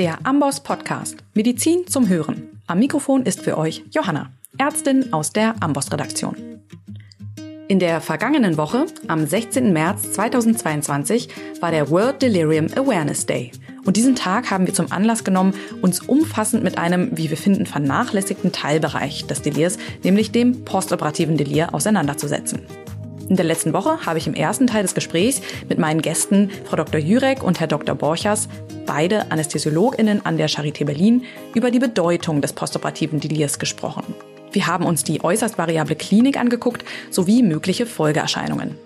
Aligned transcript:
Der 0.00 0.18
Amboss 0.24 0.60
Podcast 0.60 1.18
Medizin 1.34 1.86
zum 1.86 2.08
Hören. 2.08 2.58
Am 2.66 2.78
Mikrofon 2.78 3.24
ist 3.24 3.42
für 3.42 3.58
euch 3.58 3.84
Johanna, 3.90 4.30
Ärztin 4.56 5.12
aus 5.12 5.30
der 5.30 5.62
Amboss 5.62 5.92
Redaktion. 5.92 6.36
In 7.68 7.80
der 7.80 8.00
vergangenen 8.00 8.56
Woche, 8.56 8.86
am 9.08 9.26
16. 9.26 9.74
März 9.74 10.12
2022, 10.12 11.28
war 11.60 11.70
der 11.70 11.90
World 11.90 12.22
Delirium 12.22 12.68
Awareness 12.74 13.26
Day. 13.26 13.52
Und 13.84 13.98
diesen 13.98 14.16
Tag 14.16 14.50
haben 14.50 14.66
wir 14.66 14.72
zum 14.72 14.90
Anlass 14.90 15.22
genommen, 15.22 15.52
uns 15.82 16.00
umfassend 16.00 16.64
mit 16.64 16.78
einem, 16.78 17.10
wie 17.18 17.28
wir 17.28 17.36
finden, 17.36 17.66
vernachlässigten 17.66 18.52
Teilbereich 18.52 19.26
des 19.26 19.42
Delirs, 19.42 19.76
nämlich 20.02 20.32
dem 20.32 20.64
postoperativen 20.64 21.36
Delir, 21.36 21.74
auseinanderzusetzen. 21.74 22.60
In 23.30 23.36
der 23.36 23.44
letzten 23.44 23.72
Woche 23.72 24.04
habe 24.04 24.18
ich 24.18 24.26
im 24.26 24.34
ersten 24.34 24.66
Teil 24.66 24.82
des 24.82 24.92
Gesprächs 24.92 25.40
mit 25.68 25.78
meinen 25.78 26.02
Gästen, 26.02 26.50
Frau 26.64 26.74
Dr. 26.74 27.00
Jurek 27.00 27.44
und 27.44 27.60
Herr 27.60 27.68
Dr. 27.68 27.94
Borchers, 27.94 28.48
beide 28.86 29.30
AnästhesiologInnen 29.30 30.26
an 30.26 30.36
der 30.36 30.48
Charité 30.48 30.84
Berlin, 30.84 31.22
über 31.54 31.70
die 31.70 31.78
Bedeutung 31.78 32.40
des 32.40 32.52
postoperativen 32.52 33.20
Delirs 33.20 33.60
gesprochen. 33.60 34.16
Wir 34.50 34.66
haben 34.66 34.84
uns 34.84 35.04
die 35.04 35.22
äußerst 35.22 35.58
variable 35.58 35.94
Klinik 35.94 36.40
angeguckt 36.40 36.84
sowie 37.12 37.44
mögliche 37.44 37.86
Folgeerscheinungen. 37.86 38.76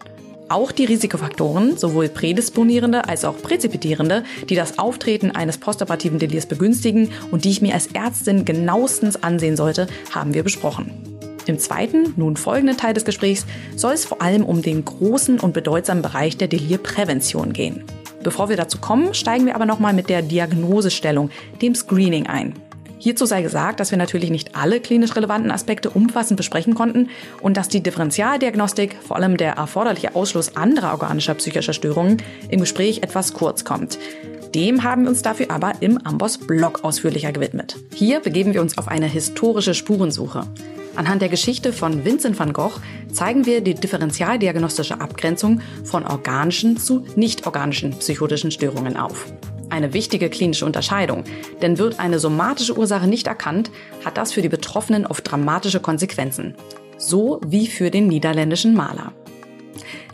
Auch 0.50 0.72
die 0.72 0.84
Risikofaktoren, 0.84 1.78
sowohl 1.78 2.10
prädisponierende 2.10 3.08
als 3.08 3.24
auch 3.24 3.40
präzipitierende, 3.40 4.24
die 4.50 4.56
das 4.56 4.78
Auftreten 4.78 5.30
eines 5.30 5.56
postoperativen 5.56 6.18
Delirs 6.18 6.44
begünstigen 6.44 7.12
und 7.30 7.46
die 7.46 7.50
ich 7.50 7.62
mir 7.62 7.72
als 7.72 7.86
Ärztin 7.94 8.44
genauestens 8.44 9.22
ansehen 9.22 9.56
sollte, 9.56 9.86
haben 10.14 10.34
wir 10.34 10.42
besprochen. 10.42 11.14
Im 11.46 11.58
zweiten, 11.58 12.14
nun 12.16 12.36
folgenden 12.36 12.76
Teil 12.76 12.94
des 12.94 13.04
Gesprächs 13.04 13.46
soll 13.76 13.92
es 13.92 14.04
vor 14.04 14.22
allem 14.22 14.44
um 14.44 14.62
den 14.62 14.84
großen 14.84 15.40
und 15.40 15.52
bedeutsamen 15.52 16.02
Bereich 16.02 16.36
der 16.36 16.48
Delirprävention 16.48 17.52
gehen. 17.52 17.84
Bevor 18.22 18.48
wir 18.48 18.56
dazu 18.56 18.78
kommen, 18.78 19.12
steigen 19.12 19.44
wir 19.44 19.54
aber 19.54 19.66
nochmal 19.66 19.92
mit 19.92 20.08
der 20.08 20.22
Diagnosestellung, 20.22 21.30
dem 21.60 21.74
Screening 21.74 22.26
ein. 22.26 22.54
Hierzu 22.98 23.26
sei 23.26 23.42
gesagt, 23.42 23.80
dass 23.80 23.90
wir 23.90 23.98
natürlich 23.98 24.30
nicht 24.30 24.56
alle 24.56 24.80
klinisch 24.80 25.14
relevanten 25.14 25.50
Aspekte 25.50 25.90
umfassend 25.90 26.38
besprechen 26.38 26.74
konnten 26.74 27.10
und 27.42 27.58
dass 27.58 27.68
die 27.68 27.82
Differentialdiagnostik, 27.82 28.96
vor 29.06 29.16
allem 29.16 29.36
der 29.36 29.52
erforderliche 29.56 30.14
Ausschluss 30.14 30.56
anderer 30.56 30.92
organischer 30.92 31.34
psychischer 31.34 31.74
Störungen, 31.74 32.22
im 32.48 32.60
Gespräch 32.60 33.02
etwas 33.02 33.34
kurz 33.34 33.62
kommt. 33.62 33.98
Dem 34.54 34.84
haben 34.84 35.02
wir 35.02 35.10
uns 35.10 35.20
dafür 35.20 35.50
aber 35.50 35.72
im 35.80 35.98
Amboss-Blog 35.98 36.82
ausführlicher 36.82 37.32
gewidmet. 37.32 37.76
Hier 37.92 38.20
begeben 38.20 38.54
wir 38.54 38.62
uns 38.62 38.78
auf 38.78 38.88
eine 38.88 39.06
historische 39.06 39.74
Spurensuche. 39.74 40.46
Anhand 40.96 41.22
der 41.22 41.28
Geschichte 41.28 41.72
von 41.72 42.04
Vincent 42.04 42.38
van 42.38 42.52
Gogh 42.52 42.80
zeigen 43.12 43.46
wir 43.46 43.60
die 43.60 43.74
differentialdiagnostische 43.74 45.00
Abgrenzung 45.00 45.60
von 45.84 46.04
organischen 46.04 46.76
zu 46.76 47.04
nicht-organischen 47.16 47.98
psychotischen 47.98 48.50
Störungen 48.50 48.96
auf. 48.96 49.26
Eine 49.70 49.92
wichtige 49.92 50.30
klinische 50.30 50.66
Unterscheidung, 50.66 51.24
denn 51.62 51.78
wird 51.78 51.98
eine 51.98 52.18
somatische 52.18 52.76
Ursache 52.78 53.08
nicht 53.08 53.26
erkannt, 53.26 53.70
hat 54.04 54.16
das 54.16 54.32
für 54.32 54.42
die 54.42 54.48
Betroffenen 54.48 55.06
oft 55.06 55.28
dramatische 55.28 55.80
Konsequenzen. 55.80 56.54
So 56.96 57.40
wie 57.44 57.66
für 57.66 57.90
den 57.90 58.06
niederländischen 58.06 58.74
Maler. 58.74 59.12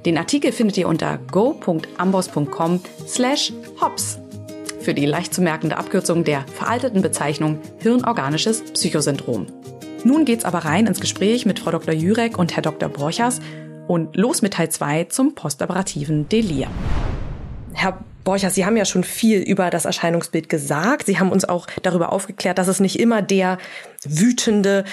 Den 0.07 0.17
Artikel 0.17 0.51
findet 0.51 0.79
ihr 0.79 0.89
unter 0.89 1.19
go.ambos.com 1.19 2.81
slash 3.07 3.53
hops 3.83 4.19
für 4.81 4.95
die 4.95 5.05
leicht 5.05 5.35
zu 5.35 5.43
merkende 5.43 5.77
Abkürzung 5.77 6.25
der 6.25 6.47
veralteten 6.55 7.03
Bezeichnung 7.03 7.59
hirnorganisches 7.81 8.63
Psychosyndrom. 8.73 9.47
Nun 10.03 10.25
geht's 10.25 10.47
aber 10.47 10.61
rein 10.61 10.87
ins 10.87 11.01
Gespräch 11.01 11.45
mit 11.45 11.59
Frau 11.59 11.71
Dr. 11.71 11.93
Jurek 11.93 12.39
und 12.39 12.57
Herr 12.57 12.63
Dr. 12.63 12.89
Borchers 12.89 13.41
und 13.87 14.17
los 14.17 14.41
mit 14.41 14.55
Teil 14.55 14.71
2 14.71 15.05
zum 15.05 15.35
postoperativen 15.35 16.27
Delir. 16.29 16.69
Herr 17.75 17.99
Borchers, 18.25 18.55
Sie 18.55 18.65
haben 18.65 18.77
ja 18.79 18.87
schon 18.87 19.05
viel 19.05 19.41
über 19.41 19.69
das 19.71 19.85
Erscheinungsbild 19.85 20.49
gesagt. 20.49 21.07
Sie 21.07 21.19
haben 21.19 21.31
uns 21.31 21.45
auch 21.45 21.67
darüber 21.83 22.13
aufgeklärt, 22.13 22.57
dass 22.59 22.69
es 22.69 22.81
nicht 22.81 22.99
immer 22.99 23.21
der 23.21 23.59
wütende, 24.05 24.85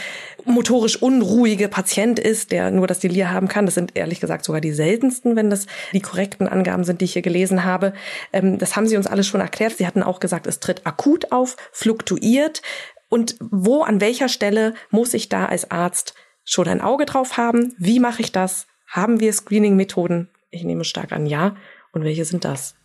motorisch 0.43 1.01
unruhige 1.01 1.69
Patient 1.69 2.19
ist, 2.19 2.51
der 2.51 2.71
nur 2.71 2.87
das 2.87 2.99
Delir 2.99 3.31
haben 3.31 3.47
kann. 3.47 3.65
Das 3.65 3.75
sind 3.75 3.95
ehrlich 3.95 4.19
gesagt 4.19 4.43
sogar 4.43 4.59
die 4.59 4.71
seltensten, 4.71 5.37
wenn 5.37 5.49
das 5.49 5.67
die 5.93 6.01
korrekten 6.01 6.47
Angaben 6.47 6.83
sind, 6.83 6.99
die 6.99 7.05
ich 7.05 7.13
hier 7.13 7.21
gelesen 7.21 7.63
habe. 7.63 7.93
Ähm, 8.33 8.57
das 8.57 8.75
haben 8.75 8.87
Sie 8.87 8.97
uns 8.97 9.07
alles 9.07 9.27
schon 9.27 9.41
erklärt. 9.41 9.77
Sie 9.77 9.87
hatten 9.87 10.03
auch 10.03 10.19
gesagt, 10.19 10.47
es 10.47 10.59
tritt 10.59 10.85
akut 10.85 11.31
auf, 11.31 11.55
fluktuiert. 11.71 12.61
Und 13.09 13.35
wo, 13.39 13.83
an 13.83 14.01
welcher 14.01 14.29
Stelle 14.29 14.73
muss 14.89 15.13
ich 15.13 15.29
da 15.29 15.45
als 15.45 15.71
Arzt 15.71 16.13
schon 16.43 16.67
ein 16.67 16.81
Auge 16.81 17.05
drauf 17.05 17.37
haben? 17.37 17.73
Wie 17.77 17.99
mache 17.99 18.21
ich 18.21 18.31
das? 18.31 18.67
Haben 18.85 19.19
wir 19.19 19.31
Screening-Methoden? 19.31 20.29
Ich 20.49 20.63
nehme 20.63 20.83
stark 20.83 21.11
an, 21.11 21.25
ja. 21.25 21.55
Und 21.91 22.03
welche 22.03 22.25
sind 22.25 22.45
das? 22.45 22.75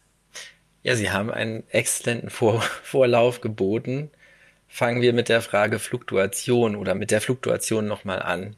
Ja, 0.82 0.96
Sie 0.96 1.10
haben 1.10 1.30
einen 1.30 1.64
exzellenten 1.70 2.30
Vor 2.30 2.60
Vorlauf 2.82 3.40
geboten. 3.40 4.10
Fangen 4.68 5.02
wir 5.02 5.12
mit 5.12 5.28
der 5.28 5.42
Frage 5.42 5.78
Fluktuation 5.78 6.76
oder 6.76 6.94
mit 6.94 7.10
der 7.10 7.20
Fluktuation 7.20 7.86
nochmal 7.86 8.22
an. 8.22 8.56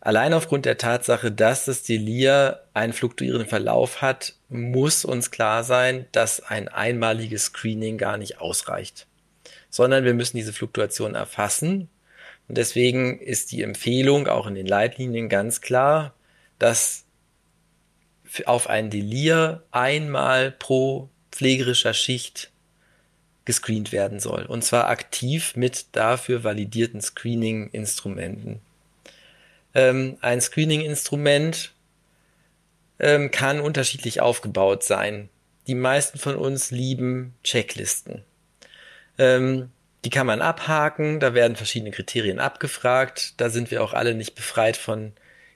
Allein 0.00 0.34
aufgrund 0.34 0.66
der 0.66 0.76
Tatsache, 0.76 1.32
dass 1.32 1.64
das 1.64 1.82
Delir 1.82 2.64
einen 2.74 2.92
fluktuierenden 2.92 3.48
Verlauf 3.48 4.02
hat, 4.02 4.34
muss 4.48 5.04
uns 5.04 5.30
klar 5.30 5.64
sein, 5.64 6.06
dass 6.12 6.40
ein 6.40 6.68
einmaliges 6.68 7.46
Screening 7.46 7.96
gar 7.96 8.18
nicht 8.18 8.40
ausreicht 8.40 9.06
sondern 9.74 10.04
wir 10.04 10.14
müssen 10.14 10.36
diese 10.36 10.52
Fluktuation 10.52 11.16
erfassen. 11.16 11.88
Und 12.46 12.58
deswegen 12.58 13.18
ist 13.18 13.50
die 13.50 13.64
Empfehlung 13.64 14.28
auch 14.28 14.46
in 14.46 14.54
den 14.54 14.68
Leitlinien 14.68 15.28
ganz 15.28 15.60
klar, 15.62 16.14
dass 16.60 17.06
auf 18.46 18.68
ein 18.68 18.88
Delir 18.88 19.64
einmal 19.72 20.52
pro 20.52 21.08
pflegerischer 21.32 21.92
Schicht 21.92 22.52
gescreent 23.46 23.90
werden 23.90 24.20
soll. 24.20 24.44
Und 24.44 24.62
zwar 24.62 24.86
aktiv 24.86 25.56
mit 25.56 25.86
dafür 25.90 26.44
validierten 26.44 27.00
Screening-Instrumenten. 27.00 28.60
Ähm, 29.74 30.18
ein 30.20 30.40
Screening-Instrument 30.40 31.72
ähm, 33.00 33.32
kann 33.32 33.58
unterschiedlich 33.58 34.20
aufgebaut 34.20 34.84
sein. 34.84 35.30
Die 35.66 35.74
meisten 35.74 36.20
von 36.20 36.36
uns 36.36 36.70
lieben 36.70 37.34
Checklisten. 37.42 38.22
Ähm, 39.18 39.70
die 40.04 40.10
kann 40.10 40.26
man 40.26 40.42
abhaken, 40.42 41.18
da 41.18 41.32
werden 41.32 41.56
verschiedene 41.56 41.90
Kriterien 41.90 42.38
abgefragt. 42.38 43.34
Da 43.38 43.48
sind 43.48 43.70
wir 43.70 43.82
auch 43.82 43.94
alle 43.94 44.14
nicht 44.14 44.34
befreit 44.34 44.76
von 44.76 45.12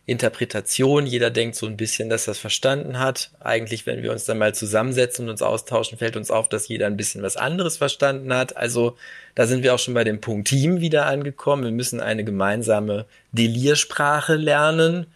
Interpretation. 0.09 1.05
Jeder 1.05 1.29
denkt 1.29 1.55
so 1.55 1.67
ein 1.67 1.77
bisschen, 1.77 2.09
dass 2.09 2.27
er 2.27 2.33
es 2.33 2.39
verstanden 2.39 2.99
hat. 2.99 3.31
Eigentlich, 3.41 3.85
wenn 3.85 4.03
wir 4.03 4.11
uns 4.11 4.25
dann 4.25 4.39
mal 4.39 4.55
zusammensetzen 4.55 5.27
und 5.27 5.33
uns 5.33 5.43
austauschen, 5.43 5.99
fällt 5.99 6.17
uns 6.17 6.31
auf, 6.31 6.49
dass 6.49 6.67
jeder 6.67 6.87
ein 6.87 6.97
bisschen 6.97 7.23
was 7.23 7.37
anderes 7.37 7.77
verstanden 7.77 8.33
hat. 8.33 8.57
Also 8.57 8.97
da 9.35 9.47
sind 9.47 9.63
wir 9.63 9.75
auch 9.75 9.79
schon 9.79 9.93
bei 9.93 10.05
dem 10.05 10.23
Punkt 10.23 10.49
Team 10.49 10.81
wieder 10.81 11.05
angekommen. 11.05 11.65
Wir 11.65 11.73
müssen 11.73 12.01
eine 12.01 12.25
gemeinsame 12.25 13.05
Deliersprache 13.33 14.37
lernen. 14.37 15.09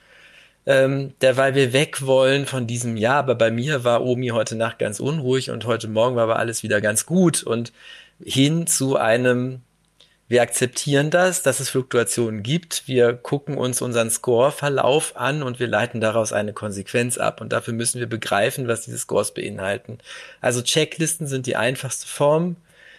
Ähm, 0.67 1.15
derweil 1.23 1.55
wir 1.55 1.73
weg 1.73 2.07
wollen 2.07 2.45
von 2.45 2.67
diesem, 2.67 2.97
ja, 2.97 3.15
aber 3.15 3.35
bei 3.35 3.51
mir 3.51 3.83
war 3.83 4.05
Omi 4.05 4.29
heute 4.29 4.55
Nacht 4.55 4.79
ganz 4.79 5.01
unruhig 5.01 5.51
und 5.51 5.65
heute 5.65 5.89
Morgen 5.89 6.15
war 6.15 6.25
aber 6.25 6.39
alles 6.39 6.63
wieder 6.63 6.81
ganz 6.81 7.05
gut 7.05 7.43
und 7.43 7.73
hin 8.25 8.67
zu 8.67 8.97
einem, 8.97 9.63
wir 10.29 10.43
akzeptieren 10.43 11.11
das, 11.11 11.43
dass 11.43 11.61
es 11.61 11.71
Fluktuationen 11.71 12.43
gibt, 12.43 12.89
wir 12.89 13.13
gucken 13.15 13.57
uns 13.57 13.83
unseren 13.83 14.11
Score-Verlauf 14.11 15.17
an 15.17 15.43
und 15.43 15.61
wir 15.61 15.67
leiten 15.67 16.01
daraus 16.01 16.33
eine 16.33 16.53
Konsequenz 16.53 17.19
ab. 17.19 17.41
Und 17.41 17.53
dafür 17.53 17.75
müssen 17.75 18.01
wir 18.01 18.09
begreifen, 18.09 18.69
was 18.69 18.83
diese 18.83 18.99
Scores 18.99 19.35
beinhalten. 19.35 19.99
Also 20.41 20.63
Checklisten 20.63 21.27
sind 21.27 21.47
die 21.47 21.57
einfachste 21.57 22.07
Form. 22.07 22.57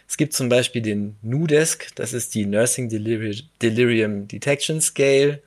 Es 0.07 0.17
gibt 0.17 0.33
zum 0.33 0.49
Beispiel 0.49 0.81
den 0.81 1.15
NUDESC, 1.21 1.95
das 1.95 2.13
ist 2.13 2.35
die 2.35 2.45
Nursing 2.45 2.89
Delirium 2.89 4.27
Detection 4.27 4.81
Scale. 4.81 5.41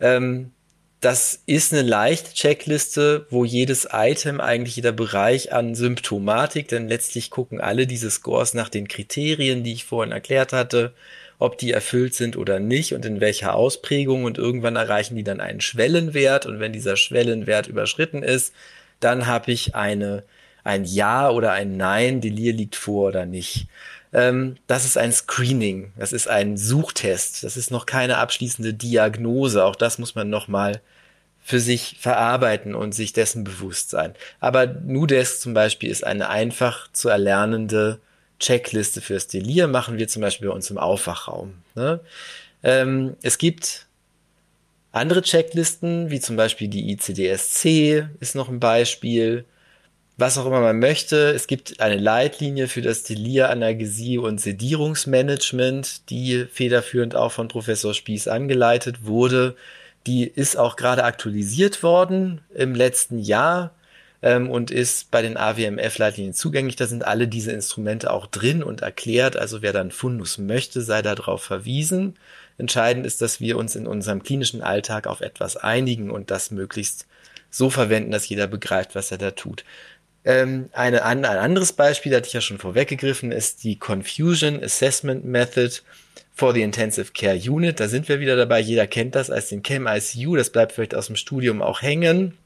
Ähm, 0.00 0.52
das 1.00 1.42
ist 1.46 1.72
eine 1.72 1.82
leichte 1.82 2.34
Checkliste, 2.34 3.26
wo 3.30 3.44
jedes 3.46 3.88
Item, 3.90 4.38
eigentlich 4.40 4.76
jeder 4.76 4.92
Bereich 4.92 5.52
an 5.52 5.74
Symptomatik, 5.74 6.68
denn 6.68 6.88
letztlich 6.88 7.30
gucken 7.30 7.60
alle 7.60 7.86
diese 7.86 8.10
Scores 8.10 8.52
nach 8.52 8.68
den 8.68 8.86
Kriterien, 8.86 9.64
die 9.64 9.72
ich 9.72 9.84
vorhin 9.84 10.12
erklärt 10.12 10.52
hatte, 10.52 10.92
ob 11.38 11.56
die 11.56 11.72
erfüllt 11.72 12.14
sind 12.14 12.36
oder 12.36 12.60
nicht 12.60 12.92
und 12.92 13.06
in 13.06 13.20
welcher 13.20 13.54
Ausprägung 13.54 14.24
und 14.24 14.36
irgendwann 14.36 14.76
erreichen 14.76 15.16
die 15.16 15.24
dann 15.24 15.40
einen 15.40 15.62
Schwellenwert 15.62 16.44
und 16.44 16.60
wenn 16.60 16.74
dieser 16.74 16.96
Schwellenwert 16.96 17.66
überschritten 17.66 18.22
ist, 18.22 18.52
dann 19.00 19.26
habe 19.26 19.52
ich 19.52 19.74
eine, 19.74 20.22
ein 20.64 20.84
Ja 20.84 21.30
oder 21.30 21.52
ein 21.52 21.78
Nein, 21.78 22.20
Delir 22.20 22.52
liegt 22.52 22.76
vor 22.76 23.08
oder 23.08 23.24
nicht. 23.24 23.68
Ähm, 24.12 24.56
das 24.66 24.84
ist 24.84 24.98
ein 24.98 25.12
Screening, 25.12 25.92
das 25.96 26.12
ist 26.12 26.28
ein 26.28 26.56
Suchtest, 26.56 27.44
das 27.44 27.56
ist 27.56 27.70
noch 27.70 27.86
keine 27.86 28.18
abschließende 28.18 28.74
Diagnose. 28.74 29.64
Auch 29.64 29.76
das 29.76 29.98
muss 29.98 30.14
man 30.14 30.28
nochmal 30.28 30.80
für 31.42 31.60
sich 31.60 31.96
verarbeiten 32.00 32.74
und 32.74 32.94
sich 32.94 33.12
dessen 33.12 33.44
bewusst 33.44 33.90
sein. 33.90 34.14
Aber 34.40 34.66
Nudesk 34.66 35.40
zum 35.40 35.54
Beispiel 35.54 35.90
ist 35.90 36.04
eine 36.04 36.28
einfach 36.28 36.90
zu 36.92 37.08
erlernende 37.08 38.00
Checkliste 38.38 39.00
fürs 39.00 39.26
Delir, 39.26 39.68
machen 39.68 39.98
wir 39.98 40.08
zum 40.08 40.22
Beispiel 40.22 40.48
bei 40.48 40.54
uns 40.54 40.70
im 40.70 40.78
Aufwachraum. 40.78 41.54
Ne? 41.74 42.00
Ähm, 42.62 43.16
es 43.22 43.38
gibt 43.38 43.86
andere 44.92 45.22
Checklisten, 45.22 46.10
wie 46.10 46.20
zum 46.20 46.36
Beispiel 46.36 46.68
die 46.68 46.90
ICDSC 46.90 48.08
ist 48.18 48.34
noch 48.34 48.48
ein 48.48 48.60
Beispiel. 48.60 49.44
Was 50.20 50.38
auch 50.38 50.46
immer 50.46 50.60
man 50.60 50.78
möchte. 50.78 51.30
Es 51.30 51.46
gibt 51.46 51.80
eine 51.80 51.96
Leitlinie 51.96 52.68
für 52.68 52.82
das 52.82 53.04
Delir-Analgesie- 53.04 54.18
und 54.18 54.40
Sedierungsmanagement, 54.40 56.10
die 56.10 56.46
federführend 56.52 57.16
auch 57.16 57.32
von 57.32 57.48
Professor 57.48 57.94
Spieß 57.94 58.28
angeleitet 58.28 59.06
wurde. 59.06 59.56
Die 60.06 60.24
ist 60.24 60.56
auch 60.56 60.76
gerade 60.76 61.04
aktualisiert 61.04 61.82
worden 61.82 62.40
im 62.54 62.74
letzten 62.74 63.18
Jahr 63.18 63.72
ähm, 64.22 64.50
und 64.50 64.70
ist 64.70 65.10
bei 65.10 65.22
den 65.22 65.36
AWMF-Leitlinien 65.36 66.34
zugänglich. 66.34 66.76
Da 66.76 66.86
sind 66.86 67.04
alle 67.04 67.26
diese 67.26 67.52
Instrumente 67.52 68.12
auch 68.12 68.26
drin 68.26 68.62
und 68.62 68.82
erklärt. 68.82 69.36
Also 69.36 69.62
wer 69.62 69.72
dann 69.72 69.90
Fundus 69.90 70.38
möchte, 70.38 70.82
sei 70.82 71.02
darauf 71.02 71.42
verwiesen. 71.42 72.16
Entscheidend 72.58 73.06
ist, 73.06 73.22
dass 73.22 73.40
wir 73.40 73.56
uns 73.56 73.74
in 73.74 73.86
unserem 73.86 74.22
klinischen 74.22 74.62
Alltag 74.62 75.06
auf 75.06 75.22
etwas 75.22 75.56
einigen 75.56 76.10
und 76.10 76.30
das 76.30 76.50
möglichst 76.50 77.06
so 77.50 77.68
verwenden, 77.68 78.12
dass 78.12 78.28
jeder 78.28 78.46
begreift, 78.46 78.94
was 78.94 79.10
er 79.10 79.18
da 79.18 79.32
tut. 79.32 79.64
Ähm, 80.24 80.68
eine, 80.72 81.04
ein 81.04 81.24
anderes 81.24 81.72
Beispiel, 81.72 82.12
das 82.12 82.18
hatte 82.18 82.28
ich 82.28 82.34
ja 82.34 82.40
schon 82.40 82.58
vorweggegriffen, 82.58 83.32
ist 83.32 83.64
die 83.64 83.78
Confusion 83.78 84.62
Assessment 84.62 85.24
Method 85.24 85.72
for 86.34 86.52
the 86.52 86.62
Intensive 86.62 87.12
Care 87.12 87.36
Unit. 87.36 87.80
Da 87.80 87.88
sind 87.88 88.08
wir 88.08 88.20
wieder 88.20 88.36
dabei. 88.36 88.60
Jeder 88.60 88.86
kennt 88.86 89.14
das 89.14 89.30
als 89.30 89.48
den 89.48 89.62
Chem 89.62 89.86
ICU. 89.86 90.36
Das 90.36 90.50
bleibt 90.50 90.72
vielleicht 90.72 90.94
aus 90.94 91.06
dem 91.06 91.16
Studium 91.16 91.62
auch 91.62 91.82
hängen. 91.82 92.36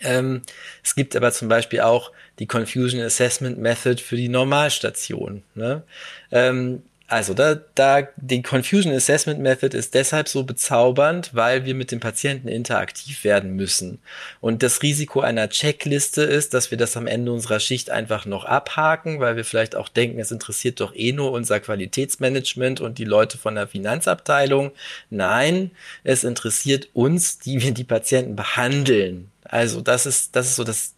Ähm, 0.00 0.42
es 0.82 0.94
gibt 0.94 1.16
aber 1.16 1.32
zum 1.32 1.48
Beispiel 1.48 1.80
auch 1.80 2.12
die 2.38 2.46
Confusion 2.46 3.00
Assessment 3.00 3.58
Method 3.58 4.00
für 4.00 4.16
die 4.16 4.28
Normalstation. 4.28 5.42
Ne? 5.54 5.82
Ähm, 6.30 6.82
also 7.10 7.32
da, 7.32 7.54
da 7.74 8.06
die 8.16 8.42
Confusion 8.42 8.92
Assessment 8.92 9.40
Method 9.40 9.74
ist 9.74 9.94
deshalb 9.94 10.28
so 10.28 10.44
bezaubernd, 10.44 11.30
weil 11.32 11.64
wir 11.64 11.74
mit 11.74 11.90
dem 11.90 12.00
Patienten 12.00 12.48
interaktiv 12.48 13.24
werden 13.24 13.56
müssen. 13.56 13.98
Und 14.42 14.62
das 14.62 14.82
Risiko 14.82 15.22
einer 15.22 15.48
Checkliste 15.48 16.20
ist, 16.20 16.52
dass 16.52 16.70
wir 16.70 16.76
das 16.76 16.98
am 16.98 17.06
Ende 17.06 17.32
unserer 17.32 17.60
Schicht 17.60 17.88
einfach 17.88 18.26
noch 18.26 18.44
abhaken, 18.44 19.20
weil 19.20 19.36
wir 19.36 19.46
vielleicht 19.46 19.74
auch 19.74 19.88
denken, 19.88 20.20
es 20.20 20.30
interessiert 20.30 20.80
doch 20.80 20.94
eh 20.94 21.12
nur 21.12 21.32
unser 21.32 21.60
Qualitätsmanagement 21.60 22.82
und 22.82 22.98
die 22.98 23.06
Leute 23.06 23.38
von 23.38 23.54
der 23.54 23.68
Finanzabteilung. 23.68 24.72
Nein, 25.08 25.70
es 26.04 26.24
interessiert 26.24 26.90
uns, 26.92 27.38
die 27.38 27.62
wir 27.62 27.72
die 27.72 27.84
Patienten 27.84 28.36
behandeln. 28.36 29.30
Also 29.44 29.80
das 29.80 30.04
ist, 30.04 30.36
das 30.36 30.48
ist 30.48 30.56
so 30.56 30.64
das, 30.64 30.92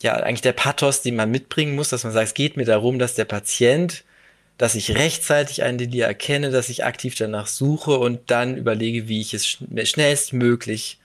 ja, 0.00 0.14
eigentlich 0.14 0.42
der 0.42 0.52
Pathos, 0.52 1.02
den 1.02 1.16
man 1.16 1.28
mitbringen 1.28 1.74
muss, 1.74 1.88
dass 1.88 2.04
man 2.04 2.12
sagt, 2.12 2.28
es 2.28 2.34
geht 2.34 2.56
mir 2.56 2.66
darum, 2.66 3.00
dass 3.00 3.16
der 3.16 3.24
Patient 3.24 4.04
dass 4.58 4.74
ich 4.74 4.96
rechtzeitig 4.96 5.62
ein 5.62 5.78
Delir 5.78 6.06
erkenne, 6.06 6.50
dass 6.50 6.68
ich 6.68 6.84
aktiv 6.84 7.14
danach 7.14 7.46
suche 7.46 7.92
und 7.92 8.30
dann 8.30 8.56
überlege, 8.56 9.08
wie 9.08 9.20
ich 9.20 9.32
es 9.32 9.46
schnellstmöglich 9.46 10.98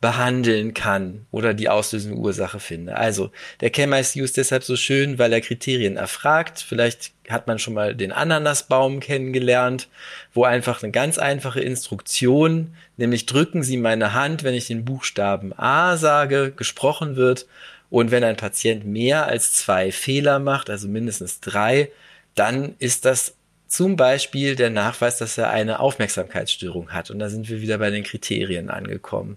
behandeln 0.00 0.74
kann 0.74 1.24
oder 1.30 1.54
die 1.54 1.70
auslösende 1.70 2.18
Ursache 2.18 2.60
finde. 2.60 2.96
Also 2.96 3.30
der 3.62 3.70
Chem-ICU 3.70 4.22
ist 4.22 4.36
deshalb 4.36 4.62
so 4.62 4.76
schön, 4.76 5.18
weil 5.18 5.32
er 5.32 5.40
Kriterien 5.40 5.96
erfragt. 5.96 6.62
Vielleicht 6.66 7.12
hat 7.30 7.46
man 7.46 7.58
schon 7.58 7.72
mal 7.72 7.94
den 7.94 8.12
Ananasbaum 8.12 9.00
kennengelernt, 9.00 9.88
wo 10.34 10.44
einfach 10.44 10.82
eine 10.82 10.92
ganz 10.92 11.16
einfache 11.16 11.60
Instruktion, 11.60 12.74
nämlich 12.98 13.24
drücken 13.24 13.62
Sie 13.62 13.78
meine 13.78 14.12
Hand, 14.12 14.44
wenn 14.44 14.52
ich 14.52 14.66
den 14.66 14.84
Buchstaben 14.84 15.58
A 15.58 15.96
sage, 15.96 16.52
gesprochen 16.54 17.16
wird. 17.16 17.46
Und 17.88 18.10
wenn 18.10 18.24
ein 18.24 18.36
Patient 18.36 18.84
mehr 18.84 19.26
als 19.26 19.54
zwei 19.54 19.90
Fehler 19.90 20.38
macht, 20.38 20.68
also 20.68 20.86
mindestens 20.86 21.40
drei, 21.40 21.90
dann 22.34 22.74
ist 22.78 23.04
das 23.04 23.34
zum 23.66 23.96
Beispiel 23.96 24.56
der 24.56 24.70
Nachweis, 24.70 25.18
dass 25.18 25.38
er 25.38 25.50
eine 25.50 25.80
Aufmerksamkeitsstörung 25.80 26.92
hat. 26.92 27.10
Und 27.10 27.18
da 27.18 27.28
sind 27.28 27.48
wir 27.48 27.60
wieder 27.60 27.78
bei 27.78 27.90
den 27.90 28.04
Kriterien 28.04 28.70
angekommen. 28.70 29.36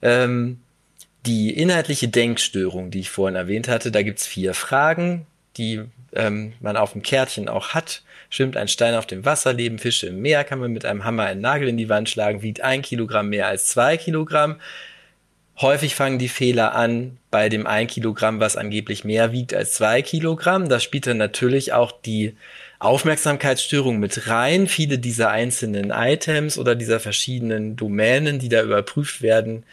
Ähm, 0.00 0.60
die 1.26 1.50
inhaltliche 1.50 2.08
Denkstörung, 2.08 2.90
die 2.90 3.00
ich 3.00 3.10
vorhin 3.10 3.36
erwähnt 3.36 3.68
hatte, 3.68 3.90
da 3.90 4.02
gibt's 4.02 4.26
vier 4.26 4.54
Fragen, 4.54 5.26
die 5.56 5.82
ähm, 6.14 6.52
man 6.60 6.76
auf 6.76 6.92
dem 6.92 7.02
Kärtchen 7.02 7.48
auch 7.48 7.70
hat. 7.70 8.02
Schwimmt 8.30 8.56
ein 8.56 8.68
Stein 8.68 8.94
auf 8.94 9.06
dem 9.06 9.24
Wasser, 9.24 9.52
leben 9.52 9.78
Fische 9.78 10.06
im 10.06 10.20
Meer, 10.20 10.44
kann 10.44 10.58
man 10.58 10.72
mit 10.72 10.84
einem 10.84 11.04
Hammer 11.04 11.24
einen 11.24 11.40
Nagel 11.40 11.68
in 11.68 11.76
die 11.76 11.88
Wand 11.88 12.08
schlagen, 12.08 12.42
wiegt 12.42 12.60
ein 12.60 12.82
Kilogramm 12.82 13.28
mehr 13.28 13.46
als 13.46 13.66
zwei 13.66 13.96
Kilogramm. 13.96 14.56
Häufig 15.58 15.94
fangen 15.94 16.18
die 16.18 16.28
Fehler 16.28 16.74
an 16.74 17.16
bei 17.30 17.48
dem 17.48 17.66
ein 17.66 17.86
Kilogramm, 17.86 18.40
was 18.40 18.56
angeblich 18.56 19.04
mehr 19.04 19.32
wiegt 19.32 19.54
als 19.54 19.72
zwei 19.72 20.02
Kilogramm. 20.02 20.68
Da 20.68 20.80
spielt 20.80 21.06
dann 21.06 21.16
natürlich 21.16 21.72
auch 21.72 21.92
die 21.92 22.36
Aufmerksamkeitsstörung 22.78 23.98
mit 23.98 24.28
rein. 24.28 24.66
Viele 24.66 24.98
dieser 24.98 25.30
einzelnen 25.30 25.90
Items 25.90 26.58
oder 26.58 26.74
dieser 26.74 27.00
verschiedenen 27.00 27.74
Domänen, 27.74 28.38
die 28.38 28.50
da 28.50 28.62
überprüft 28.62 29.22
werden, 29.22 29.64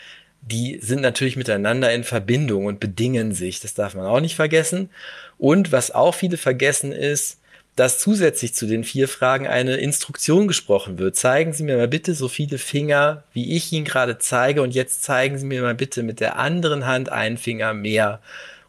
die 0.42 0.80
sind 0.82 1.02
natürlich 1.02 1.36
miteinander 1.36 1.94
in 1.94 2.06
Verbindung 2.06 2.66
und 2.66 2.80
bedingen 2.80 3.34
sich. 3.34 3.60
Das 3.60 3.74
darf 3.74 3.94
man 3.94 4.06
auch 4.06 4.22
nicht 4.22 4.36
vergessen. 4.36 4.90
Und 5.38 5.74
was 5.74 5.92
auch 5.92 6.16
viele 6.16 6.38
vergessen 6.38 6.94
ist, 6.94 7.40
dass 7.76 8.00
zusätzlich 8.00 8.54
zu 8.54 8.68
den 8.68 8.84
vier 8.84 9.08
Fragen 9.08 9.48
eine 9.48 9.78
Instruktion 9.78 10.48
gesprochen 10.48 11.00
wird. 11.00 11.16
Zeigen 11.16 11.54
Sie 11.54 11.64
mir 11.64 11.78
mal 11.78 11.88
bitte 11.88 12.14
so 12.14 12.28
viele 12.28 12.58
Finger, 12.58 13.24
wie 13.34 13.56
ich 13.56 13.72
Ihnen 13.72 13.86
gerade 13.86 14.20
zeige, 14.20 14.62
und 14.62 14.76
jetzt 14.76 15.04
zeigen 15.04 15.38
Sie 15.38 15.46
mir 15.46 15.62
mal 15.62 15.76
bitte 15.76 16.04
mit 16.04 16.20
der 16.20 16.38
anderen 16.38 16.86
Hand 16.86 17.10
einen 17.10 17.38
Finger 17.38 17.74
mehr. 17.74 18.20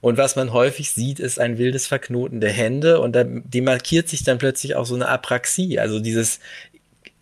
Und 0.00 0.18
was 0.18 0.36
man 0.36 0.52
häufig 0.52 0.90
sieht, 0.90 1.18
ist 1.18 1.38
ein 1.38 1.56
wildes 1.58 1.86
Verknoten 1.86 2.40
der 2.40 2.52
Hände 2.52 3.00
und 3.00 3.16
da 3.16 3.24
demarkiert 3.24 4.08
sich 4.08 4.22
dann 4.22 4.38
plötzlich 4.38 4.74
auch 4.76 4.84
so 4.84 4.94
eine 4.94 5.08
Apraxie, 5.08 5.78
also 5.78 5.98
dieses 5.98 6.40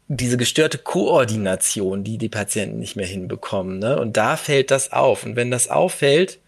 diese 0.09 0.37
gestörte 0.37 0.79
Koordination, 0.79 2.05
die 2.05 2.19
die 2.19 2.29
Patienten 2.29 2.79
nicht 2.79 2.97
mehr 2.97 3.07
hinbekommen. 3.07 3.79
Ne? 3.79 3.99
Und 3.99 4.17
da 4.17 4.37
fällt 4.37 4.71
das 4.71 4.93
auf. 4.93 5.25
Und 5.25 5.37
wenn 5.37 5.51
das 5.51 5.69
auffällt, 5.69 6.39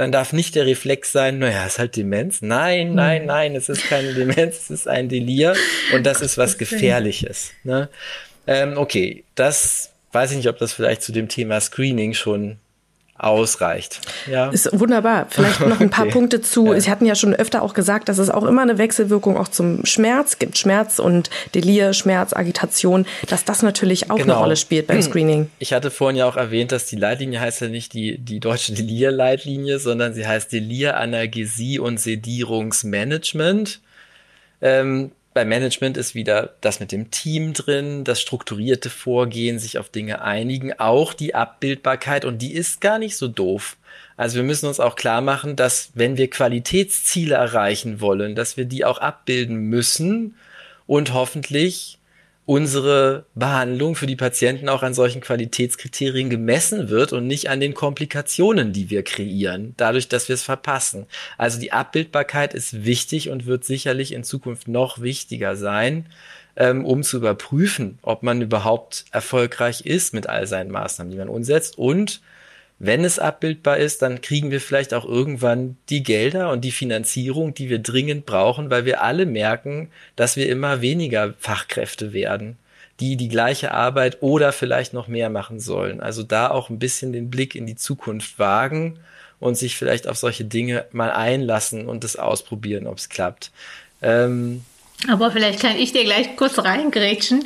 dann 0.00 0.12
darf 0.12 0.32
nicht 0.32 0.54
der 0.54 0.64
Reflex 0.64 1.12
sein, 1.12 1.40
naja, 1.40 1.66
ist 1.66 1.78
halt 1.78 1.94
Demenz. 1.94 2.40
Nein, 2.40 2.94
nein, 2.94 3.26
nein, 3.26 3.54
es 3.54 3.68
ist 3.68 3.86
keine 3.86 4.14
Demenz, 4.14 4.56
es 4.56 4.70
ist 4.70 4.88
ein 4.88 5.10
Delir 5.10 5.54
und 5.92 6.06
das 6.06 6.22
ist 6.22 6.38
was 6.38 6.56
Gefährliches. 6.56 7.50
Ne? 7.64 7.90
Ähm, 8.46 8.78
okay, 8.78 9.24
das 9.34 9.92
weiß 10.12 10.30
ich 10.30 10.38
nicht, 10.38 10.48
ob 10.48 10.56
das 10.56 10.72
vielleicht 10.72 11.02
zu 11.02 11.12
dem 11.12 11.28
Thema 11.28 11.60
Screening 11.60 12.14
schon 12.14 12.56
ausreicht. 13.24 14.00
Ja. 14.30 14.48
Ist 14.50 14.68
wunderbar. 14.78 15.26
Vielleicht 15.30 15.60
noch 15.60 15.80
ein 15.80 15.90
paar 15.90 16.04
okay. 16.06 16.12
Punkte 16.12 16.40
zu. 16.40 16.72
Ja. 16.72 16.80
Sie 16.80 16.90
hatten 16.90 17.06
ja 17.06 17.14
schon 17.14 17.34
öfter 17.34 17.62
auch 17.62 17.74
gesagt, 17.74 18.08
dass 18.08 18.18
es 18.18 18.30
auch 18.30 18.44
immer 18.44 18.62
eine 18.62 18.78
Wechselwirkung 18.78 19.36
auch 19.36 19.48
zum 19.48 19.84
Schmerz 19.84 20.38
gibt. 20.38 20.58
Schmerz 20.58 20.98
und 20.98 21.30
Delir, 21.54 21.92
Schmerz, 21.92 22.32
Agitation, 22.32 23.06
dass 23.28 23.44
das 23.44 23.62
natürlich 23.62 24.10
auch 24.10 24.16
genau. 24.16 24.34
eine 24.34 24.42
Rolle 24.42 24.56
spielt 24.56 24.86
beim 24.86 25.02
Screening. 25.02 25.50
Ich 25.58 25.72
hatte 25.72 25.90
vorhin 25.90 26.16
ja 26.16 26.26
auch 26.26 26.36
erwähnt, 26.36 26.72
dass 26.72 26.86
die 26.86 26.96
Leitlinie 26.96 27.40
heißt 27.40 27.60
ja 27.60 27.68
nicht 27.68 27.92
die, 27.92 28.18
die 28.18 28.40
deutsche 28.40 28.72
Delir-Leitlinie, 28.74 29.78
sondern 29.78 30.14
sie 30.14 30.26
heißt 30.26 30.52
Delir, 30.52 30.96
Analgesie 30.96 31.78
und 31.78 32.00
Sedierungsmanagement. 32.00 33.80
Ähm, 34.62 35.12
beim 35.32 35.48
Management 35.48 35.96
ist 35.96 36.14
wieder 36.14 36.54
das 36.60 36.80
mit 36.80 36.90
dem 36.90 37.10
Team 37.10 37.52
drin, 37.52 38.04
das 38.04 38.20
strukturierte 38.20 38.90
Vorgehen, 38.90 39.58
sich 39.58 39.78
auf 39.78 39.88
Dinge 39.88 40.22
einigen, 40.22 40.78
auch 40.78 41.14
die 41.14 41.34
Abbildbarkeit 41.34 42.24
und 42.24 42.38
die 42.38 42.52
ist 42.52 42.80
gar 42.80 42.98
nicht 42.98 43.16
so 43.16 43.28
doof. 43.28 43.76
Also 44.16 44.36
wir 44.36 44.42
müssen 44.42 44.66
uns 44.66 44.80
auch 44.80 44.96
klar 44.96 45.20
machen, 45.20 45.56
dass 45.56 45.92
wenn 45.94 46.16
wir 46.16 46.28
Qualitätsziele 46.28 47.36
erreichen 47.36 48.00
wollen, 48.00 48.34
dass 48.34 48.56
wir 48.56 48.64
die 48.64 48.84
auch 48.84 48.98
abbilden 48.98 49.56
müssen 49.56 50.36
und 50.86 51.14
hoffentlich 51.14 51.99
unsere 52.50 53.26
Behandlung 53.36 53.94
für 53.94 54.08
die 54.08 54.16
Patienten 54.16 54.68
auch 54.68 54.82
an 54.82 54.92
solchen 54.92 55.20
Qualitätskriterien 55.20 56.30
gemessen 56.30 56.88
wird 56.88 57.12
und 57.12 57.28
nicht 57.28 57.48
an 57.48 57.60
den 57.60 57.74
Komplikationen, 57.74 58.72
die 58.72 58.90
wir 58.90 59.04
kreieren, 59.04 59.74
dadurch, 59.76 60.08
dass 60.08 60.26
wir 60.26 60.34
es 60.34 60.42
verpassen. 60.42 61.06
Also 61.38 61.60
die 61.60 61.70
Abbildbarkeit 61.70 62.52
ist 62.52 62.84
wichtig 62.84 63.30
und 63.30 63.46
wird 63.46 63.64
sicherlich 63.64 64.10
in 64.10 64.24
Zukunft 64.24 64.66
noch 64.66 65.00
wichtiger 65.00 65.54
sein, 65.54 66.06
ähm, 66.56 66.84
um 66.84 67.04
zu 67.04 67.18
überprüfen, 67.18 68.00
ob 68.02 68.24
man 68.24 68.42
überhaupt 68.42 69.04
erfolgreich 69.12 69.82
ist 69.82 70.12
mit 70.12 70.28
all 70.28 70.48
seinen 70.48 70.72
Maßnahmen, 70.72 71.12
die 71.12 71.18
man 71.18 71.28
umsetzt 71.28 71.78
und 71.78 72.20
wenn 72.82 73.04
es 73.04 73.18
abbildbar 73.18 73.76
ist, 73.76 74.00
dann 74.00 74.22
kriegen 74.22 74.50
wir 74.50 74.60
vielleicht 74.60 74.94
auch 74.94 75.04
irgendwann 75.04 75.76
die 75.90 76.02
Gelder 76.02 76.50
und 76.50 76.62
die 76.62 76.72
Finanzierung, 76.72 77.52
die 77.52 77.68
wir 77.68 77.78
dringend 77.78 78.24
brauchen, 78.24 78.70
weil 78.70 78.86
wir 78.86 79.02
alle 79.02 79.26
merken, 79.26 79.90
dass 80.16 80.36
wir 80.36 80.48
immer 80.48 80.80
weniger 80.80 81.34
Fachkräfte 81.38 82.14
werden, 82.14 82.56
die 82.98 83.16
die 83.16 83.28
gleiche 83.28 83.72
Arbeit 83.72 84.22
oder 84.22 84.50
vielleicht 84.52 84.94
noch 84.94 85.08
mehr 85.08 85.28
machen 85.28 85.60
sollen. 85.60 86.00
Also 86.00 86.22
da 86.22 86.50
auch 86.50 86.70
ein 86.70 86.78
bisschen 86.78 87.12
den 87.12 87.30
Blick 87.30 87.54
in 87.54 87.66
die 87.66 87.76
Zukunft 87.76 88.38
wagen 88.38 88.98
und 89.40 89.58
sich 89.58 89.76
vielleicht 89.76 90.08
auf 90.08 90.16
solche 90.16 90.46
Dinge 90.46 90.86
mal 90.90 91.10
einlassen 91.10 91.86
und 91.86 92.02
es 92.02 92.16
ausprobieren, 92.16 92.86
ob 92.86 92.96
es 92.96 93.10
klappt. 93.10 93.52
Ähm, 94.00 94.64
aber 95.06 95.30
vielleicht 95.30 95.60
kann 95.60 95.76
ich 95.76 95.92
dir 95.92 96.04
gleich 96.04 96.34
kurz 96.36 96.58
reingrätschen. 96.58 97.44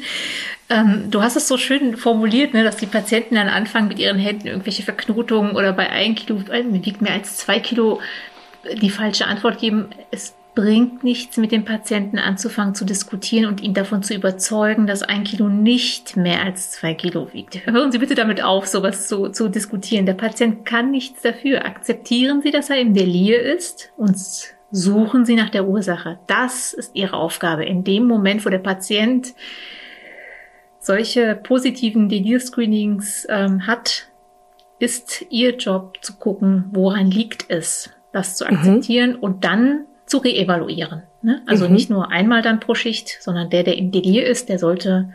Ähm, 0.70 1.10
du 1.10 1.22
hast 1.22 1.36
es 1.36 1.46
so 1.46 1.58
schön 1.58 1.96
formuliert, 1.96 2.54
ne, 2.54 2.64
dass 2.64 2.76
die 2.76 2.86
Patienten 2.86 3.34
dann 3.34 3.48
anfangen 3.48 3.88
mit 3.88 3.98
ihren 3.98 4.18
Händen 4.18 4.46
irgendwelche 4.46 4.82
Verknotungen 4.82 5.56
oder 5.56 5.72
bei 5.72 5.90
ein 5.90 6.14
Kilo, 6.14 6.40
äh, 6.50 6.64
wiegt 6.68 7.02
mehr 7.02 7.12
als 7.12 7.36
zwei 7.36 7.60
Kilo, 7.60 8.00
die 8.80 8.90
falsche 8.90 9.26
Antwort 9.26 9.58
geben. 9.58 9.90
Es 10.10 10.34
bringt 10.54 11.02
nichts, 11.02 11.36
mit 11.36 11.52
dem 11.52 11.64
Patienten 11.64 12.18
anzufangen 12.18 12.74
zu 12.74 12.84
diskutieren 12.84 13.46
und 13.46 13.60
ihn 13.60 13.74
davon 13.74 14.02
zu 14.02 14.14
überzeugen, 14.14 14.86
dass 14.86 15.02
ein 15.02 15.24
Kilo 15.24 15.48
nicht 15.48 16.16
mehr 16.16 16.42
als 16.42 16.70
zwei 16.70 16.94
Kilo 16.94 17.32
wiegt. 17.32 17.66
Hören 17.66 17.92
Sie 17.92 17.98
bitte 17.98 18.14
damit 18.14 18.42
auf, 18.42 18.66
sowas 18.66 19.08
zu, 19.08 19.28
zu 19.28 19.48
diskutieren. 19.48 20.06
Der 20.06 20.14
Patient 20.14 20.64
kann 20.64 20.90
nichts 20.90 21.22
dafür. 21.22 21.64
Akzeptieren 21.66 22.40
Sie, 22.40 22.52
dass 22.52 22.70
er 22.70 22.78
im 22.78 22.94
Delir 22.94 23.42
ist 23.42 23.92
und 23.96 24.16
suchen 24.70 25.24
Sie 25.24 25.34
nach 25.34 25.50
der 25.50 25.66
Ursache. 25.66 26.18
Das 26.26 26.72
ist 26.72 26.94
Ihre 26.94 27.16
Aufgabe. 27.16 27.64
In 27.64 27.84
dem 27.84 28.06
Moment, 28.06 28.46
wo 28.46 28.50
der 28.50 28.58
Patient 28.58 29.34
solche 30.84 31.34
positiven 31.34 32.08
Delir-Screenings 32.08 33.26
ähm, 33.30 33.66
hat, 33.66 34.08
ist 34.78 35.24
Ihr 35.30 35.56
Job 35.56 35.98
zu 36.02 36.14
gucken, 36.16 36.66
woran 36.72 37.10
liegt 37.10 37.46
es, 37.48 37.90
das 38.12 38.36
zu 38.36 38.44
mhm. 38.44 38.56
akzeptieren 38.56 39.10
mhm. 39.12 39.18
und 39.20 39.44
dann 39.44 39.86
zu 40.06 40.18
reevaluieren. 40.18 41.04
Ne? 41.22 41.42
Also 41.46 41.66
mhm. 41.66 41.74
nicht 41.74 41.88
nur 41.88 42.10
einmal 42.10 42.42
dann 42.42 42.60
pro 42.60 42.74
Schicht, 42.74 43.16
sondern 43.20 43.48
der, 43.48 43.62
der 43.62 43.78
im 43.78 43.92
Delir 43.92 44.26
ist, 44.26 44.50
der 44.50 44.58
sollte 44.58 45.14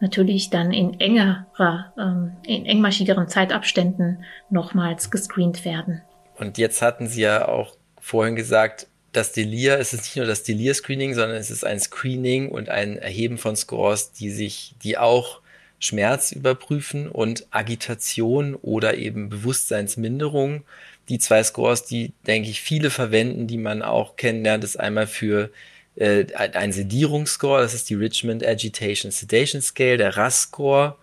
natürlich 0.00 0.50
dann 0.50 0.70
in 0.70 1.00
engerer, 1.00 1.92
ähm, 1.98 2.32
in 2.46 2.66
engmaschigeren 2.66 3.28
Zeitabständen 3.28 4.24
nochmals 4.50 5.10
gescreent 5.10 5.64
werden. 5.64 6.02
Und 6.38 6.58
jetzt 6.58 6.82
hatten 6.82 7.06
Sie 7.06 7.22
ja 7.22 7.48
auch 7.48 7.74
vorhin 8.00 8.36
gesagt, 8.36 8.86
das 9.12 9.32
Delir, 9.32 9.78
es 9.78 9.92
ist 9.92 10.04
nicht 10.04 10.16
nur 10.16 10.26
das 10.26 10.42
Delir-Screening, 10.42 11.14
sondern 11.14 11.36
es 11.36 11.50
ist 11.50 11.64
ein 11.64 11.80
Screening 11.80 12.48
und 12.48 12.68
ein 12.68 12.96
Erheben 12.98 13.38
von 13.38 13.56
Scores, 13.56 14.12
die 14.12 14.30
sich, 14.30 14.74
die 14.82 14.98
auch 14.98 15.40
Schmerz 15.78 16.32
überprüfen 16.32 17.08
und 17.08 17.46
Agitation 17.50 18.54
oder 18.54 18.96
eben 18.96 19.30
Bewusstseinsminderung 19.30 20.62
die 21.10 21.18
zwei 21.18 21.42
Scores, 21.42 21.84
die, 21.84 22.12
denke 22.26 22.48
ich, 22.48 22.60
viele 22.60 22.88
verwenden, 22.88 23.48
die 23.48 23.58
man 23.58 23.82
auch 23.82 24.16
kennenlernt, 24.16 24.62
ist 24.62 24.78
einmal 24.78 25.08
für 25.08 25.50
äh, 25.96 26.26
ein 26.34 26.72
Sedierungsscore, 26.72 27.60
das 27.60 27.74
ist 27.74 27.90
die 27.90 27.96
Richmond 27.96 28.46
Agitation 28.46 29.10
Sedation 29.10 29.60
Scale, 29.60 29.96
der 29.96 30.16
RAS-Score. 30.16 30.96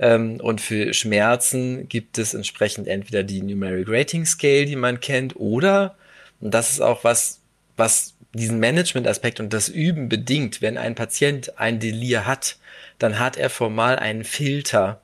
Ähm, 0.00 0.40
und 0.40 0.60
für 0.60 0.92
Schmerzen 0.92 1.88
gibt 1.88 2.18
es 2.18 2.34
entsprechend 2.34 2.88
entweder 2.88 3.22
die 3.22 3.40
Numeric 3.40 3.86
Rating 3.88 4.26
Scale, 4.26 4.66
die 4.66 4.76
man 4.76 4.98
kennt, 5.00 5.36
oder, 5.36 5.96
und 6.40 6.52
das 6.52 6.72
ist 6.72 6.80
auch 6.80 7.04
was, 7.04 7.40
was 7.82 8.14
diesen 8.32 8.60
Management-Aspekt 8.60 9.40
und 9.40 9.52
das 9.52 9.68
Üben 9.68 10.08
bedingt, 10.08 10.62
wenn 10.62 10.78
ein 10.78 10.94
Patient 10.94 11.58
ein 11.58 11.80
Delir 11.80 12.26
hat, 12.26 12.58
dann 13.00 13.18
hat 13.18 13.36
er 13.36 13.50
formal 13.50 13.98
einen 13.98 14.22
Filter, 14.22 15.00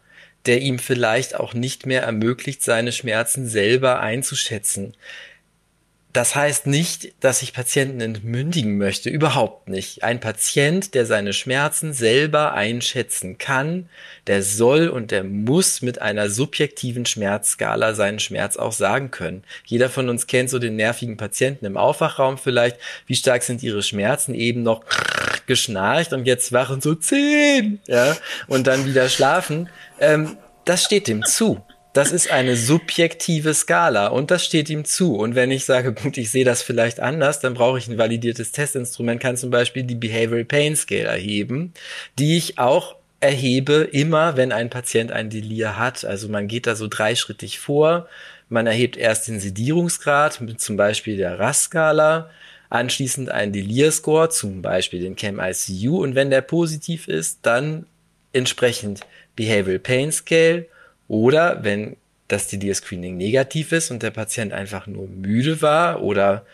der 0.46 0.60
ihm 0.60 0.78
vielleicht 0.78 1.34
auch 1.34 1.54
nicht 1.54 1.86
mehr 1.86 2.02
ermöglicht, 2.02 2.62
seine 2.62 2.92
Schmerzen 2.92 3.48
selber 3.48 3.98
einzuschätzen. 3.98 4.94
Das 6.18 6.34
heißt 6.34 6.66
nicht, 6.66 7.12
dass 7.20 7.42
ich 7.42 7.52
Patienten 7.52 8.00
entmündigen 8.00 8.76
möchte, 8.76 9.08
überhaupt 9.08 9.68
nicht. 9.68 10.02
Ein 10.02 10.18
Patient, 10.18 10.92
der 10.94 11.06
seine 11.06 11.32
Schmerzen 11.32 11.92
selber 11.92 12.54
einschätzen 12.54 13.38
kann, 13.38 13.88
der 14.26 14.42
soll 14.42 14.88
und 14.88 15.12
der 15.12 15.22
muss 15.22 15.80
mit 15.80 16.02
einer 16.02 16.28
subjektiven 16.28 17.06
Schmerzskala 17.06 17.94
seinen 17.94 18.18
Schmerz 18.18 18.56
auch 18.56 18.72
sagen 18.72 19.12
können. 19.12 19.44
Jeder 19.64 19.88
von 19.88 20.08
uns 20.08 20.26
kennt 20.26 20.50
so 20.50 20.58
den 20.58 20.74
nervigen 20.74 21.18
Patienten 21.18 21.66
im 21.66 21.76
Aufwachraum 21.76 22.36
vielleicht. 22.36 22.78
Wie 23.06 23.14
stark 23.14 23.44
sind 23.44 23.62
ihre 23.62 23.84
Schmerzen? 23.84 24.34
Eben 24.34 24.64
noch 24.64 24.82
geschnarcht 25.46 26.12
und 26.12 26.26
jetzt 26.26 26.50
wachen 26.50 26.80
so 26.80 26.96
zehn, 26.96 27.78
ja, 27.86 28.16
und 28.48 28.66
dann 28.66 28.86
wieder 28.86 29.08
schlafen. 29.08 29.68
Ähm, 30.00 30.36
das 30.64 30.82
steht 30.82 31.06
dem 31.06 31.24
zu. 31.24 31.62
Das 31.94 32.12
ist 32.12 32.30
eine 32.30 32.56
subjektive 32.56 33.54
Skala 33.54 34.08
und 34.08 34.30
das 34.30 34.44
steht 34.44 34.68
ihm 34.70 34.84
zu. 34.84 35.16
Und 35.16 35.34
wenn 35.34 35.50
ich 35.50 35.64
sage, 35.64 35.92
gut, 36.02 36.16
ich 36.16 36.30
sehe 36.30 36.44
das 36.44 36.62
vielleicht 36.62 37.00
anders, 37.00 37.40
dann 37.40 37.54
brauche 37.54 37.78
ich 37.78 37.88
ein 37.88 37.98
validiertes 37.98 38.52
Testinstrument, 38.52 39.20
kann 39.20 39.36
zum 39.36 39.50
Beispiel 39.50 39.82
die 39.82 39.94
Behavioral 39.94 40.44
Pain 40.44 40.76
Scale 40.76 41.04
erheben, 41.04 41.72
die 42.18 42.36
ich 42.36 42.58
auch 42.58 42.96
erhebe 43.20 43.88
immer, 43.90 44.36
wenn 44.36 44.52
ein 44.52 44.70
Patient 44.70 45.10
ein 45.10 45.30
Delir 45.30 45.76
hat. 45.76 46.04
Also 46.04 46.28
man 46.28 46.46
geht 46.46 46.66
da 46.66 46.76
so 46.76 46.86
dreischrittig 46.88 47.58
vor. 47.58 48.06
Man 48.48 48.66
erhebt 48.66 48.96
erst 48.96 49.28
den 49.28 49.40
Sedierungsgrad 49.40 50.40
mit 50.40 50.60
zum 50.60 50.76
Beispiel 50.76 51.16
der 51.16 51.38
RAS-Skala, 51.38 52.30
anschließend 52.70 53.30
einen 53.30 53.52
Delir-Score, 53.52 54.28
zum 54.30 54.62
Beispiel 54.62 55.00
den 55.00 55.16
CAM-ICU 55.16 56.02
und 56.02 56.14
wenn 56.14 56.30
der 56.30 56.42
positiv 56.42 57.08
ist, 57.08 57.40
dann 57.42 57.86
entsprechend 58.32 59.00
Behavioral 59.36 59.78
Pain 59.78 60.12
Scale 60.12 60.66
oder 61.08 61.64
wenn 61.64 61.96
das 62.28 62.48
DDR-Screening 62.48 63.16
negativ 63.16 63.72
ist 63.72 63.90
und 63.90 64.02
der 64.02 64.10
Patient 64.10 64.52
einfach 64.52 64.86
nur 64.86 65.08
müde 65.08 65.62
war 65.62 66.02
oder 66.02 66.44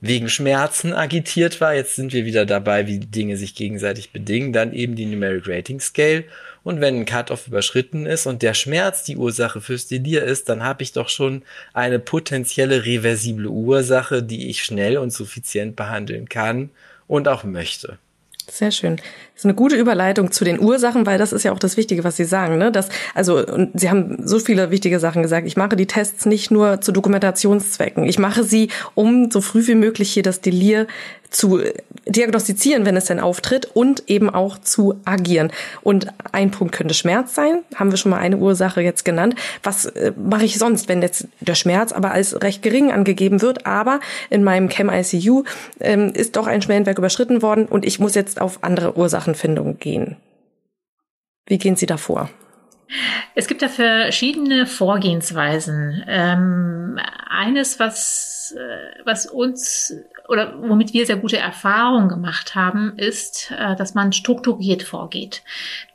wegen 0.00 0.28
Schmerzen 0.28 0.92
agitiert 0.92 1.60
war. 1.60 1.74
Jetzt 1.74 1.96
sind 1.96 2.12
wir 2.12 2.26
wieder 2.26 2.44
dabei, 2.44 2.86
wie 2.86 2.98
Dinge 2.98 3.36
sich 3.36 3.54
gegenseitig 3.54 4.12
bedingen. 4.12 4.52
Dann 4.52 4.72
eben 4.72 4.96
die 4.96 5.06
Numeric 5.06 5.48
Rating 5.48 5.80
Scale. 5.80 6.24
Und 6.62 6.80
wenn 6.80 7.00
ein 7.00 7.04
Cut-off 7.06 7.46
überschritten 7.46 8.06
ist 8.06 8.26
und 8.26 8.42
der 8.42 8.54
Schmerz 8.54 9.02
die 9.04 9.16
Ursache 9.16 9.60
fürs 9.60 9.86
Delir 9.86 10.22
ist, 10.22 10.48
dann 10.48 10.62
habe 10.62 10.82
ich 10.82 10.92
doch 10.92 11.08
schon 11.08 11.42
eine 11.72 11.98
potenzielle 11.98 12.84
reversible 12.84 13.48
Ursache, 13.48 14.22
die 14.22 14.50
ich 14.50 14.62
schnell 14.62 14.98
und 14.98 15.10
suffizient 15.10 15.74
behandeln 15.74 16.28
kann 16.28 16.70
und 17.06 17.26
auch 17.26 17.44
möchte. 17.44 17.98
Sehr 18.50 18.70
schön. 18.70 18.96
Das 18.96 19.40
ist 19.40 19.44
eine 19.46 19.54
gute 19.54 19.76
Überleitung 19.76 20.30
zu 20.30 20.44
den 20.44 20.60
Ursachen, 20.60 21.06
weil 21.06 21.18
das 21.18 21.32
ist 21.32 21.42
ja 21.44 21.52
auch 21.52 21.58
das 21.58 21.76
Wichtige, 21.76 22.04
was 22.04 22.16
Sie 22.16 22.24
sagen. 22.24 22.58
Ne? 22.58 22.70
Das, 22.70 22.88
also, 23.14 23.44
und 23.44 23.78
Sie 23.78 23.90
haben 23.90 24.18
so 24.24 24.38
viele 24.38 24.70
wichtige 24.70 25.00
Sachen 25.00 25.22
gesagt. 25.22 25.46
Ich 25.46 25.56
mache 25.56 25.76
die 25.76 25.86
Tests 25.86 26.26
nicht 26.26 26.50
nur 26.50 26.80
zu 26.80 26.92
Dokumentationszwecken. 26.92 28.04
Ich 28.04 28.18
mache 28.18 28.44
sie, 28.44 28.68
um 28.94 29.30
so 29.30 29.40
früh 29.40 29.66
wie 29.66 29.74
möglich 29.74 30.12
hier 30.12 30.22
das 30.22 30.40
Delir 30.40 30.86
zu 31.34 31.60
diagnostizieren, 32.06 32.86
wenn 32.86 32.96
es 32.96 33.06
denn 33.06 33.20
auftritt 33.20 33.68
und 33.74 34.08
eben 34.08 34.30
auch 34.30 34.58
zu 34.58 35.00
agieren. 35.04 35.50
Und 35.82 36.06
ein 36.32 36.50
Punkt 36.50 36.74
könnte 36.74 36.94
Schmerz 36.94 37.34
sein, 37.34 37.62
haben 37.74 37.90
wir 37.90 37.96
schon 37.96 38.10
mal 38.10 38.18
eine 38.18 38.36
Ursache 38.36 38.80
jetzt 38.80 39.04
genannt. 39.04 39.34
Was 39.62 39.86
äh, 39.86 40.12
mache 40.16 40.44
ich 40.44 40.58
sonst, 40.58 40.88
wenn 40.88 41.02
jetzt 41.02 41.26
der 41.40 41.54
Schmerz 41.54 41.92
aber 41.92 42.12
als 42.12 42.40
recht 42.42 42.62
gering 42.62 42.92
angegeben 42.92 43.42
wird, 43.42 43.66
aber 43.66 44.00
in 44.30 44.44
meinem 44.44 44.68
Chem 44.68 44.90
ICU 44.90 45.44
ähm, 45.80 46.12
ist 46.14 46.36
doch 46.36 46.46
ein 46.46 46.62
Schwellenwerk 46.62 46.98
überschritten 46.98 47.42
worden 47.42 47.66
und 47.66 47.84
ich 47.84 47.98
muss 47.98 48.14
jetzt 48.14 48.40
auf 48.40 48.62
andere 48.62 48.96
Ursachenfindung 48.96 49.78
gehen. 49.78 50.16
Wie 51.46 51.58
gehen 51.58 51.76
Sie 51.76 51.86
da 51.86 51.96
vor? 51.96 52.30
Es 53.34 53.48
gibt 53.48 53.62
da 53.62 53.68
verschiedene 53.68 54.66
Vorgehensweisen. 54.66 56.04
Ähm, 56.06 56.98
eines, 57.28 57.80
was, 57.80 58.54
äh, 58.56 59.00
was 59.04 59.26
uns 59.26 59.92
oder 60.28 60.54
womit 60.60 60.94
wir 60.94 61.04
sehr 61.04 61.16
gute 61.16 61.36
Erfahrungen 61.36 62.08
gemacht 62.08 62.54
haben, 62.54 62.94
ist, 62.96 63.52
äh, 63.56 63.76
dass 63.76 63.94
man 63.94 64.12
strukturiert 64.12 64.82
vorgeht. 64.82 65.42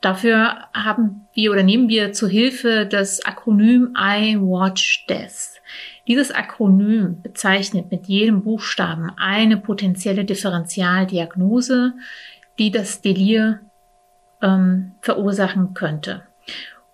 Dafür 0.00 0.68
haben 0.72 1.26
wir 1.34 1.50
oder 1.50 1.62
nehmen 1.62 1.88
wir 1.88 2.12
zu 2.12 2.28
Hilfe 2.28 2.86
das 2.86 3.24
Akronym 3.24 3.94
I 3.98 4.36
Watch 4.38 5.06
Death. 5.08 5.60
Dieses 6.06 6.30
Akronym 6.30 7.22
bezeichnet 7.22 7.90
mit 7.90 8.06
jedem 8.06 8.42
Buchstaben 8.42 9.10
eine 9.16 9.56
potenzielle 9.56 10.24
Differentialdiagnose, 10.24 11.94
die 12.58 12.70
das 12.70 13.00
Delir 13.00 13.60
ähm, 14.42 14.92
verursachen 15.00 15.74
könnte. 15.74 16.22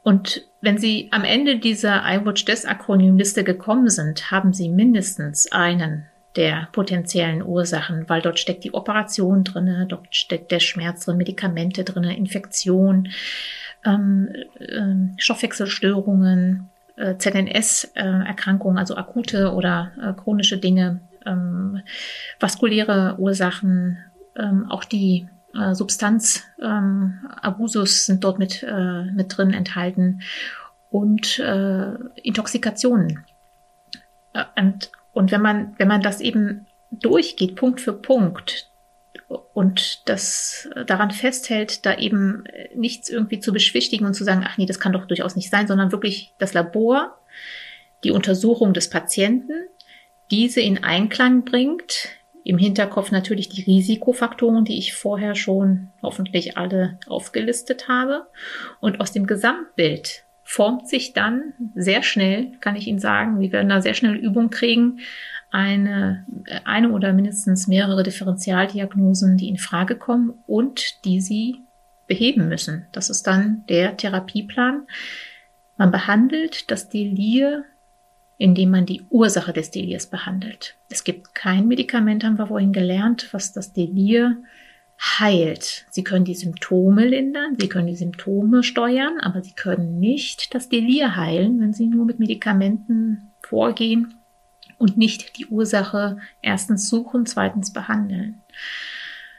Und 0.03 0.47
wenn 0.61 0.79
Sie 0.79 1.09
am 1.11 1.25
Ende 1.25 1.59
dieser 1.59 2.03
iWatch 2.07 2.45
Death 2.45 2.67
Akronymliste 2.67 3.45
gekommen 3.45 3.89
sind, 3.89 4.31
haben 4.31 4.53
Sie 4.53 4.69
mindestens 4.69 5.51
einen 5.51 6.07
der 6.37 6.69
potenziellen 6.73 7.43
Ursachen, 7.43 8.09
weil 8.09 8.23
dort 8.23 8.39
steckt 8.39 8.65
die 8.65 8.75
Operation 8.75 9.45
drinne, 9.45 9.87
dort 9.89 10.15
steckt 10.15 10.53
der 10.53 10.61
Schmerz 10.61 11.05
drin, 11.05 11.17
Medikamente 11.17 11.85
drinne, 11.85 12.17
Infektion, 12.17 13.09
ähm, 13.85 14.29
äh, 14.59 15.19
Stoffwechselstörungen, 15.19 16.69
äh, 16.97 17.17
ZNS-Erkrankungen, 17.17 18.79
also 18.79 18.97
akute 18.97 19.53
oder 19.53 19.93
äh, 20.03 20.13
chronische 20.13 20.59
Dinge, 20.59 21.01
ähm, 21.25 21.81
vaskuläre 22.39 23.17
Ursachen, 23.19 23.99
ähm, 24.37 24.71
auch 24.71 24.85
die 24.85 25.29
äh, 25.55 25.75
Substanzabusus 25.75 28.07
sind 28.07 28.25
dort 28.25 28.39
mit, 28.39 28.63
äh, 28.63 29.05
mit 29.05 29.37
drin 29.37 29.53
enthalten 29.53 30.23
und 30.91 31.39
äh, 31.39 31.93
Intoxikationen. 32.23 33.25
Äh, 34.33 34.45
und 34.57 34.91
und 35.17 35.33
wenn 35.33 35.41
man, 35.41 35.75
wenn 35.79 35.89
man 35.89 36.03
das 36.03 36.21
eben 36.21 36.67
durchgeht, 36.91 37.57
Punkt 37.57 37.81
für 37.81 37.95
Punkt, 37.95 38.71
und 39.55 40.09
das 40.09 40.69
daran 40.87 41.11
festhält, 41.11 41.87
da 41.87 41.97
eben 41.97 42.45
nichts 42.75 43.09
irgendwie 43.09 43.41
zu 43.41 43.51
beschwichtigen 43.53 44.05
und 44.05 44.13
zu 44.13 44.25
sagen, 44.25 44.45
ach 44.47 44.59
nee, 44.59 44.67
das 44.67 44.79
kann 44.79 44.93
doch 44.93 45.07
durchaus 45.07 45.35
nicht 45.35 45.51
sein, 45.51 45.67
sondern 45.67 45.91
wirklich 45.91 46.35
das 46.39 46.53
Labor, 46.53 47.19
die 48.05 48.11
Untersuchung 48.11 48.75
des 48.75 48.91
Patienten, 48.91 49.55
diese 50.31 50.61
in 50.61 50.85
Einklang 50.85 51.47
bringt, 51.47 52.11
im 52.45 52.59
Hinterkopf 52.59 53.11
natürlich 53.11 53.49
die 53.49 53.63
Risikofaktoren, 53.63 54.67
die 54.67 54.79
ich 54.79 54.93
vorher 54.93 55.35
schon 55.35 55.89
hoffentlich 56.03 56.59
alle 56.59 56.99
aufgelistet 57.07 57.89
habe. 57.89 58.27
Und 58.81 59.01
aus 59.01 59.13
dem 59.13 59.27
Gesamtbild 59.27 60.26
formt 60.49 60.89
sich 60.89 61.13
dann 61.13 61.55
sehr 61.75 62.05
schnell, 62.05 62.53
kann 62.61 62.77
ich 62.77 62.87
Ihnen 62.87 63.01
sagen, 63.01 63.41
wir 63.41 63.51
werden 63.51 63.69
da 63.69 63.83
sehr 63.83 63.95
schnell 63.95 64.15
Übung 64.15 64.49
kriegen, 64.49 65.01
eine, 65.51 66.25
äh, 66.47 66.61
eine 66.65 66.93
oder 66.93 67.13
mindestens 67.13 67.67
mehrere 67.67 68.05
Differentialdiagnosen, 68.05 69.37
die 69.37 69.49
in 69.49 69.59
Frage 69.59 69.97
kommen 69.97 70.35
und 70.47 71.05
die 71.05 71.21
sie 71.21 71.63
beheben 72.07 72.49
müssen. 72.49 72.87
Das 72.93 73.11
ist 73.11 73.27
dann 73.27 73.65
der 73.69 73.97
Therapieplan. 73.97 74.87
Man 75.77 75.91
behandelt 75.91 76.71
das 76.71 76.89
Delir, 76.89 77.65
indem 78.39 78.71
man 78.71 78.87
die 78.87 79.03
Ursache 79.11 79.53
des 79.53 79.73
Delirs 79.73 80.07
behandelt. 80.07 80.77
Es 80.89 81.03
gibt 81.03 81.35
kein 81.35 81.67
Medikament, 81.67 82.23
haben 82.23 82.39
wir 82.39 82.47
vorhin 82.47 82.73
gelernt, 82.73 83.29
was 83.33 83.53
das 83.53 83.73
Delir 83.73 84.37
heilt. 84.99 85.87
Sie 85.91 86.05
können 86.05 86.25
die 86.25 86.35
Symptome 86.35 87.07
lindern, 87.07 87.57
sie 87.59 87.69
können 87.69 87.87
die 87.87 87.97
Symptome 87.97 88.63
steuern, 88.63 89.21
aber 89.21 89.43
sie 89.43 89.53
können 89.53 89.99
nicht 89.99 90.55
das 90.55 90.69
Delir 90.69 91.17
heilen, 91.17 91.61
wenn 91.61 91.73
sie 91.73 91.87
nur 91.87 92.05
mit 92.05 92.19
Medikamenten 92.19 93.33
vorgehen 93.43 94.15
und 94.79 94.97
nicht 94.97 95.39
die 95.39 95.47
Ursache 95.47 96.19
erstens 96.43 96.89
suchen, 96.89 97.27
zweitens 97.27 97.73
behandeln. 97.73 98.43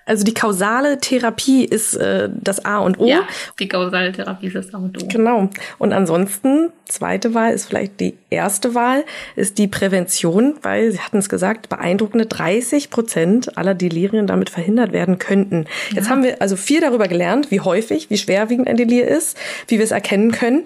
Also 0.07 0.23
die 0.23 0.33
kausale 0.33 0.99
Therapie 0.99 1.65
ist 1.65 1.93
äh, 1.95 2.29
das 2.33 2.65
A 2.65 2.79
und 2.79 2.99
O. 2.99 3.05
Ja, 3.05 3.27
die 3.59 3.67
kausale 3.67 4.11
Therapie 4.11 4.47
ist 4.47 4.55
das 4.55 4.73
A 4.73 4.77
und 4.77 5.01
O. 5.01 5.07
Genau. 5.07 5.49
Und 5.77 5.93
ansonsten, 5.93 6.69
zweite 6.85 7.33
Wahl 7.33 7.53
ist 7.53 7.65
vielleicht 7.65 7.99
die 7.99 8.17
erste 8.29 8.73
Wahl, 8.73 9.03
ist 9.35 9.57
die 9.57 9.67
Prävention, 9.67 10.55
weil 10.61 10.91
Sie 10.91 10.99
hatten 10.99 11.17
es 11.17 11.29
gesagt, 11.29 11.69
beeindruckende 11.69 12.25
30 12.25 12.89
Prozent 12.89 13.57
aller 13.57 13.75
Delirien 13.75 14.27
damit 14.27 14.49
verhindert 14.49 14.93
werden 14.93 15.19
könnten. 15.19 15.65
Ja. 15.89 15.97
Jetzt 15.97 16.09
haben 16.09 16.23
wir 16.23 16.41
also 16.41 16.55
viel 16.55 16.79
darüber 16.79 17.07
gelernt, 17.07 17.51
wie 17.51 17.59
häufig, 17.59 18.09
wie 18.09 18.17
schwerwiegend 18.17 18.67
ein 18.67 18.77
Delir 18.77 19.07
ist, 19.07 19.37
wie 19.67 19.77
wir 19.77 19.83
es 19.83 19.91
erkennen 19.91 20.31
können. 20.31 20.63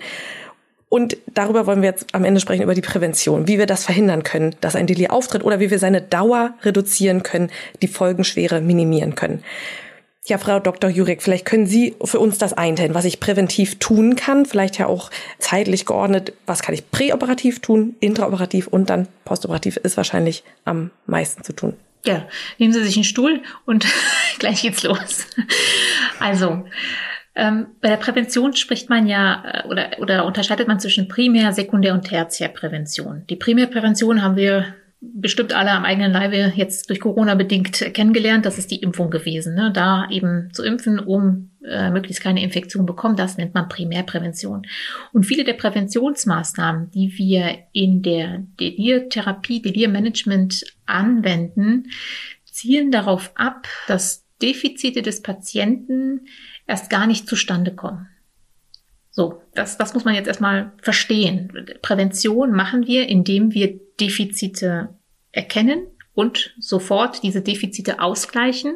Und 0.92 1.16
darüber 1.34 1.68
wollen 1.68 1.82
wir 1.82 1.88
jetzt 1.88 2.14
am 2.14 2.26
Ende 2.26 2.42
sprechen, 2.42 2.64
über 2.64 2.74
die 2.74 2.82
Prävention, 2.82 3.48
wie 3.48 3.58
wir 3.58 3.66
das 3.66 3.86
verhindern 3.86 4.24
können, 4.24 4.58
dass 4.60 4.76
ein 4.76 4.88
Delir 4.88 5.14
auftritt 5.14 5.42
oder 5.42 5.62
wie 5.62 5.72
wir 5.72 5.80
seine 5.80 6.02
Dauer 6.02 6.54
reduzieren 6.64 7.24
können, 7.24 7.50
die 7.82 7.88
Folgenschwere 7.88 8.60
minimieren 8.60 9.16
können. 9.16 9.42
Ja, 10.26 10.38
Frau 10.38 10.60
Dr. 10.60 10.90
Jurek, 10.90 11.24
vielleicht 11.24 11.46
können 11.46 11.66
Sie 11.66 11.96
für 12.04 12.20
uns 12.20 12.40
das 12.40 12.52
einteilen, 12.52 12.94
was 12.94 13.06
ich 13.06 13.22
präventiv 13.22 13.80
tun 13.80 14.18
kann, 14.18 14.46
vielleicht 14.46 14.78
ja 14.80 14.88
auch 14.88 15.12
zeitlich 15.40 15.86
geordnet, 15.86 16.34
was 16.46 16.62
kann 16.62 16.76
ich 16.76 16.92
präoperativ 16.92 17.62
tun, 17.62 17.96
intraoperativ 18.02 18.68
und 18.68 18.90
dann 18.90 19.08
postoperativ 19.24 19.78
ist 19.78 19.96
wahrscheinlich 19.96 20.44
am 20.66 20.92
meisten 21.06 21.46
zu 21.46 21.54
tun. 21.54 21.74
Ja, 22.04 22.28
nehmen 22.58 22.74
Sie 22.74 22.84
sich 22.84 22.98
einen 22.98 23.06
Stuhl 23.06 23.42
und 23.66 23.88
gleich 24.40 24.64
geht's 24.64 24.84
los. 24.84 25.26
Also, 26.20 26.66
ähm, 27.36 27.68
bei 27.80 27.90
der 27.90 27.98
Prävention 27.98 28.54
spricht 28.56 28.90
man 28.90 29.08
ja 29.08 29.44
äh, 29.46 29.68
oder, 29.68 29.92
oder 30.00 30.26
unterscheidet 30.26 30.68
man 30.68 30.80
zwischen 30.80 31.08
Primär-, 31.08 31.54
Sekundär- 31.54 31.94
und 31.94 32.04
Tertiärprävention. 32.04 33.24
Die 33.30 33.38
Primärprävention 33.38 34.22
haben 34.22 34.36
wir 34.36 34.76
bestimmt 35.02 35.54
alle 35.54 35.72
am 35.72 35.84
eigenen 35.84 36.12
Leibe 36.12 36.54
jetzt 36.56 36.90
durch 36.90 37.00
Corona 37.00 37.34
bedingt 37.34 37.94
kennengelernt. 37.94 38.46
Das 38.46 38.60
ist 38.60 38.70
die 38.70 38.82
Impfung 38.82 39.10
gewesen. 39.10 39.56
Ne? 39.56 39.72
Da 39.74 40.08
eben 40.12 40.50
zu 40.54 40.64
impfen, 40.64 41.00
um 41.00 41.50
äh, 41.68 41.90
möglichst 41.90 42.22
keine 42.22 42.44
Infektion 42.44 42.86
bekommen, 42.86 43.16
das 43.16 43.38
nennt 43.38 43.56
man 43.56 43.68
Primärprävention. 43.68 44.68
Und 45.12 45.24
viele 45.24 45.44
der 45.44 45.54
Präventionsmaßnahmen, 45.54 46.92
die 46.92 47.18
wir 47.18 47.58
in 47.72 48.04
der 48.04 48.44
Delirtherapie, 48.60 49.62
Delirmanagement 49.62 50.64
anwenden, 50.86 51.88
zielen 52.46 52.92
darauf 52.92 53.32
ab, 53.36 53.68
dass 53.88 54.28
Defizite 54.42 55.02
des 55.02 55.22
Patienten 55.22 56.28
erst 56.68 56.90
gar 56.90 57.08
nicht 57.08 57.28
zustande 57.28 57.74
kommen. 57.74 58.08
So, 59.10 59.42
das, 59.54 59.78
das 59.78 59.94
muss 59.94 60.06
man 60.06 60.16
jetzt 60.16 60.28
erstmal 60.28 60.72
verstehen. 60.82 61.68
Prävention 61.82 62.52
machen 62.52 62.88
wir, 62.88 63.10
indem 63.10 63.54
wir 63.54 63.80
Defizite 64.00 64.96
erkennen 65.32 65.88
und 66.14 66.54
sofort 66.60 67.22
diese 67.24 67.42
Defizite 67.42 68.00
ausgleichen 68.00 68.74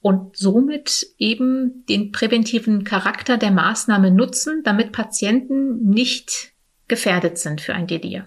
und 0.00 0.36
somit 0.36 1.06
eben 1.16 1.86
den 1.88 2.10
präventiven 2.10 2.82
Charakter 2.82 3.38
der 3.38 3.52
Maßnahme 3.52 4.10
nutzen, 4.10 4.62
damit 4.64 4.90
Patienten 4.90 5.88
nicht 5.88 6.52
gefährdet 6.88 7.38
sind 7.38 7.60
für 7.60 7.74
ein 7.74 7.86
Delir. 7.86 8.26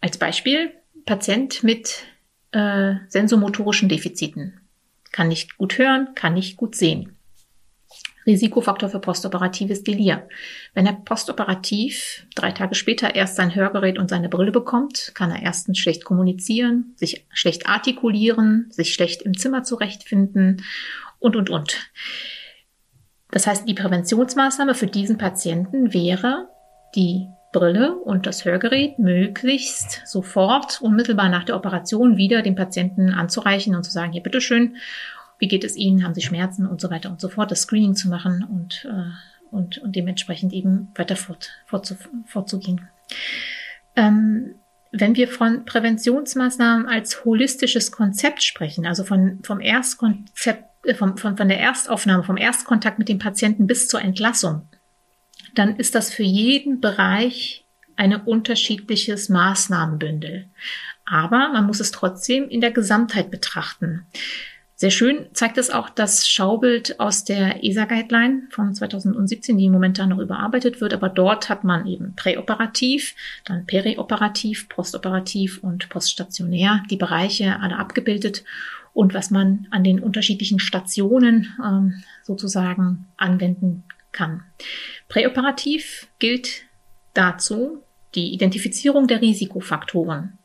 Als 0.00 0.16
Beispiel 0.16 0.72
Patient 1.04 1.62
mit 1.62 2.04
äh, 2.52 2.94
sensomotorischen 3.08 3.90
Defiziten. 3.90 4.60
Kann 5.12 5.28
nicht 5.28 5.58
gut 5.58 5.76
hören, 5.76 6.14
kann 6.14 6.34
nicht 6.34 6.56
gut 6.56 6.74
sehen. 6.74 7.17
Risikofaktor 8.28 8.88
für 8.88 9.00
postoperatives 9.00 9.82
Delir. 9.82 10.28
Wenn 10.74 10.86
er 10.86 10.92
postoperativ 10.92 12.26
drei 12.34 12.52
Tage 12.52 12.74
später 12.74 13.14
erst 13.14 13.36
sein 13.36 13.54
Hörgerät 13.54 13.98
und 13.98 14.10
seine 14.10 14.28
Brille 14.28 14.52
bekommt, 14.52 15.12
kann 15.14 15.30
er 15.30 15.42
erstens 15.42 15.78
schlecht 15.78 16.04
kommunizieren, 16.04 16.92
sich 16.96 17.26
schlecht 17.32 17.66
artikulieren, 17.66 18.68
sich 18.70 18.94
schlecht 18.94 19.22
im 19.22 19.36
Zimmer 19.36 19.64
zurechtfinden 19.64 20.62
und, 21.18 21.34
und, 21.34 21.50
und. 21.50 21.90
Das 23.30 23.46
heißt, 23.46 23.68
die 23.68 23.74
Präventionsmaßnahme 23.74 24.74
für 24.74 24.86
diesen 24.86 25.18
Patienten 25.18 25.92
wäre, 25.92 26.48
die 26.94 27.28
Brille 27.52 27.94
und 27.94 28.26
das 28.26 28.44
Hörgerät 28.44 28.98
möglichst 28.98 30.02
sofort 30.06 30.80
unmittelbar 30.82 31.28
nach 31.28 31.44
der 31.44 31.56
Operation 31.56 32.16
wieder 32.16 32.42
dem 32.42 32.54
Patienten 32.54 33.10
anzureichen 33.10 33.74
und 33.74 33.84
zu 33.84 33.90
sagen, 33.90 34.12
hier 34.12 34.22
bitteschön, 34.22 34.76
wie 35.38 35.48
geht 35.48 35.64
es 35.64 35.76
Ihnen, 35.76 36.04
haben 36.04 36.14
Sie 36.14 36.22
Schmerzen 36.22 36.66
und 36.66 36.80
so 36.80 36.90
weiter 36.90 37.10
und 37.10 37.20
so 37.20 37.28
fort, 37.28 37.50
das 37.50 37.62
Screening 37.62 37.94
zu 37.94 38.08
machen 38.08 38.44
und, 38.44 38.86
äh, 38.90 39.10
und, 39.50 39.78
und 39.78 39.94
dementsprechend 39.94 40.52
eben 40.52 40.88
weiter 40.94 41.16
fort, 41.16 41.50
fortzu, 41.66 41.96
fortzugehen. 42.26 42.88
Ähm, 43.96 44.54
wenn 44.90 45.16
wir 45.16 45.28
von 45.28 45.64
Präventionsmaßnahmen 45.64 46.86
als 46.86 47.24
holistisches 47.24 47.92
Konzept 47.92 48.42
sprechen, 48.42 48.86
also 48.86 49.04
von, 49.04 49.40
vom 49.42 49.60
Erstkonzept, 49.60 50.64
äh, 50.84 50.94
von, 50.94 51.16
von 51.16 51.36
der 51.36 51.60
Erstaufnahme, 51.60 52.24
vom 52.24 52.36
Erstkontakt 52.36 52.98
mit 52.98 53.08
dem 53.08 53.18
Patienten 53.18 53.66
bis 53.66 53.88
zur 53.88 54.00
Entlassung, 54.00 54.62
dann 55.54 55.76
ist 55.76 55.94
das 55.94 56.12
für 56.12 56.22
jeden 56.22 56.80
Bereich 56.80 57.64
ein 57.96 58.14
unterschiedliches 58.14 59.28
Maßnahmenbündel. 59.28 60.48
Aber 61.04 61.50
man 61.52 61.66
muss 61.66 61.80
es 61.80 61.90
trotzdem 61.90 62.48
in 62.48 62.60
der 62.60 62.70
Gesamtheit 62.70 63.30
betrachten. 63.30 64.06
Sehr 64.80 64.92
schön 64.92 65.26
zeigt 65.32 65.58
es 65.58 65.70
auch 65.70 65.88
das 65.88 66.28
Schaubild 66.28 67.00
aus 67.00 67.24
der 67.24 67.64
ESA-Guideline 67.64 68.42
von 68.50 68.72
2017, 68.72 69.58
die 69.58 69.68
momentan 69.70 70.10
noch 70.10 70.20
überarbeitet 70.20 70.80
wird. 70.80 70.94
Aber 70.94 71.08
dort 71.08 71.48
hat 71.48 71.64
man 71.64 71.84
eben 71.88 72.14
präoperativ, 72.14 73.16
dann 73.44 73.66
perioperativ, 73.66 74.68
postoperativ 74.68 75.58
und 75.64 75.88
poststationär 75.88 76.84
die 76.90 76.96
Bereiche 76.96 77.58
alle 77.58 77.76
abgebildet 77.76 78.44
und 78.92 79.14
was 79.14 79.32
man 79.32 79.66
an 79.72 79.82
den 79.82 79.98
unterschiedlichen 79.98 80.60
Stationen 80.60 81.52
ähm, 81.60 82.04
sozusagen 82.22 83.08
anwenden 83.16 83.82
kann. 84.12 84.44
Präoperativ 85.08 86.06
gilt 86.20 86.62
dazu 87.14 87.82
die 88.14 88.32
Identifizierung 88.32 89.08
der 89.08 89.22
Risikofaktoren 89.22 90.38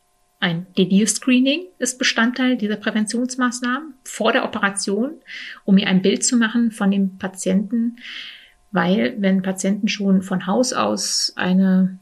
ein 0.43 0.67
Delir-Screening 0.77 1.62
ist 1.79 1.97
Bestandteil 1.97 2.58
dieser 2.58 2.75
Präventionsmaßnahmen 2.75 3.93
vor 4.03 4.34
der 4.34 4.43
Operation, 4.43 5.12
um 5.63 5.75
mir 5.75 5.88
ein 5.88 6.01
Bild 6.01 6.25
zu 6.25 6.36
machen 6.36 6.71
von 6.71 6.91
dem 6.91 7.17
Patienten, 7.17 7.95
weil 8.71 9.15
wenn 9.19 9.41
Patienten 9.41 9.88
schon 9.88 10.21
von 10.21 10.45
Haus 10.45 10.73
aus 10.73 11.32
eine 11.38 11.97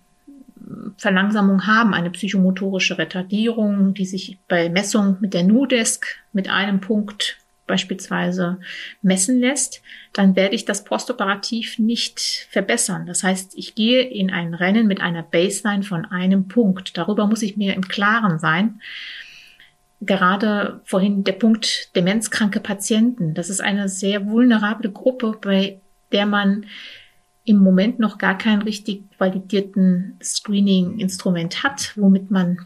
Verlangsamung 0.98 1.68
haben, 1.68 1.94
eine 1.94 2.10
psychomotorische 2.10 2.98
Retardierung, 2.98 3.94
die 3.94 4.06
sich 4.06 4.40
bei 4.48 4.70
Messung 4.70 5.18
mit 5.20 5.36
der 5.36 5.44
NUDESK 5.44 6.06
mit 6.34 6.50
einem 6.50 6.82
Punkt 6.82 7.38
beispielsweise 7.72 8.60
messen 9.02 9.40
lässt, 9.40 9.82
dann 10.12 10.36
werde 10.36 10.56
ich 10.56 10.66
das 10.66 10.84
postoperativ 10.84 11.80
nicht 11.80 12.20
verbessern. 12.50 13.06
Das 13.06 13.24
heißt, 13.24 13.54
ich 13.56 13.76
gehe 13.76 14.02
in 14.02 14.30
ein 14.30 14.54
Rennen 14.54 14.88
mit 14.88 15.00
einer 15.00 15.24
Baseline 15.24 15.84
von 15.84 16.04
einem 16.04 16.50
Punkt. 16.50 16.98
Darüber 16.98 17.28
muss 17.28 17.42
ich 17.42 17.56
mir 17.56 17.74
im 17.74 17.88
Klaren 17.88 18.40
sein. 18.40 18.82
Gerade 20.02 20.82
vorhin 20.84 21.24
der 21.24 21.32
Punkt 21.32 21.96
demenzkranke 21.96 22.60
Patienten. 22.60 23.36
Das 23.36 23.50
ist 23.50 23.62
eine 23.62 23.88
sehr 23.88 24.28
vulnerable 24.28 24.92
Gruppe, 24.92 25.38
bei 25.40 25.80
der 26.12 26.26
man 26.26 26.66
im 27.46 27.60
Moment 27.60 28.00
noch 28.00 28.18
gar 28.18 28.38
keinen 28.38 28.64
richtig 28.64 29.06
validierten 29.18 30.18
Screening-Instrument 30.22 31.64
hat, 31.64 31.94
womit 31.96 32.32
man 32.32 32.58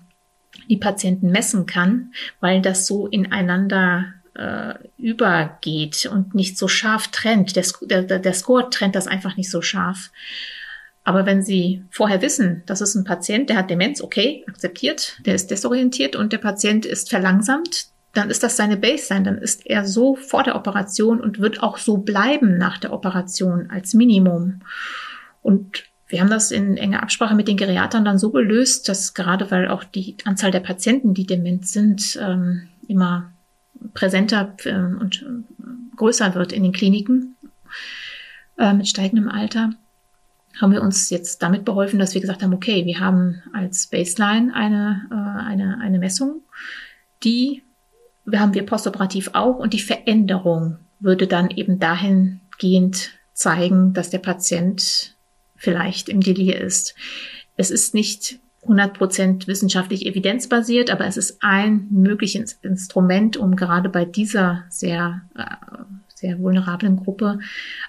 die 0.68 0.78
Patienten 0.78 1.30
messen 1.30 1.68
kann, 1.68 2.12
weil 2.39 2.60
das 2.60 2.88
so 2.88 3.06
ineinander 3.06 4.14
äh, 4.36 4.76
übergeht 4.98 6.06
und 6.12 6.36
nicht 6.36 6.58
so 6.58 6.67
scharf 6.67 7.08
trennt. 7.08 7.56
Der, 7.56 8.04
der, 8.04 8.19
der 8.19 8.34
Score 8.34 8.69
trennt 8.69 8.95
das 8.95 9.08
einfach 9.08 9.38
nicht 9.38 9.50
so 9.50 9.62
scharf. 9.62 10.12
Aber 11.04 11.26
wenn 11.26 11.43
Sie 11.43 11.84
vorher 11.91 12.21
wissen, 12.21 12.63
das 12.65 12.82
ist 12.82 12.95
ein 12.95 13.04
Patient, 13.04 13.50
der 13.50 13.58
hat 13.58 13.69
Demenz, 13.69 14.02
okay, 14.02 14.43
akzeptiert, 14.48 15.19
der 15.26 15.36
ist 15.36 15.52
desorientiert 15.52 16.15
und 16.15 16.34
der 16.34 16.39
Patient 16.39 16.86
ist 16.86 17.12
verlangsamt, 17.12 17.88
dann 18.13 18.30
ist 18.30 18.43
das 18.43 18.58
seine 18.58 18.78
Baseline, 18.78 19.26
dann 19.26 19.38
ist 19.38 19.67
er 19.67 19.86
so 19.86 20.15
vor 20.15 20.43
der 20.43 20.56
Operation 20.56 21.21
und 21.21 21.39
wird 21.39 21.62
auch 21.62 21.78
so 21.78 21.98
bleiben 21.98 22.58
nach 22.58 22.80
der 22.80 22.91
Operation 22.91 23.69
als 23.69 23.93
Minimum. 23.93 24.62
Und 25.41 25.84
wir 26.08 26.21
haben 26.21 26.30
das 26.30 26.52
in 26.52 26.78
enger 26.78 27.04
Absprache 27.04 27.36
mit 27.36 27.48
den 27.48 27.58
Geriatern 27.58 28.06
dann 28.06 28.17
so 28.17 28.32
gelöst, 28.32 28.89
dass 28.89 29.13
gerade 29.13 29.52
weil 29.52 29.67
auch 29.67 29.84
die 29.84 30.17
Anzahl 30.24 30.50
der 30.50 30.60
Patienten, 30.60 31.13
die 31.13 31.26
dement 31.26 31.67
sind, 31.67 32.17
ähm, 32.21 32.67
immer 32.88 33.32
präsenter 33.93 34.55
äh, 34.65 34.73
und 34.73 35.21
äh, 35.23 35.95
größer 35.95 36.35
wird 36.35 36.51
in 36.51 36.63
den 36.63 36.73
Kliniken 36.73 37.35
äh, 38.57 38.73
mit 38.73 38.88
steigendem 38.88 39.29
Alter, 39.29 39.71
haben 40.59 40.71
wir 40.71 40.81
uns 40.81 41.09
jetzt 41.09 41.41
damit 41.43 41.65
beholfen, 41.65 41.99
dass 41.99 42.13
wir 42.13 42.21
gesagt 42.21 42.41
haben, 42.41 42.53
okay, 42.53 42.85
wir 42.85 42.99
haben 42.99 43.41
als 43.53 43.88
Baseline 43.88 44.53
eine, 44.53 45.07
äh, 45.11 45.43
eine, 45.43 45.79
eine 45.79 45.99
Messung, 45.99 46.41
die 47.23 47.63
wir 48.25 48.39
haben 48.39 48.53
wir 48.53 48.65
postoperativ 48.65 49.29
auch 49.33 49.57
und 49.57 49.73
die 49.73 49.79
Veränderung 49.79 50.79
würde 50.99 51.27
dann 51.27 51.51
eben 51.51 51.79
dahingehend 51.79 53.11
zeigen, 53.33 53.93
dass 53.93 54.09
der 54.09 54.19
Patient 54.19 55.15
vielleicht 55.55 56.09
im 56.09 56.21
Delir 56.21 56.59
ist. 56.59 56.95
Es 57.55 57.69
ist 57.69 57.93
nicht 57.93 58.39
100% 58.67 59.47
wissenschaftlich 59.47 60.06
evidenzbasiert, 60.06 60.89
aber 60.89 61.06
es 61.06 61.17
ist 61.17 61.38
ein 61.41 61.88
mögliches 61.91 62.54
Instrument, 62.62 63.38
um 63.38 63.56
gerade 63.56 63.89
bei 63.89 64.06
dieser 64.06 64.65
sehr, 64.69 65.21
äh, 65.36 65.43
sehr 66.13 66.39
vulnerablen 66.39 66.97
Gruppe 66.97 67.39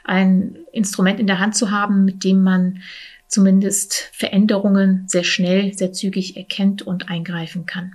ein 0.05 0.59
Instrument 0.73 1.21
in 1.21 1.27
der 1.27 1.39
Hand 1.39 1.57
zu 1.57 1.71
haben, 1.71 2.05
mit 2.05 2.25
dem 2.25 2.43
man 2.43 2.81
zumindest 3.29 4.11
Veränderungen 4.13 5.05
sehr 5.09 5.25
schnell, 5.25 5.73
sehr 5.75 5.93
zügig 5.93 6.37
erkennt 6.37 6.83
und 6.83 7.09
eingreifen 7.09 7.67
kann. 7.67 7.95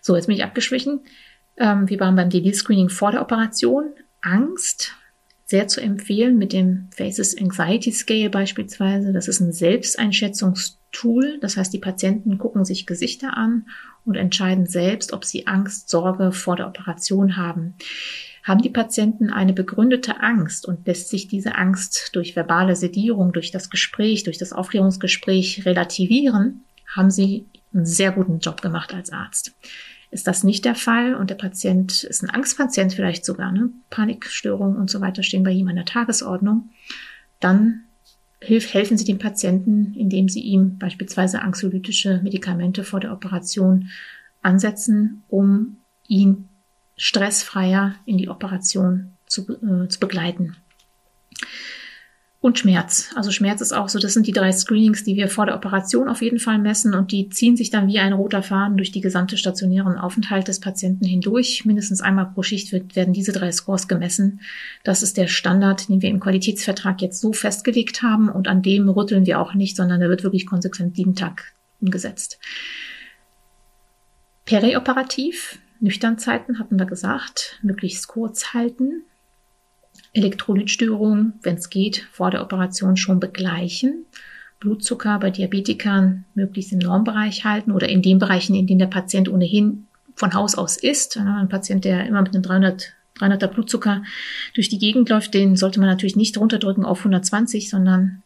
So, 0.00 0.16
jetzt 0.16 0.26
bin 0.26 0.36
ich 0.36 0.44
abgeschwichen. 0.44 1.00
Ähm, 1.56 1.88
wir 1.88 2.00
waren 2.00 2.16
beim 2.16 2.30
DD-Screening 2.30 2.88
vor 2.88 3.12
der 3.12 3.22
Operation. 3.22 3.92
Angst, 4.20 4.94
sehr 5.48 5.66
zu 5.66 5.80
empfehlen 5.80 6.36
mit 6.36 6.52
dem 6.52 6.88
Faces 6.94 7.34
Anxiety 7.36 7.90
Scale 7.90 8.28
beispielsweise. 8.28 9.14
Das 9.14 9.28
ist 9.28 9.40
ein 9.40 9.52
Selbsteinschätzungstool. 9.52 11.38
Das 11.40 11.56
heißt, 11.56 11.72
die 11.72 11.78
Patienten 11.78 12.36
gucken 12.36 12.66
sich 12.66 12.84
Gesichter 12.84 13.34
an 13.34 13.66
und 14.04 14.16
entscheiden 14.16 14.66
selbst, 14.66 15.14
ob 15.14 15.24
sie 15.24 15.46
Angst, 15.46 15.88
Sorge 15.88 16.32
vor 16.32 16.56
der 16.56 16.68
Operation 16.68 17.38
haben. 17.38 17.76
Haben 18.44 18.60
die 18.60 18.68
Patienten 18.68 19.30
eine 19.30 19.54
begründete 19.54 20.20
Angst 20.20 20.68
und 20.68 20.86
lässt 20.86 21.08
sich 21.08 21.28
diese 21.28 21.54
Angst 21.54 22.10
durch 22.12 22.36
verbale 22.36 22.76
Sedierung, 22.76 23.32
durch 23.32 23.50
das 23.50 23.70
Gespräch, 23.70 24.24
durch 24.24 24.36
das 24.36 24.52
Aufklärungsgespräch 24.52 25.64
relativieren, 25.64 26.64
haben 26.94 27.10
sie 27.10 27.46
einen 27.72 27.86
sehr 27.86 28.12
guten 28.12 28.40
Job 28.40 28.60
gemacht 28.60 28.92
als 28.92 29.10
Arzt. 29.12 29.54
Ist 30.10 30.26
das 30.26 30.42
nicht 30.42 30.64
der 30.64 30.74
Fall 30.74 31.14
und 31.14 31.28
der 31.30 31.34
Patient 31.34 32.04
ist 32.04 32.22
ein 32.22 32.30
Angstpatient 32.30 32.94
vielleicht 32.94 33.24
sogar, 33.24 33.52
ne? 33.52 33.70
Panikstörungen 33.90 34.76
und 34.76 34.90
so 34.90 35.00
weiter 35.00 35.22
stehen 35.22 35.44
bei 35.44 35.50
ihm 35.50 35.68
an 35.68 35.76
der 35.76 35.84
Tagesordnung, 35.84 36.70
dann 37.40 37.84
hilf, 38.40 38.72
helfen 38.72 38.96
Sie 38.96 39.04
dem 39.04 39.18
Patienten, 39.18 39.94
indem 39.94 40.28
Sie 40.28 40.40
ihm 40.40 40.78
beispielsweise 40.78 41.42
anxiolytische 41.42 42.20
Medikamente 42.22 42.84
vor 42.84 43.00
der 43.00 43.12
Operation 43.12 43.90
ansetzen, 44.42 45.24
um 45.28 45.78
ihn 46.06 46.48
stressfreier 46.96 47.94
in 48.06 48.18
die 48.18 48.28
Operation 48.28 49.12
zu, 49.26 49.42
äh, 49.42 49.88
zu 49.88 50.00
begleiten. 50.00 50.56
Und 52.40 52.56
Schmerz. 52.56 53.10
Also 53.16 53.32
Schmerz 53.32 53.60
ist 53.60 53.72
auch 53.72 53.88
so, 53.88 53.98
das 53.98 54.14
sind 54.14 54.28
die 54.28 54.32
drei 54.32 54.52
Screenings, 54.52 55.02
die 55.02 55.16
wir 55.16 55.28
vor 55.28 55.46
der 55.46 55.56
Operation 55.56 56.08
auf 56.08 56.22
jeden 56.22 56.38
Fall 56.38 56.58
messen 56.58 56.94
und 56.94 57.10
die 57.10 57.28
ziehen 57.30 57.56
sich 57.56 57.70
dann 57.70 57.88
wie 57.88 57.98
ein 57.98 58.12
roter 58.12 58.44
Faden 58.44 58.76
durch 58.76 58.92
die 58.92 59.00
gesamte 59.00 59.36
stationären 59.36 59.98
Aufenthalt 59.98 60.46
des 60.46 60.60
Patienten 60.60 61.04
hindurch. 61.04 61.64
Mindestens 61.64 62.00
einmal 62.00 62.26
pro 62.26 62.44
Schicht 62.44 62.70
wird, 62.70 62.94
werden 62.94 63.12
diese 63.12 63.32
drei 63.32 63.50
Scores 63.50 63.88
gemessen. 63.88 64.40
Das 64.84 65.02
ist 65.02 65.16
der 65.16 65.26
Standard, 65.26 65.88
den 65.88 66.00
wir 66.00 66.10
im 66.10 66.20
Qualitätsvertrag 66.20 67.02
jetzt 67.02 67.20
so 67.20 67.32
festgelegt 67.32 68.02
haben 68.02 68.28
und 68.28 68.46
an 68.46 68.62
dem 68.62 68.88
rütteln 68.88 69.26
wir 69.26 69.40
auch 69.40 69.54
nicht, 69.54 69.76
sondern 69.76 69.98
der 69.98 70.08
wird 70.08 70.22
wirklich 70.22 70.46
konsequent 70.46 70.96
jeden 70.96 71.16
Tag 71.16 71.54
umgesetzt. 71.80 72.38
Perioperativ, 74.44 75.58
Nüchternzeiten 75.80 76.60
hatten 76.60 76.78
wir 76.78 76.86
gesagt, 76.86 77.58
möglichst 77.62 78.06
kurz 78.06 78.54
halten. 78.54 79.02
Elektrolytstörungen, 80.12 81.34
wenn 81.42 81.56
es 81.56 81.70
geht, 81.70 82.06
vor 82.12 82.30
der 82.30 82.42
Operation 82.42 82.96
schon 82.96 83.20
begleichen. 83.20 84.06
Blutzucker 84.60 85.18
bei 85.18 85.30
Diabetikern 85.30 86.24
möglichst 86.34 86.72
im 86.72 86.78
Normbereich 86.78 87.44
halten 87.44 87.72
oder 87.72 87.88
in 87.88 88.02
den 88.02 88.18
Bereichen, 88.18 88.54
in 88.54 88.66
denen 88.66 88.80
der 88.80 88.86
Patient 88.86 89.28
ohnehin 89.28 89.86
von 90.16 90.34
Haus 90.34 90.56
aus 90.56 90.76
ist. 90.76 91.16
Ein 91.16 91.48
Patient, 91.48 91.84
der 91.84 92.06
immer 92.06 92.22
mit 92.22 92.34
einem 92.34 92.42
300 92.42 92.94
300er 93.18 93.48
Blutzucker 93.48 94.04
durch 94.54 94.68
die 94.68 94.78
Gegend 94.78 95.08
läuft, 95.08 95.34
den 95.34 95.56
sollte 95.56 95.80
man 95.80 95.88
natürlich 95.88 96.16
nicht 96.16 96.38
runterdrücken 96.38 96.84
auf 96.84 96.98
120, 96.98 97.68
sondern 97.68 98.22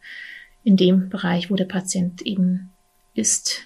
in 0.63 0.77
dem 0.77 1.09
Bereich, 1.09 1.49
wo 1.49 1.55
der 1.55 1.65
Patient 1.65 2.21
eben 2.21 2.71
ist, 3.13 3.61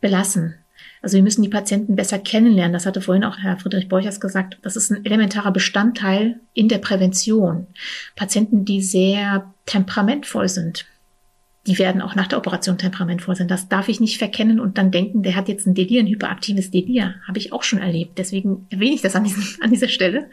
belassen. 0.00 0.54
Also 1.02 1.16
wir 1.16 1.22
müssen 1.22 1.42
die 1.42 1.48
Patienten 1.48 1.96
besser 1.96 2.18
kennenlernen. 2.18 2.72
Das 2.72 2.86
hatte 2.86 3.00
vorhin 3.00 3.24
auch 3.24 3.38
Herr 3.38 3.58
Friedrich 3.58 3.88
Borchers 3.88 4.20
gesagt. 4.20 4.58
Das 4.62 4.76
ist 4.76 4.90
ein 4.90 5.04
elementarer 5.04 5.52
Bestandteil 5.52 6.40
in 6.52 6.68
der 6.68 6.78
Prävention. 6.78 7.66
Patienten, 8.16 8.64
die 8.64 8.82
sehr 8.82 9.52
temperamentvoll 9.66 10.48
sind, 10.48 10.86
die 11.66 11.78
werden 11.78 12.00
auch 12.00 12.14
nach 12.14 12.26
der 12.26 12.38
Operation 12.38 12.78
temperamentvoll 12.78 13.36
sein. 13.36 13.48
Das 13.48 13.68
darf 13.68 13.88
ich 13.88 14.00
nicht 14.00 14.16
verkennen 14.16 14.60
und 14.60 14.78
dann 14.78 14.90
denken, 14.90 15.22
der 15.22 15.36
hat 15.36 15.48
jetzt 15.48 15.66
ein 15.66 15.74
Delir, 15.74 16.00
ein 16.00 16.06
hyperaktives 16.06 16.70
Delir. 16.70 17.16
Habe 17.28 17.38
ich 17.38 17.52
auch 17.52 17.62
schon 17.62 17.80
erlebt. 17.80 18.16
Deswegen 18.18 18.66
erwähne 18.70 18.94
ich 18.94 19.02
das 19.02 19.14
an, 19.14 19.24
diesem, 19.24 19.44
an 19.60 19.70
dieser 19.70 19.88
Stelle, 19.88 20.30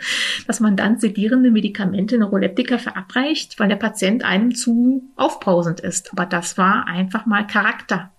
dass 0.48 0.62
man 0.62 0.78
dann 0.78 1.00
sedierende 1.00 1.52
Medikamente, 1.52 2.18
Neuroleptika 2.18 2.78
verabreicht, 2.78 3.60
weil 3.60 3.68
der 3.68 3.76
Patient 3.76 4.24
einem 4.24 4.56
zu 4.56 5.04
aufbrausend 5.18 5.82
ist. 5.82 6.12
Aber 6.14 6.26
das 6.26 6.58
war 6.58 6.88
einfach 6.88 7.26
mal 7.26 7.46
Charakter. 7.46 8.12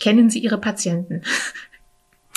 Kennen 0.00 0.30
Sie 0.30 0.38
Ihre 0.38 0.58
Patienten. 0.58 1.22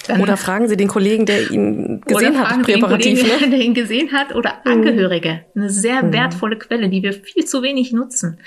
Dann 0.07 0.21
oder 0.21 0.37
fragen 0.37 0.67
Sie 0.67 0.77
den 0.77 0.87
Kollegen, 0.87 1.25
der 1.25 1.51
ihn 1.51 2.01
gesehen 2.01 2.39
hat, 2.39 2.61
präparativ. 2.63 3.21
Kollegen, 3.21 3.41
ne? 3.41 3.49
Der 3.57 3.59
ihn 3.59 3.73
gesehen 3.73 4.11
hat 4.11 4.35
oder 4.35 4.61
mhm. 4.63 4.71
Angehörige. 4.71 5.45
Eine 5.55 5.69
sehr 5.69 6.03
mhm. 6.03 6.13
wertvolle 6.13 6.57
Quelle, 6.57 6.89
die 6.89 7.03
wir 7.03 7.13
viel 7.13 7.45
zu 7.45 7.61
wenig 7.61 7.91
nutzen. 7.91 8.39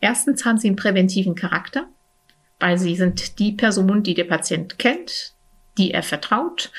Erstens 0.00 0.44
haben 0.44 0.58
sie 0.58 0.68
einen 0.68 0.76
präventiven 0.76 1.34
Charakter, 1.34 1.86
weil 2.58 2.78
sie 2.78 2.96
sind 2.96 3.38
die 3.38 3.52
Person, 3.52 4.02
die 4.02 4.14
der 4.14 4.24
Patient 4.24 4.78
kennt, 4.78 5.32
die 5.78 5.92
er 5.92 6.02
vertraut, 6.02 6.70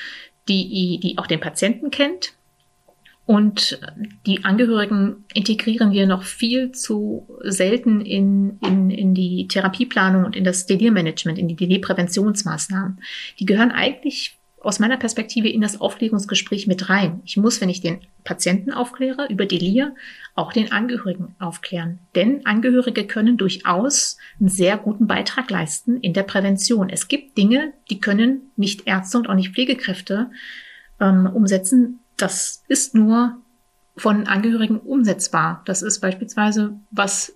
die, 0.48 1.00
die 1.02 1.18
auch 1.18 1.26
den 1.26 1.40
Patienten 1.40 1.90
kennt. 1.90 2.33
Und 3.26 3.80
die 4.26 4.44
Angehörigen 4.44 5.24
integrieren 5.32 5.92
wir 5.92 6.06
noch 6.06 6.24
viel 6.24 6.72
zu 6.72 7.26
selten 7.42 8.02
in, 8.02 8.58
in, 8.60 8.90
in 8.90 9.14
die 9.14 9.48
Therapieplanung 9.48 10.24
und 10.24 10.36
in 10.36 10.44
das 10.44 10.66
Delirmanagement, 10.66 11.38
in 11.38 11.48
die 11.48 11.56
Delirpräventionsmaßnahmen. 11.56 13.00
Die 13.38 13.46
gehören 13.46 13.70
eigentlich 13.70 14.38
aus 14.60 14.78
meiner 14.78 14.96
Perspektive 14.96 15.48
in 15.48 15.60
das 15.60 15.80
Aufklärungsgespräch 15.80 16.66
mit 16.66 16.88
rein. 16.88 17.20
Ich 17.24 17.36
muss, 17.36 17.60
wenn 17.60 17.68
ich 17.68 17.80
den 17.80 18.00
Patienten 18.24 18.72
aufkläre 18.72 19.26
über 19.30 19.46
Delir, 19.46 19.94
auch 20.34 20.52
den 20.52 20.72
Angehörigen 20.72 21.34
aufklären. 21.38 22.00
Denn 22.14 22.44
Angehörige 22.46 23.06
können 23.06 23.36
durchaus 23.36 24.16
einen 24.40 24.48
sehr 24.48 24.78
guten 24.78 25.06
Beitrag 25.06 25.50
leisten 25.50 25.98
in 26.00 26.14
der 26.14 26.22
Prävention. 26.22 26.88
Es 26.88 27.08
gibt 27.08 27.36
Dinge, 27.36 27.72
die 27.90 28.00
können 28.00 28.52
nicht 28.56 28.86
Ärzte 28.86 29.18
und 29.18 29.28
auch 29.28 29.34
nicht 29.34 29.54
Pflegekräfte 29.54 30.30
ähm, 31.00 31.26
umsetzen, 31.26 32.00
das 32.16 32.62
ist 32.68 32.94
nur 32.94 33.36
von 33.96 34.26
Angehörigen 34.26 34.78
umsetzbar. 34.78 35.62
Das 35.66 35.82
ist 35.82 36.00
beispielsweise, 36.00 36.74
was, 36.90 37.34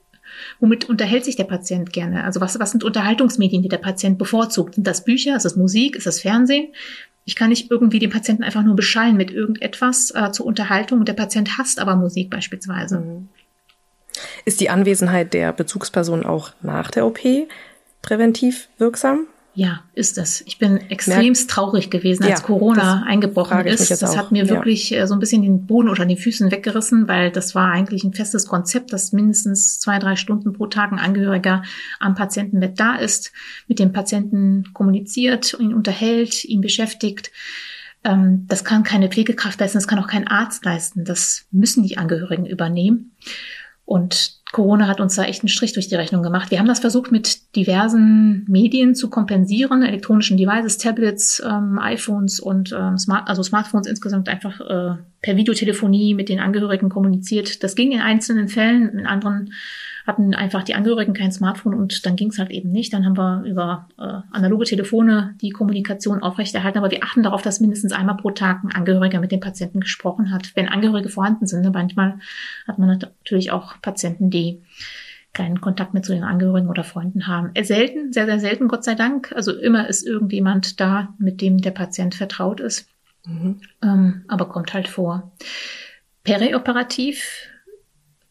womit 0.60 0.88
unterhält 0.88 1.24
sich 1.24 1.36
der 1.36 1.44
Patient 1.44 1.92
gerne? 1.92 2.24
Also 2.24 2.40
was, 2.40 2.58
was 2.58 2.72
sind 2.72 2.84
Unterhaltungsmedien, 2.84 3.62
die 3.62 3.68
der 3.68 3.78
Patient 3.78 4.18
bevorzugt? 4.18 4.74
Sind 4.74 4.86
das 4.86 5.04
Bücher? 5.04 5.36
Ist 5.36 5.44
das 5.44 5.56
Musik? 5.56 5.96
Ist 5.96 6.06
das 6.06 6.20
Fernsehen? 6.20 6.72
Ich 7.24 7.36
kann 7.36 7.50
nicht 7.50 7.70
irgendwie 7.70 7.98
den 7.98 8.10
Patienten 8.10 8.42
einfach 8.42 8.62
nur 8.62 8.74
beschallen 8.74 9.16
mit 9.16 9.30
irgendetwas 9.30 10.10
äh, 10.14 10.32
zur 10.32 10.46
Unterhaltung 10.46 11.04
der 11.04 11.12
Patient 11.12 11.58
hasst 11.58 11.78
aber 11.78 11.94
Musik 11.94 12.30
beispielsweise. 12.30 13.00
Mhm. 13.00 13.28
Ist 14.44 14.60
die 14.60 14.70
Anwesenheit 14.70 15.34
der 15.34 15.52
Bezugsperson 15.52 16.24
auch 16.24 16.52
nach 16.62 16.90
der 16.90 17.06
OP 17.06 17.20
präventiv 18.02 18.68
wirksam? 18.78 19.26
Ja, 19.54 19.82
ist 19.94 20.18
es. 20.18 20.42
Ich 20.46 20.58
bin 20.58 20.76
extremst 20.76 21.50
traurig 21.50 21.90
gewesen, 21.90 22.22
als 22.22 22.40
ja, 22.40 22.46
Corona 22.46 23.02
eingebrochen 23.06 23.66
ist. 23.66 23.90
Das 23.90 24.16
hat 24.16 24.30
mir 24.30 24.48
wirklich 24.48 24.90
ja. 24.90 25.02
Äh, 25.02 25.06
so 25.08 25.14
ein 25.14 25.18
bisschen 25.18 25.42
den 25.42 25.66
Boden 25.66 25.88
unter 25.88 26.06
den 26.06 26.16
Füßen 26.16 26.52
weggerissen, 26.52 27.08
weil 27.08 27.32
das 27.32 27.56
war 27.56 27.72
eigentlich 27.72 28.04
ein 28.04 28.12
festes 28.12 28.46
Konzept, 28.46 28.92
dass 28.92 29.12
mindestens 29.12 29.80
zwei, 29.80 29.98
drei 29.98 30.14
Stunden 30.14 30.52
pro 30.52 30.66
Tag 30.66 30.92
ein 30.92 31.00
Angehöriger 31.00 31.64
am 31.98 32.14
Patientenbett 32.14 32.78
da 32.78 32.96
ist, 32.96 33.32
mit 33.66 33.80
dem 33.80 33.92
Patienten 33.92 34.64
kommuniziert, 34.74 35.56
ihn 35.58 35.74
unterhält, 35.74 36.44
ihn 36.44 36.60
beschäftigt. 36.60 37.32
Ähm, 38.04 38.44
das 38.46 38.64
kann 38.64 38.84
keine 38.84 39.08
Pflegekraft 39.08 39.58
leisten, 39.58 39.78
das 39.78 39.88
kann 39.88 39.98
auch 39.98 40.06
kein 40.06 40.28
Arzt 40.28 40.64
leisten. 40.64 41.04
Das 41.04 41.46
müssen 41.50 41.82
die 41.82 41.98
Angehörigen 41.98 42.46
übernehmen. 42.46 43.12
Und 43.88 44.42
Corona 44.52 44.86
hat 44.86 45.00
uns 45.00 45.14
da 45.14 45.24
echt 45.24 45.40
einen 45.40 45.48
Strich 45.48 45.72
durch 45.72 45.88
die 45.88 45.94
Rechnung 45.94 46.22
gemacht. 46.22 46.50
Wir 46.50 46.58
haben 46.58 46.66
das 46.66 46.80
versucht 46.80 47.10
mit 47.10 47.56
diversen 47.56 48.44
Medien 48.46 48.94
zu 48.94 49.08
kompensieren, 49.08 49.82
elektronischen 49.82 50.36
Devices, 50.36 50.76
Tablets, 50.76 51.42
ähm, 51.42 51.78
iPhones 51.78 52.38
und 52.38 52.70
ähm, 52.78 52.98
Smart, 52.98 53.26
also 53.30 53.42
Smartphones 53.42 53.86
insgesamt 53.86 54.28
einfach 54.28 54.60
äh, 54.60 54.96
per 55.22 55.36
Videotelefonie 55.36 56.12
mit 56.12 56.28
den 56.28 56.38
Angehörigen 56.38 56.90
kommuniziert. 56.90 57.62
Das 57.62 57.76
ging 57.76 57.92
in 57.92 58.02
einzelnen 58.02 58.48
Fällen, 58.48 58.90
in 58.90 59.06
anderen 59.06 59.54
hatten 60.08 60.34
einfach 60.34 60.64
die 60.64 60.74
Angehörigen 60.74 61.12
kein 61.12 61.30
Smartphone 61.30 61.74
und 61.74 62.06
dann 62.06 62.16
ging 62.16 62.30
es 62.30 62.38
halt 62.38 62.50
eben 62.50 62.72
nicht. 62.72 62.92
Dann 62.94 63.04
haben 63.04 63.18
wir 63.18 63.44
über 63.44 63.88
äh, 63.98 64.34
analoge 64.34 64.64
Telefone 64.64 65.36
die 65.42 65.50
Kommunikation 65.50 66.22
aufrechterhalten, 66.22 66.78
aber 66.78 66.90
wir 66.90 67.04
achten 67.04 67.22
darauf, 67.22 67.42
dass 67.42 67.60
mindestens 67.60 67.92
einmal 67.92 68.16
pro 68.16 68.30
Tag 68.30 68.64
ein 68.64 68.74
Angehöriger 68.74 69.20
mit 69.20 69.30
dem 69.30 69.40
Patienten 69.40 69.80
gesprochen 69.80 70.32
hat, 70.32 70.56
wenn 70.56 70.66
Angehörige 70.66 71.10
vorhanden 71.10 71.46
sind. 71.46 71.60
Ne? 71.60 71.70
Manchmal 71.70 72.18
hat 72.66 72.78
man 72.78 72.88
natürlich 72.88 73.52
auch 73.52 73.80
Patienten, 73.82 74.30
die 74.30 74.62
keinen 75.34 75.60
Kontakt 75.60 75.92
mehr 75.92 76.02
zu 76.02 76.12
den 76.12 76.24
Angehörigen 76.24 76.68
oder 76.68 76.84
Freunden 76.84 77.26
haben. 77.26 77.52
Selten, 77.62 78.12
sehr, 78.12 78.24
sehr 78.24 78.40
selten, 78.40 78.66
Gott 78.66 78.84
sei 78.84 78.94
Dank. 78.94 79.30
Also 79.36 79.52
immer 79.52 79.88
ist 79.88 80.06
irgendjemand 80.06 80.80
da, 80.80 81.14
mit 81.18 81.42
dem 81.42 81.58
der 81.58 81.70
Patient 81.70 82.14
vertraut 82.14 82.60
ist. 82.60 82.88
Mhm. 83.26 83.60
Ähm, 83.82 84.24
aber 84.26 84.48
kommt 84.48 84.72
halt 84.72 84.88
vor. 84.88 85.32
Perioperativ, 86.24 87.47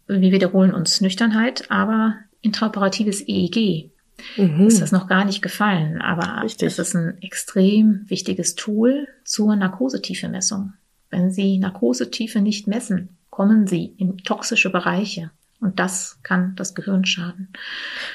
wir 0.08 0.32
wiederholen 0.32 0.74
uns 0.74 1.02
Nüchternheit, 1.02 1.70
aber 1.70 2.16
intraoperatives 2.42 3.28
EEG 3.28 3.92
mhm. 4.38 4.68
ist 4.68 4.82
das 4.82 4.92
noch 4.92 5.08
gar 5.08 5.26
nicht 5.26 5.42
gefallen. 5.42 6.02
Aber 6.02 6.44
Richtig. 6.44 6.76
das 6.76 6.80
ist 6.80 6.96
ein 6.96 7.22
extrem 7.22 8.06
wichtiges 8.08 8.56
Tool 8.56 9.08
zur 9.24 9.56
Narkosetiefe-Messung. 9.56 10.74
Wenn 11.10 11.32
Sie 11.32 11.58
Narkosetiefe 11.58 12.42
nicht 12.42 12.68
messen, 12.68 13.18
kommen 13.30 13.68
Sie 13.68 13.86
in 13.98 14.18
toxische 14.18 14.70
Bereiche. 14.70 15.32
Und 15.60 15.80
das 15.80 16.20
kann 16.22 16.54
das 16.56 16.76
Gehirn 16.76 17.04
schaden. 17.04 17.48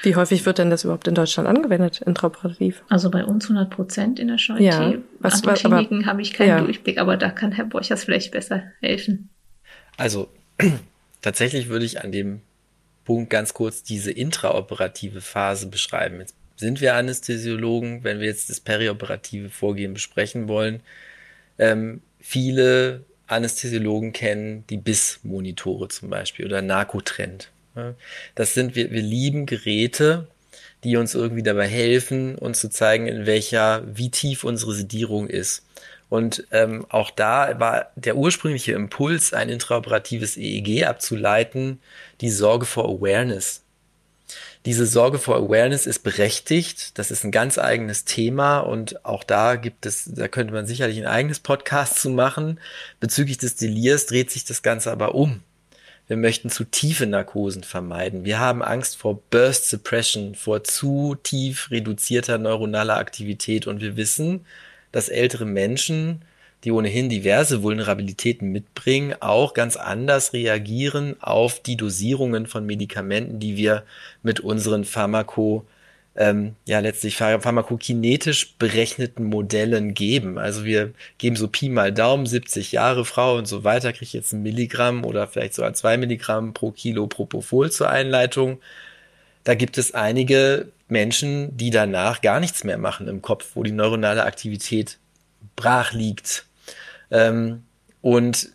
Wie 0.05 0.15
häufig 0.15 0.47
wird 0.47 0.59
denn 0.59 0.71
das 0.71 0.85
überhaupt 0.85 1.09
in 1.09 1.17
Deutschland 1.17 1.49
angewendet, 1.49 2.01
intraoperativ? 2.01 2.85
Also 2.89 3.11
bei 3.11 3.25
uns 3.25 3.47
100 3.47 3.69
Prozent 3.69 4.21
in 4.21 4.29
der 4.29 4.39
Charité. 4.39 4.93
Ja, 4.93 4.95
was, 5.19 5.45
An 5.45 5.55
Kliniken 5.55 6.07
habe 6.07 6.23
ich 6.23 6.33
keinen 6.33 6.49
ja. 6.49 6.61
Durchblick, 6.61 6.99
aber 6.99 7.17
da 7.17 7.31
kann 7.31 7.51
Herr 7.51 7.65
Borchers 7.65 8.05
vielleicht 8.05 8.31
besser 8.31 8.63
helfen. 8.81 9.31
Also 9.97 10.29
tatsächlich 11.23 11.69
würde 11.69 11.85
ich 11.85 12.03
an 12.03 12.13
dem 12.13 12.43
Punkt 13.05 13.31
ganz 13.31 13.55
kurz 13.55 13.83
diese 13.83 14.13
intraoperative 14.13 15.21
Phase 15.21 15.67
beschreiben. 15.67 16.21
Jetzt 16.21 16.35
sind 16.57 16.81
wir 16.81 16.95
Anästhesiologen, 16.95 18.05
wenn 18.05 18.21
wir 18.21 18.27
jetzt 18.27 18.51
das 18.51 18.61
perioperative 18.61 19.49
Vorgehen 19.49 19.95
besprechen 19.95 20.47
wollen. 20.49 20.81
Ähm, 21.59 22.03
viele 22.21 23.05
Anästhesiologen 23.27 24.13
kennen 24.13 24.65
die 24.69 24.77
BIS-Monitore 24.77 25.89
zum 25.89 26.11
Beispiel 26.11 26.45
oder 26.47 26.63
Narcotrend. 26.63 27.51
Das 28.35 28.55
sind 28.55 28.77
wir, 28.77 28.91
wir 28.91 29.03
lieben 29.03 29.47
Geräte, 29.47 30.29
die 30.85 30.97
uns 30.97 31.15
irgendwie 31.15 31.43
dabei 31.43 31.67
helfen, 31.67 32.37
uns 32.37 32.61
zu 32.61 32.69
zeigen, 32.69 33.07
in 33.07 33.25
welcher, 33.25 33.83
wie 33.97 34.11
tief 34.11 34.45
unsere 34.45 34.75
Sedierung 34.75 35.29
ist. 35.29 35.65
Und 36.13 36.47
ähm, 36.51 36.85
auch 36.91 37.11
da 37.11 37.59
war 37.59 37.87
der 37.97 38.17
ursprüngliche 38.17 38.73
Impuls, 38.73 39.33
ein 39.33 39.49
intraoperatives 39.49 40.37
EEG 40.37 40.85
abzuleiten, 40.85 41.81
die 42.21 42.29
Sorge 42.29 42.67
vor 42.67 42.85
Awareness. 42.85 43.63
Diese 44.67 44.85
Sorge 44.85 45.19
vor 45.19 45.37
Awareness 45.37 45.87
ist 45.87 46.01
berechtigt. 46.01 46.99
Das 46.99 47.11
ist 47.11 47.25
ein 47.25 47.31
ganz 47.31 47.57
eigenes 47.57 48.05
Thema 48.05 48.59
und 48.59 49.07
auch 49.07 49.25
da 49.25 49.57
gibt 49.57 49.87
es, 49.87 50.05
da 50.15 50.29
könnte 50.29 50.53
man 50.53 50.67
sicherlich 50.67 50.99
ein 50.99 51.07
eigenes 51.07 51.41
Podcast 51.41 51.99
zu 51.99 52.11
machen. 52.11 52.61
Bezüglich 53.01 53.39
des 53.39 53.57
Delirs 53.57 54.05
dreht 54.05 54.31
sich 54.31 54.45
das 54.45 54.61
Ganze 54.61 54.93
aber 54.93 55.15
um. 55.15 55.43
Wir 56.09 56.19
möchten 56.19 56.51
zu 56.51 56.65
tiefe 56.65 57.07
Narkosen 57.07 57.65
vermeiden. 57.65 58.27
Wir 58.27 58.39
haben 58.39 58.63
Angst 58.63 58.99
vor 58.99 59.23
Burst 59.31 59.71
Suppression, 59.71 60.35
vor 60.35 60.63
zu 60.63 61.17
tief 61.23 61.71
reduzierter 61.71 62.37
neuronaler 62.37 62.99
Aktivität 62.99 63.67
und 63.67 63.81
wir 63.81 63.97
wissen, 63.97 64.45
dass 64.93 65.09
ältere 65.09 65.47
Menschen 65.47 66.23
die 66.65 66.71
ohnehin 66.71 67.09
diverse 67.09 67.63
Vulnerabilitäten 67.63 68.53
mitbringen, 68.53 69.15
auch 69.21 69.53
ganz 69.55 69.77
anders 69.77 70.33
reagieren 70.33 71.17
auf 71.21 71.61
die 71.61 71.77
Dosierungen 71.77 72.47
von 72.47 72.65
Medikamenten, 72.65 73.41
die 73.41 73.57
wir 73.57 73.83
mit 74.23 74.41
unseren 74.41 74.85
Pharmako, 74.85 75.67
ähm, 76.15 76.55
ja 76.67 76.79
letztlich 76.81 77.17
pharmakokinetisch 77.17 78.55
berechneten 78.59 79.25
Modellen 79.25 79.95
geben. 79.95 80.39
Also 80.39 80.65
wir 80.65 80.93
geben 81.19 81.37
so 81.37 81.49
Pi 81.49 81.69
mal 81.71 81.91
Daumen, 81.93 82.27
70 82.27 82.71
Jahre 82.71 83.05
Frau 83.05 83.37
und 83.39 83.47
so 83.49 83.65
weiter, 83.65 83.93
kriege 83.93 84.05
ich 84.05 84.13
jetzt 84.13 84.33
ein 84.33 84.43
Milligramm 84.43 85.05
oder 85.05 85.27
vielleicht 85.27 85.55
sogar 85.55 85.73
zwei 85.75 85.97
Milligramm 85.97 86.53
pro 86.53 86.71
Kilo 86.71 87.07
Propofol 87.07 87.71
zur 87.73 87.89
Einleitung. 87.89 88.61
Da 89.45 89.55
gibt 89.55 89.79
es 89.79 89.95
einige 89.95 90.71
Menschen, 90.93 91.57
die 91.57 91.71
danach 91.71 92.21
gar 92.21 92.39
nichts 92.39 92.63
mehr 92.65 92.79
machen 92.79 93.09
im 93.09 93.23
Kopf, 93.23 93.51
wo 93.55 93.63
die 93.63 93.73
neuronale 93.73 94.25
Aktivität 94.25 94.99
brach 95.57 95.93
liegt 95.93 96.47
ähm, 97.13 97.65
und 98.01 98.51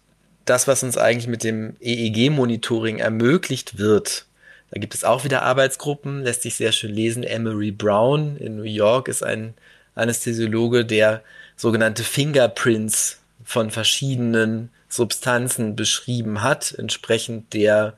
das, 0.45 0.67
was 0.67 0.83
uns 0.83 0.97
eigentlich 0.97 1.27
mit 1.27 1.43
dem 1.43 1.75
EEG-Monitoring 1.79 2.99
ermöglicht 2.99 3.77
wird, 3.77 4.25
da 4.71 4.79
gibt 4.79 4.95
es 4.95 5.03
auch 5.03 5.23
wieder 5.23 5.43
Arbeitsgruppen, 5.43 6.23
lässt 6.23 6.41
sich 6.41 6.55
sehr 6.55 6.73
schön 6.73 6.93
lesen. 6.93 7.23
Emery 7.23 7.71
Brown 7.71 8.35
in 8.35 8.57
New 8.57 8.63
York 8.63 9.07
ist 9.07 9.23
ein 9.23 9.53
Anästhesiologe, 9.95 10.83
der 10.83 11.23
sogenannte 11.55 12.03
Fingerprints 12.03 13.21
von 13.45 13.71
verschiedenen 13.71 14.69
Substanzen 14.89 15.75
beschrieben 15.75 16.43
hat, 16.43 16.75
entsprechend 16.77 17.53
der 17.53 17.93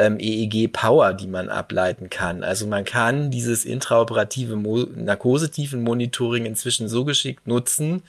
ähm, 0.00 0.18
EEG-Power, 0.18 1.12
die 1.12 1.26
man 1.26 1.50
ableiten 1.50 2.08
kann. 2.08 2.42
Also 2.42 2.66
man 2.66 2.84
kann 2.84 3.30
dieses 3.30 3.66
intraoperative 3.66 4.56
Mo 4.56 4.86
narkosetiefen 4.96 5.82
Monitoring 5.82 6.46
inzwischen 6.46 6.88
so 6.88 7.04
geschickt 7.04 7.46
nutzen, 7.46 8.02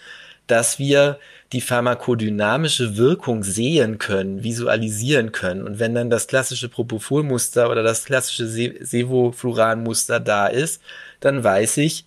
dass 0.47 0.79
wir 0.79 1.19
die 1.51 1.59
pharmakodynamische 1.59 2.95
Wirkung 2.95 3.43
sehen 3.43 3.97
können, 3.97 4.41
visualisieren 4.41 5.33
können. 5.33 5.63
Und 5.63 5.79
wenn 5.79 5.93
dann 5.93 6.09
das 6.09 6.27
klassische 6.27 6.69
Propofol-Muster 6.69 7.69
oder 7.69 7.83
das 7.83 8.05
klassische 8.05 8.47
Sevofluran-Muster 8.47 10.21
da 10.21 10.47
ist, 10.47 10.81
dann 11.19 11.43
weiß 11.43 11.77
ich, 11.77 12.05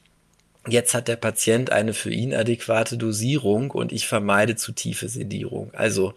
jetzt 0.66 0.94
hat 0.94 1.08
der 1.08 1.16
Patient 1.16 1.70
eine 1.70 1.92
für 1.92 2.10
ihn 2.10 2.34
adäquate 2.34 2.96
Dosierung 2.96 3.70
und 3.70 3.92
ich 3.92 4.08
vermeide 4.08 4.56
zu 4.56 4.72
tiefe 4.72 5.08
Sedierung. 5.08 5.70
Also 5.74 6.14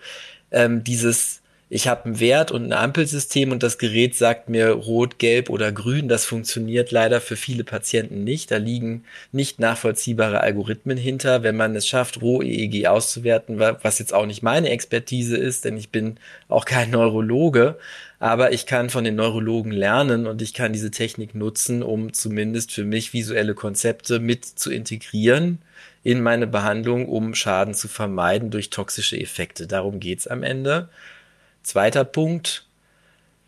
ähm, 0.52 0.86
dieses 0.86 1.42
ich 1.70 1.90
habe 1.90 2.06
einen 2.06 2.20
Wert 2.22 2.52
und 2.52 2.64
ein 2.66 2.72
Ampelsystem 2.72 3.52
und 3.52 3.62
das 3.62 3.78
Gerät 3.78 4.16
sagt 4.16 4.48
mir 4.48 4.70
rot, 4.70 5.20
gelb 5.20 5.50
oder 5.50 5.74
grün. 5.74 6.08
Das 6.08 6.24
funktioniert 6.24 6.92
leider 6.92 7.20
für 7.20 7.36
viele 7.36 7.66
Patienten 7.66 8.24
nicht. 8.24 8.52
Da 8.52 8.58
liegen 8.58 9.04
nicht 9.34 9.60
nachvollziehbare 9.60 10.40
Algorithmen 10.40 10.98
hinter. 10.98 11.44
Wenn 11.44 11.58
man 11.58 11.76
es 11.76 11.86
schafft, 11.86 12.22
Roh-EEG 12.22 12.88
auszuwerten, 12.88 13.60
was 13.60 14.00
jetzt 14.00 14.14
auch 14.14 14.26
nicht 14.26 14.44
meine 14.44 14.70
Expertise 14.70 15.36
ist, 15.36 15.66
denn 15.66 15.76
ich 15.76 15.90
bin 15.90 16.18
auch 16.48 16.64
kein 16.64 16.90
Neurologe, 16.98 17.78
aber 18.20 18.54
ich 18.54 18.66
kann 18.66 18.90
von 18.90 19.04
den 19.04 19.16
Neurologen 19.16 19.72
lernen 19.72 20.26
und 20.26 20.42
ich 20.42 20.54
kann 20.54 20.72
diese 20.72 20.90
Technik 20.90 21.36
nutzen, 21.36 21.84
um 21.84 22.14
zumindest 22.14 22.72
für 22.72 22.86
mich 22.86 23.12
visuelle 23.12 23.56
Konzepte 23.56 24.20
mit 24.20 24.46
zu 24.46 24.72
integrieren 24.72 25.60
in 26.04 26.22
meine 26.22 26.48
Behandlung, 26.48 27.10
um 27.10 27.36
Schaden 27.36 27.74
zu 27.74 27.90
vermeiden 27.90 28.52
durch 28.52 28.70
toxische 28.70 29.20
Effekte. 29.20 29.68
Darum 29.68 30.00
geht's 30.00 30.28
am 30.28 30.44
Ende. 30.44 30.88
Zweiter 31.68 32.06
Punkt, 32.06 32.66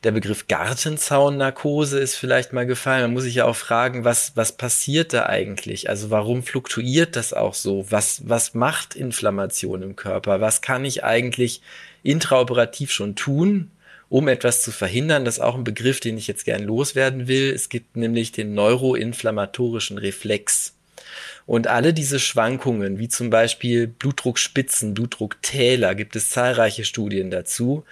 der 0.03 0.11
Begriff 0.11 0.49
Gartenzaunnarkose 0.49 1.97
ist 1.99 2.15
vielleicht 2.15 2.51
mal 2.51 2.65
gefallen. 2.65 3.03
Man 3.03 3.13
muss 3.13 3.23
sich 3.23 3.35
ja 3.35 3.45
auch 3.45 3.55
fragen, 3.55 4.03
was, 4.03 4.35
was 4.35 4.57
passiert 4.57 5.13
da 5.13 5.27
eigentlich? 5.27 5.87
Also 5.87 6.09
warum 6.09 6.43
fluktuiert 6.43 7.15
das 7.15 7.31
auch 7.31 7.53
so? 7.53 7.89
Was, 7.89 8.27
was 8.27 8.53
macht 8.53 8.93
Inflammation 8.93 9.83
im 9.83 9.95
Körper? 9.95 10.41
Was 10.41 10.61
kann 10.61 10.83
ich 10.83 11.05
eigentlich 11.05 11.61
intraoperativ 12.03 12.91
schon 12.91 13.15
tun, 13.15 13.71
um 14.09 14.27
etwas 14.27 14.63
zu 14.63 14.73
verhindern? 14.73 15.23
Das 15.23 15.35
ist 15.35 15.41
auch 15.41 15.55
ein 15.55 15.63
Begriff, 15.63 16.01
den 16.01 16.17
ich 16.17 16.27
jetzt 16.27 16.43
gern 16.43 16.63
loswerden 16.63 17.29
will. 17.29 17.53
Es 17.53 17.69
gibt 17.69 17.95
nämlich 17.95 18.33
den 18.33 18.53
neuroinflammatorischen 18.53 19.97
Reflex. 19.97 20.73
Und 21.49 21.65
alle 21.65 21.95
diese 21.95 22.19
Schwankungen, 22.19 22.99
wie 22.99 23.07
zum 23.07 23.31
Beispiel 23.31 23.87
Blutdruckspitzen, 23.87 24.93
Blutdrucktäler, 24.93 25.95
gibt 25.95 26.15
es 26.15 26.29
zahlreiche 26.29 26.85
Studien 26.85 27.31
dazu, 27.31 27.85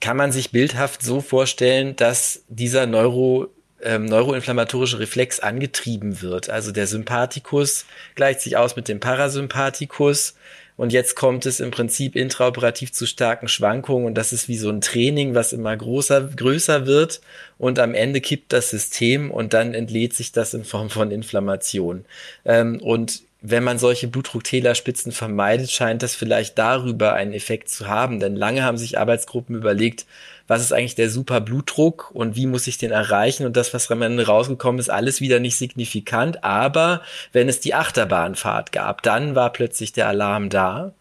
kann 0.00 0.16
man 0.16 0.32
sich 0.32 0.50
bildhaft 0.50 1.00
so 1.00 1.20
vorstellen, 1.20 1.94
dass 1.94 2.42
dieser 2.48 2.86
Neuro, 2.86 3.46
ähm, 3.80 4.06
neuroinflammatorische 4.06 4.98
Reflex 4.98 5.38
angetrieben 5.38 6.20
wird. 6.20 6.50
Also 6.50 6.72
der 6.72 6.88
Sympathikus 6.88 7.86
gleicht 8.16 8.40
sich 8.40 8.56
aus 8.56 8.74
mit 8.74 8.88
dem 8.88 8.98
Parasympathikus 8.98 10.34
und 10.78 10.92
jetzt 10.92 11.16
kommt 11.16 11.44
es 11.44 11.60
im 11.60 11.72
Prinzip 11.72 12.16
intraoperativ 12.16 12.92
zu 12.92 13.04
starken 13.04 13.48
Schwankungen 13.48 14.06
und 14.06 14.14
das 14.14 14.32
ist 14.32 14.48
wie 14.48 14.56
so 14.56 14.70
ein 14.70 14.80
Training, 14.80 15.34
was 15.34 15.52
immer 15.52 15.76
größer, 15.76 16.30
größer 16.34 16.86
wird 16.86 17.20
und 17.58 17.78
am 17.80 17.94
Ende 17.94 18.22
kippt 18.22 18.52
das 18.52 18.70
System 18.70 19.30
und 19.30 19.52
dann 19.52 19.74
entlädt 19.74 20.14
sich 20.14 20.32
das 20.32 20.54
in 20.54 20.64
Form 20.64 20.88
von 20.88 21.10
Inflammation. 21.10 22.04
Ähm, 22.44 22.80
und 22.80 23.22
wenn 23.40 23.62
man 23.62 23.78
solche 23.78 24.08
Blutdrucktälerspitzen 24.08 25.12
vermeidet, 25.12 25.70
scheint 25.70 26.02
das 26.02 26.16
vielleicht 26.16 26.58
darüber 26.58 27.14
einen 27.14 27.32
Effekt 27.32 27.68
zu 27.68 27.86
haben. 27.86 28.18
Denn 28.18 28.34
lange 28.34 28.64
haben 28.64 28.78
sich 28.78 28.98
Arbeitsgruppen 28.98 29.54
überlegt, 29.54 30.06
was 30.48 30.62
ist 30.62 30.72
eigentlich 30.72 30.96
der 30.96 31.10
super 31.10 31.40
Blutdruck 31.40 32.10
und 32.12 32.34
wie 32.34 32.46
muss 32.46 32.66
ich 32.66 32.78
den 32.78 32.90
erreichen? 32.90 33.46
Und 33.46 33.56
das, 33.56 33.72
was 33.74 33.90
am 33.90 34.02
Ende 34.02 34.26
rausgekommen 34.26 34.80
ist, 34.80 34.90
alles 34.90 35.20
wieder 35.20 35.38
nicht 35.38 35.56
signifikant. 35.56 36.42
Aber 36.42 37.02
wenn 37.32 37.48
es 37.48 37.60
die 37.60 37.74
Achterbahnfahrt 37.74 38.72
gab, 38.72 39.02
dann 39.02 39.34
war 39.34 39.52
plötzlich 39.52 39.92
der 39.92 40.08
Alarm 40.08 40.48
da. 40.48 40.92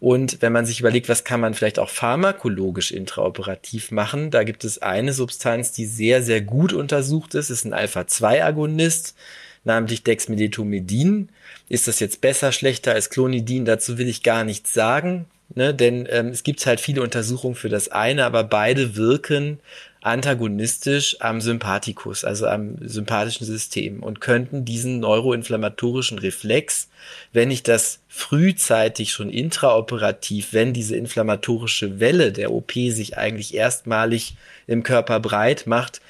Und 0.00 0.40
wenn 0.40 0.52
man 0.52 0.66
sich 0.66 0.80
überlegt, 0.80 1.08
was 1.08 1.24
kann 1.24 1.40
man 1.40 1.54
vielleicht 1.54 1.78
auch 1.78 1.90
pharmakologisch 1.90 2.90
intraoperativ 2.90 3.90
machen, 3.90 4.30
da 4.30 4.44
gibt 4.44 4.64
es 4.64 4.80
eine 4.80 5.12
Substanz, 5.12 5.72
die 5.72 5.86
sehr, 5.86 6.22
sehr 6.22 6.40
gut 6.40 6.72
untersucht 6.72 7.34
ist, 7.34 7.50
ist 7.50 7.64
ein 7.64 7.74
Alpha-2-Agonist, 7.74 9.14
namentlich 9.64 10.02
Dexmedetomidin. 10.02 11.28
Ist 11.68 11.88
das 11.88 12.00
jetzt 12.00 12.20
besser, 12.20 12.52
schlechter 12.52 12.92
als 12.92 13.10
Clonidin? 13.10 13.64
Dazu 13.64 13.98
will 13.98 14.08
ich 14.08 14.22
gar 14.22 14.44
nichts 14.44 14.74
sagen, 14.74 15.26
ne? 15.54 15.74
denn 15.74 16.06
ähm, 16.10 16.28
es 16.28 16.42
gibt 16.42 16.64
halt 16.66 16.80
viele 16.80 17.02
Untersuchungen 17.02 17.54
für 17.54 17.68
das 17.68 17.88
eine, 17.88 18.24
aber 18.24 18.44
beide 18.44 18.96
wirken 18.96 19.58
antagonistisch 20.02 21.16
am 21.20 21.40
Sympathikus, 21.40 22.24
also 22.24 22.48
am 22.48 22.76
sympathischen 22.80 23.46
System 23.46 24.02
und 24.02 24.20
könnten 24.20 24.64
diesen 24.64 24.98
neuroinflammatorischen 24.98 26.18
Reflex, 26.18 26.88
wenn 27.32 27.52
ich 27.52 27.62
das 27.62 28.00
frühzeitig 28.08 29.12
schon 29.12 29.30
intraoperativ, 29.30 30.48
wenn 30.52 30.72
diese 30.72 30.96
inflammatorische 30.96 32.00
Welle 32.00 32.32
der 32.32 32.50
OP 32.50 32.72
sich 32.72 33.16
eigentlich 33.16 33.54
erstmalig 33.54 34.34
im 34.66 34.82
Körper 34.82 35.20
breit 35.20 35.68
macht, 35.68 36.00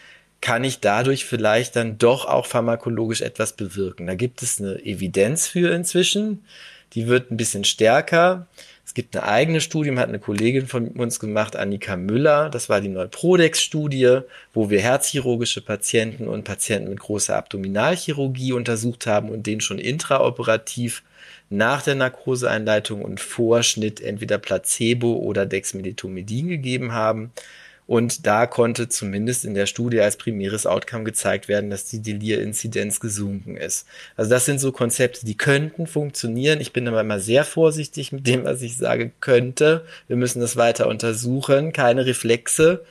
kann 0.42 0.64
ich 0.64 0.80
dadurch 0.80 1.24
vielleicht 1.24 1.76
dann 1.76 1.96
doch 1.96 2.26
auch 2.26 2.46
pharmakologisch 2.46 3.22
etwas 3.22 3.54
bewirken. 3.54 4.06
Da 4.08 4.14
gibt 4.14 4.42
es 4.42 4.60
eine 4.60 4.84
Evidenz 4.84 5.46
für 5.46 5.72
inzwischen, 5.72 6.44
die 6.92 7.06
wird 7.06 7.30
ein 7.30 7.38
bisschen 7.38 7.64
stärker. 7.64 8.48
Es 8.84 8.92
gibt 8.92 9.16
eine 9.16 9.24
eigene 9.24 9.60
Studie, 9.60 9.96
hat 9.96 10.08
eine 10.08 10.18
Kollegin 10.18 10.66
von 10.66 10.88
uns 10.88 11.20
gemacht, 11.20 11.54
Annika 11.54 11.96
Müller. 11.96 12.50
Das 12.50 12.68
war 12.68 12.80
die 12.80 12.88
Neuprodex-Studie, 12.88 14.18
wo 14.52 14.68
wir 14.68 14.80
herzchirurgische 14.80 15.62
Patienten 15.62 16.26
und 16.26 16.42
Patienten 16.42 16.90
mit 16.90 16.98
großer 16.98 17.36
Abdominalchirurgie 17.36 18.52
untersucht 18.52 19.06
haben 19.06 19.30
und 19.30 19.46
denen 19.46 19.60
schon 19.60 19.78
intraoperativ 19.78 21.04
nach 21.48 21.82
der 21.82 21.94
Narkoseeinleitung 21.94 23.02
und 23.02 23.20
Vorschnitt 23.20 24.00
entweder 24.00 24.38
Placebo 24.38 25.14
oder 25.14 25.46
Dexmedetomidin 25.46 26.48
gegeben 26.48 26.92
haben. 26.92 27.30
Und 27.92 28.26
da 28.26 28.46
konnte 28.46 28.88
zumindest 28.88 29.44
in 29.44 29.52
der 29.52 29.66
Studie 29.66 30.00
als 30.00 30.16
primäres 30.16 30.64
Outcome 30.64 31.04
gezeigt 31.04 31.46
werden, 31.48 31.68
dass 31.68 31.84
die 31.84 32.00
Delir-Inzidenz 32.00 33.00
gesunken 33.00 33.58
ist. 33.58 33.86
Also 34.16 34.30
das 34.30 34.46
sind 34.46 34.60
so 34.60 34.72
Konzepte, 34.72 35.26
die 35.26 35.36
könnten 35.36 35.86
funktionieren. 35.86 36.62
Ich 36.62 36.72
bin 36.72 36.88
aber 36.88 37.02
immer 37.02 37.20
sehr 37.20 37.44
vorsichtig 37.44 38.10
mit 38.10 38.26
dem, 38.26 38.44
was 38.44 38.62
ich 38.62 38.78
sage 38.78 39.10
könnte. 39.20 39.84
Wir 40.08 40.16
müssen 40.16 40.40
das 40.40 40.56
weiter 40.56 40.88
untersuchen. 40.88 41.74
Keine 41.74 42.06
Reflexe. 42.06 42.82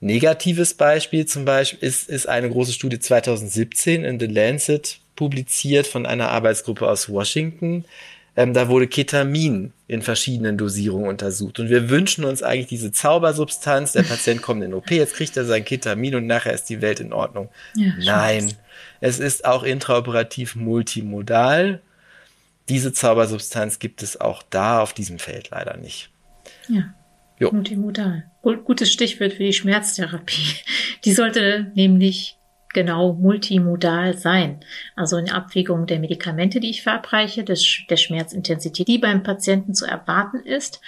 Negatives 0.00 0.74
Beispiel 0.74 1.24
zum 1.24 1.46
Beispiel 1.46 1.88
ist, 1.88 2.10
ist 2.10 2.28
eine 2.28 2.50
große 2.50 2.74
Studie 2.74 2.98
2017 2.98 4.04
in 4.04 4.20
The 4.20 4.26
Lancet 4.26 5.00
publiziert 5.16 5.86
von 5.86 6.04
einer 6.04 6.28
Arbeitsgruppe 6.28 6.86
aus 6.86 7.08
Washington 7.08 7.86
ähm, 8.36 8.52
da 8.52 8.68
wurde 8.68 8.86
Ketamin 8.86 9.72
in 9.88 10.02
verschiedenen 10.02 10.58
Dosierungen 10.58 11.08
untersucht. 11.08 11.60
Und 11.60 11.70
wir 11.70 11.90
wünschen 11.90 12.24
uns 12.24 12.42
eigentlich 12.42 12.66
diese 12.66 12.90
Zaubersubstanz. 12.90 13.92
Der 13.92 14.02
Patient 14.02 14.42
kommt 14.42 14.62
in 14.64 14.74
OP, 14.74 14.90
jetzt 14.90 15.14
kriegt 15.14 15.36
er 15.36 15.44
sein 15.44 15.64
Ketamin 15.64 16.16
und 16.16 16.26
nachher 16.26 16.52
ist 16.52 16.64
die 16.64 16.80
Welt 16.82 17.00
in 17.00 17.12
Ordnung. 17.12 17.48
Ja, 17.74 17.92
Nein, 17.98 18.52
es 19.00 19.20
ist 19.20 19.44
auch 19.44 19.62
intraoperativ 19.62 20.56
multimodal. 20.56 21.80
Diese 22.68 22.92
Zaubersubstanz 22.92 23.78
gibt 23.78 24.02
es 24.02 24.20
auch 24.20 24.42
da 24.50 24.80
auf 24.80 24.92
diesem 24.92 25.20
Feld 25.20 25.50
leider 25.50 25.76
nicht. 25.76 26.10
Ja. 26.68 26.94
Jo. 27.38 27.52
Multimodal. 27.52 28.24
Gutes 28.42 28.92
Stichwort 28.92 29.34
für 29.34 29.44
die 29.44 29.52
Schmerztherapie. 29.52 30.56
Die 31.04 31.12
sollte 31.12 31.70
nämlich 31.74 32.38
genau 32.76 33.14
multimodal 33.14 34.18
sein. 34.18 34.60
Also 34.96 35.16
in 35.16 35.30
Abwägung 35.30 35.86
der 35.86 35.98
Medikamente, 35.98 36.60
die 36.60 36.68
ich 36.68 36.82
verabreiche, 36.82 37.42
des, 37.42 37.84
der 37.88 37.96
Schmerzintensität, 37.96 38.86
die 38.86 38.98
beim 38.98 39.22
Patienten 39.22 39.72
zu 39.72 39.86
erwarten 39.86 40.40
ist 40.40 40.82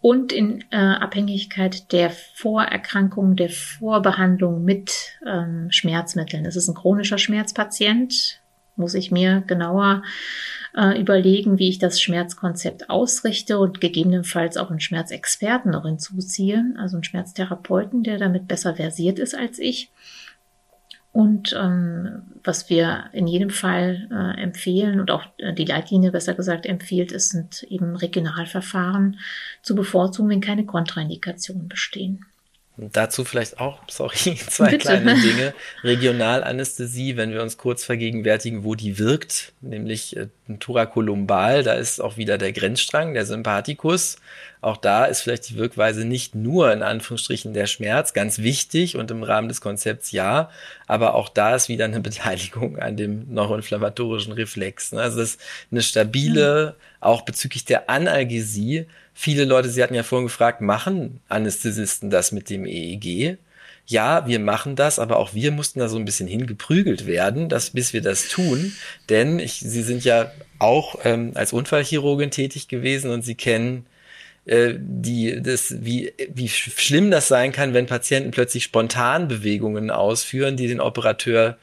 und 0.00 0.32
in 0.32 0.64
äh, 0.70 0.76
Abhängigkeit 0.76 1.92
der 1.92 2.08
Vorerkrankung, 2.08 3.36
der 3.36 3.50
Vorbehandlung 3.50 4.64
mit 4.64 5.18
ähm, 5.26 5.66
Schmerzmitteln. 5.70 6.46
Es 6.46 6.56
ist 6.56 6.66
ein 6.66 6.74
chronischer 6.74 7.18
Schmerzpatient, 7.18 8.40
muss 8.76 8.94
ich 8.94 9.10
mir 9.10 9.42
genauer 9.46 10.02
äh, 10.74 10.98
überlegen, 10.98 11.58
wie 11.58 11.68
ich 11.68 11.78
das 11.78 12.00
Schmerzkonzept 12.00 12.88
ausrichte 12.88 13.58
und 13.58 13.82
gegebenenfalls 13.82 14.56
auch 14.56 14.70
einen 14.70 14.80
Schmerzexperten 14.80 15.72
noch 15.72 15.84
hinzuziehe, 15.84 16.64
also 16.78 16.96
einen 16.96 17.04
Schmerztherapeuten, 17.04 18.02
der 18.02 18.16
damit 18.16 18.48
besser 18.48 18.76
versiert 18.76 19.18
ist 19.18 19.34
als 19.34 19.58
ich. 19.58 19.90
Und 21.18 21.52
ähm, 21.58 22.22
was 22.44 22.70
wir 22.70 23.06
in 23.12 23.26
jedem 23.26 23.50
Fall 23.50 24.06
äh, 24.08 24.40
empfehlen 24.40 25.00
und 25.00 25.10
auch 25.10 25.24
äh, 25.38 25.52
die 25.52 25.64
Leitlinie 25.64 26.12
besser 26.12 26.32
gesagt 26.32 26.64
empfiehlt, 26.64 27.10
ist, 27.10 27.30
sind 27.30 27.64
eben 27.64 27.96
Regionalverfahren 27.96 29.18
zu 29.60 29.74
bevorzugen, 29.74 30.30
wenn 30.30 30.40
keine 30.40 30.64
Kontraindikationen 30.64 31.66
bestehen. 31.66 32.24
Dazu 32.80 33.24
vielleicht 33.24 33.58
auch, 33.58 33.80
sorry, 33.90 34.36
zwei 34.36 34.70
Bitte. 34.70 34.78
kleine 34.78 35.20
Dinge. 35.20 35.52
Regionalanästhesie, 35.82 37.16
wenn 37.16 37.32
wir 37.32 37.42
uns 37.42 37.58
kurz 37.58 37.84
vergegenwärtigen, 37.84 38.62
wo 38.62 38.76
die 38.76 38.98
wirkt, 38.98 39.52
nämlich 39.60 40.16
äh, 40.16 40.28
Thoracolumbal, 40.60 41.64
da 41.64 41.74
ist 41.74 42.00
auch 42.00 42.16
wieder 42.16 42.38
der 42.38 42.52
Grenzstrang, 42.52 43.14
der 43.14 43.26
Sympathikus. 43.26 44.18
Auch 44.60 44.76
da 44.76 45.04
ist 45.04 45.22
vielleicht 45.22 45.50
die 45.50 45.56
Wirkweise 45.56 46.04
nicht 46.04 46.34
nur 46.34 46.72
in 46.72 46.82
Anführungsstrichen 46.82 47.52
der 47.52 47.66
Schmerz, 47.66 48.12
ganz 48.12 48.38
wichtig 48.38 48.96
und 48.96 49.10
im 49.10 49.22
Rahmen 49.22 49.48
des 49.48 49.60
Konzepts 49.60 50.12
ja, 50.12 50.50
aber 50.86 51.14
auch 51.14 51.28
da 51.28 51.54
ist 51.56 51.68
wieder 51.68 51.84
eine 51.84 52.00
Beteiligung 52.08 52.78
an 52.78 52.96
dem 52.96 53.32
neuroinflammatorischen 53.32 54.32
Reflex. 54.32 54.92
Ne? 54.92 55.02
Also 55.02 55.18
das 55.18 55.30
ist 55.30 55.40
eine 55.72 55.82
stabile, 55.82 56.76
auch 57.00 57.22
bezüglich 57.22 57.64
der 57.64 57.90
Analgesie, 57.90 58.86
Viele 59.20 59.46
Leute, 59.46 59.68
Sie 59.68 59.82
hatten 59.82 59.96
ja 59.96 60.04
vorhin 60.04 60.28
gefragt, 60.28 60.60
machen 60.60 61.18
Anästhesisten 61.28 62.08
das 62.08 62.30
mit 62.30 62.48
dem 62.50 62.64
EEG? 62.64 63.36
Ja, 63.84 64.28
wir 64.28 64.38
machen 64.38 64.76
das, 64.76 65.00
aber 65.00 65.16
auch 65.16 65.34
wir 65.34 65.50
mussten 65.50 65.80
da 65.80 65.88
so 65.88 65.96
ein 65.96 66.04
bisschen 66.04 66.28
hingeprügelt 66.28 67.04
werden, 67.04 67.48
dass, 67.48 67.70
bis 67.70 67.92
wir 67.92 68.00
das 68.00 68.28
tun. 68.28 68.74
Denn 69.08 69.40
ich, 69.40 69.54
Sie 69.54 69.82
sind 69.82 70.04
ja 70.04 70.30
auch 70.60 71.00
ähm, 71.02 71.32
als 71.34 71.52
Unfallchirurgin 71.52 72.30
tätig 72.30 72.68
gewesen 72.68 73.10
und 73.10 73.24
Sie 73.24 73.34
kennen 73.34 73.86
äh, 74.44 74.74
die, 74.78 75.42
das, 75.42 75.84
wie, 75.84 76.12
wie 76.32 76.48
schlimm 76.48 77.10
das 77.10 77.26
sein 77.26 77.50
kann, 77.50 77.74
wenn 77.74 77.86
Patienten 77.86 78.30
plötzlich 78.30 78.62
spontan 78.62 79.26
Bewegungen 79.26 79.90
ausführen, 79.90 80.56
die 80.56 80.68
den 80.68 80.80
Operateur 80.80 81.58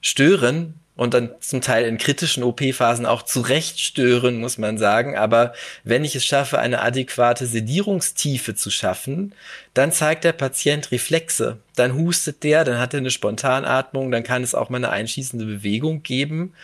stören, 0.00 0.74
und 0.96 1.12
dann 1.12 1.30
zum 1.40 1.60
Teil 1.60 1.86
in 1.86 1.98
kritischen 1.98 2.42
OP-Phasen 2.42 3.04
auch 3.04 3.22
zurecht 3.22 3.78
stören, 3.80 4.38
muss 4.38 4.56
man 4.56 4.78
sagen. 4.78 5.16
Aber 5.16 5.52
wenn 5.84 6.04
ich 6.04 6.16
es 6.16 6.24
schaffe, 6.24 6.58
eine 6.58 6.80
adäquate 6.80 7.46
Sedierungstiefe 7.46 8.54
zu 8.54 8.70
schaffen, 8.70 9.34
dann 9.74 9.92
zeigt 9.92 10.24
der 10.24 10.32
Patient 10.32 10.90
Reflexe. 10.90 11.58
Dann 11.76 11.94
hustet 11.94 12.42
der, 12.42 12.64
dann 12.64 12.78
hat 12.78 12.94
er 12.94 13.00
eine 13.00 13.10
Spontanatmung, 13.10 14.10
dann 14.10 14.22
kann 14.22 14.42
es 14.42 14.54
auch 14.54 14.70
mal 14.70 14.78
eine 14.78 14.90
einschießende 14.90 15.44
Bewegung 15.44 16.02
geben. 16.02 16.54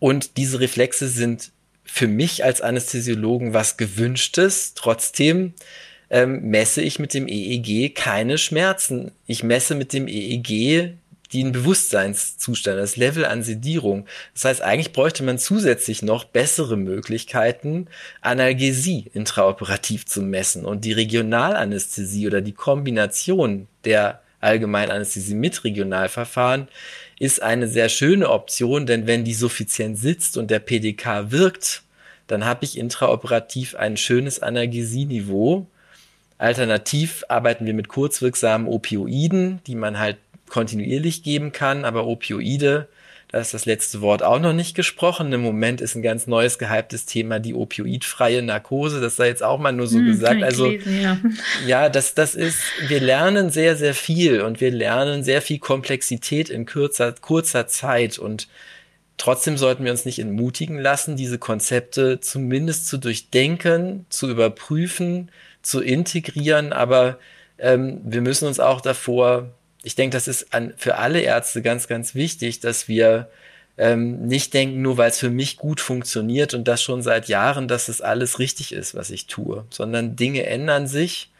Und 0.00 0.36
diese 0.36 0.58
Reflexe 0.58 1.08
sind 1.08 1.52
für 1.84 2.08
mich 2.08 2.44
als 2.44 2.60
Anästhesiologen 2.60 3.54
was 3.54 3.76
Gewünschtes. 3.76 4.74
Trotzdem 4.74 5.54
ähm, 6.10 6.50
messe 6.50 6.82
ich 6.82 6.98
mit 6.98 7.14
dem 7.14 7.28
EEG 7.28 7.94
keine 7.94 8.38
Schmerzen. 8.38 9.12
Ich 9.26 9.44
messe 9.44 9.76
mit 9.76 9.92
dem 9.92 10.08
EEG 10.08 10.94
den 11.32 11.52
Bewusstseinszustand, 11.52 12.78
das 12.78 12.96
Level 12.96 13.24
an 13.24 13.42
Sedierung. 13.42 14.06
Das 14.34 14.44
heißt, 14.46 14.62
eigentlich 14.62 14.92
bräuchte 14.92 15.22
man 15.22 15.38
zusätzlich 15.38 16.02
noch 16.02 16.24
bessere 16.24 16.76
Möglichkeiten, 16.76 17.88
Analgesie 18.20 19.10
intraoperativ 19.12 20.06
zu 20.06 20.22
messen 20.22 20.64
und 20.64 20.84
die 20.84 20.92
Regionalanästhesie 20.92 22.26
oder 22.26 22.40
die 22.40 22.52
Kombination 22.52 23.68
der 23.84 24.22
Allgemeinanästhesie 24.40 25.34
mit 25.34 25.64
Regionalverfahren 25.64 26.68
ist 27.18 27.42
eine 27.42 27.66
sehr 27.66 27.88
schöne 27.88 28.30
Option, 28.30 28.86
denn 28.86 29.06
wenn 29.06 29.24
die 29.24 29.34
suffizient 29.34 29.98
sitzt 29.98 30.36
und 30.36 30.50
der 30.50 30.60
PDK 30.60 31.30
wirkt, 31.30 31.82
dann 32.28 32.44
habe 32.44 32.64
ich 32.64 32.78
intraoperativ 32.78 33.74
ein 33.74 33.96
schönes 33.96 34.40
Analgesieniveau. 34.40 35.66
Alternativ 36.36 37.24
arbeiten 37.28 37.66
wir 37.66 37.74
mit 37.74 37.88
kurzwirksamen 37.88 38.68
Opioiden, 38.68 39.60
die 39.66 39.74
man 39.74 39.98
halt 39.98 40.18
kontinuierlich 40.50 41.22
geben 41.22 41.52
kann, 41.52 41.84
aber 41.84 42.06
Opioide, 42.06 42.88
da 43.30 43.40
ist 43.40 43.52
das 43.52 43.66
letzte 43.66 44.00
Wort 44.00 44.22
auch 44.22 44.40
noch 44.40 44.54
nicht 44.54 44.74
gesprochen. 44.74 45.30
Im 45.34 45.42
Moment 45.42 45.82
ist 45.82 45.94
ein 45.94 46.02
ganz 46.02 46.26
neues 46.26 46.58
gehyptes 46.58 47.04
Thema 47.04 47.38
die 47.38 47.54
opioidfreie 47.54 48.40
Narkose. 48.40 49.02
Das 49.02 49.16
sei 49.16 49.28
jetzt 49.28 49.42
auch 49.42 49.58
mal 49.58 49.72
nur 49.72 49.86
so 49.86 49.98
hm, 49.98 50.06
gesagt. 50.06 50.42
Also 50.42 50.66
lesen, 50.66 51.02
ja. 51.02 51.18
ja, 51.66 51.88
das, 51.90 52.14
das 52.14 52.34
ist, 52.34 52.58
wir 52.86 53.00
lernen 53.00 53.50
sehr, 53.50 53.76
sehr 53.76 53.92
viel 53.92 54.40
und 54.40 54.62
wir 54.62 54.70
lernen 54.70 55.24
sehr 55.24 55.42
viel 55.42 55.58
Komplexität 55.58 56.48
in 56.48 56.64
kürzer, 56.64 57.12
kurzer 57.12 57.66
Zeit 57.66 58.18
und 58.18 58.48
Trotzdem 59.20 59.56
sollten 59.56 59.84
wir 59.84 59.90
uns 59.90 60.04
nicht 60.04 60.20
entmutigen 60.20 60.78
lassen, 60.78 61.16
diese 61.16 61.38
Konzepte 61.38 62.20
zumindest 62.20 62.86
zu 62.86 62.98
durchdenken, 62.98 64.06
zu 64.10 64.30
überprüfen, 64.30 65.32
zu 65.60 65.80
integrieren, 65.80 66.72
aber 66.72 67.18
ähm, 67.58 68.00
wir 68.04 68.20
müssen 68.20 68.46
uns 68.46 68.60
auch 68.60 68.80
davor 68.80 69.50
ich 69.82 69.94
denke, 69.94 70.16
das 70.16 70.28
ist 70.28 70.52
an, 70.54 70.74
für 70.76 70.96
alle 70.96 71.20
Ärzte 71.20 71.62
ganz, 71.62 71.88
ganz 71.88 72.14
wichtig, 72.14 72.60
dass 72.60 72.88
wir 72.88 73.30
ähm, 73.76 74.26
nicht 74.26 74.54
denken, 74.54 74.82
nur 74.82 74.96
weil 74.98 75.10
es 75.10 75.18
für 75.18 75.30
mich 75.30 75.56
gut 75.56 75.80
funktioniert 75.80 76.52
und 76.54 76.66
das 76.66 76.82
schon 76.82 77.02
seit 77.02 77.28
Jahren, 77.28 77.68
dass 77.68 77.88
es 77.88 78.00
alles 78.00 78.38
richtig 78.38 78.72
ist, 78.72 78.94
was 78.94 79.10
ich 79.10 79.26
tue, 79.26 79.64
sondern 79.70 80.16
Dinge 80.16 80.44
ändern 80.46 80.86
sich 80.86 81.30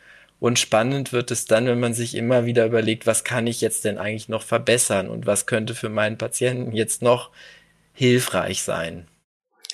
und 0.40 0.58
spannend 0.58 1.12
wird 1.12 1.32
es 1.32 1.46
dann, 1.46 1.66
wenn 1.66 1.80
man 1.80 1.94
sich 1.94 2.14
immer 2.14 2.46
wieder 2.46 2.64
überlegt, 2.64 3.06
was 3.06 3.24
kann 3.24 3.48
ich 3.48 3.60
jetzt 3.60 3.84
denn 3.84 3.98
eigentlich 3.98 4.28
noch 4.28 4.42
verbessern 4.42 5.08
und 5.08 5.26
was 5.26 5.46
könnte 5.46 5.74
für 5.74 5.88
meinen 5.88 6.16
Patienten 6.16 6.72
jetzt 6.72 7.02
noch 7.02 7.30
hilfreich 7.92 8.62
sein. 8.62 9.08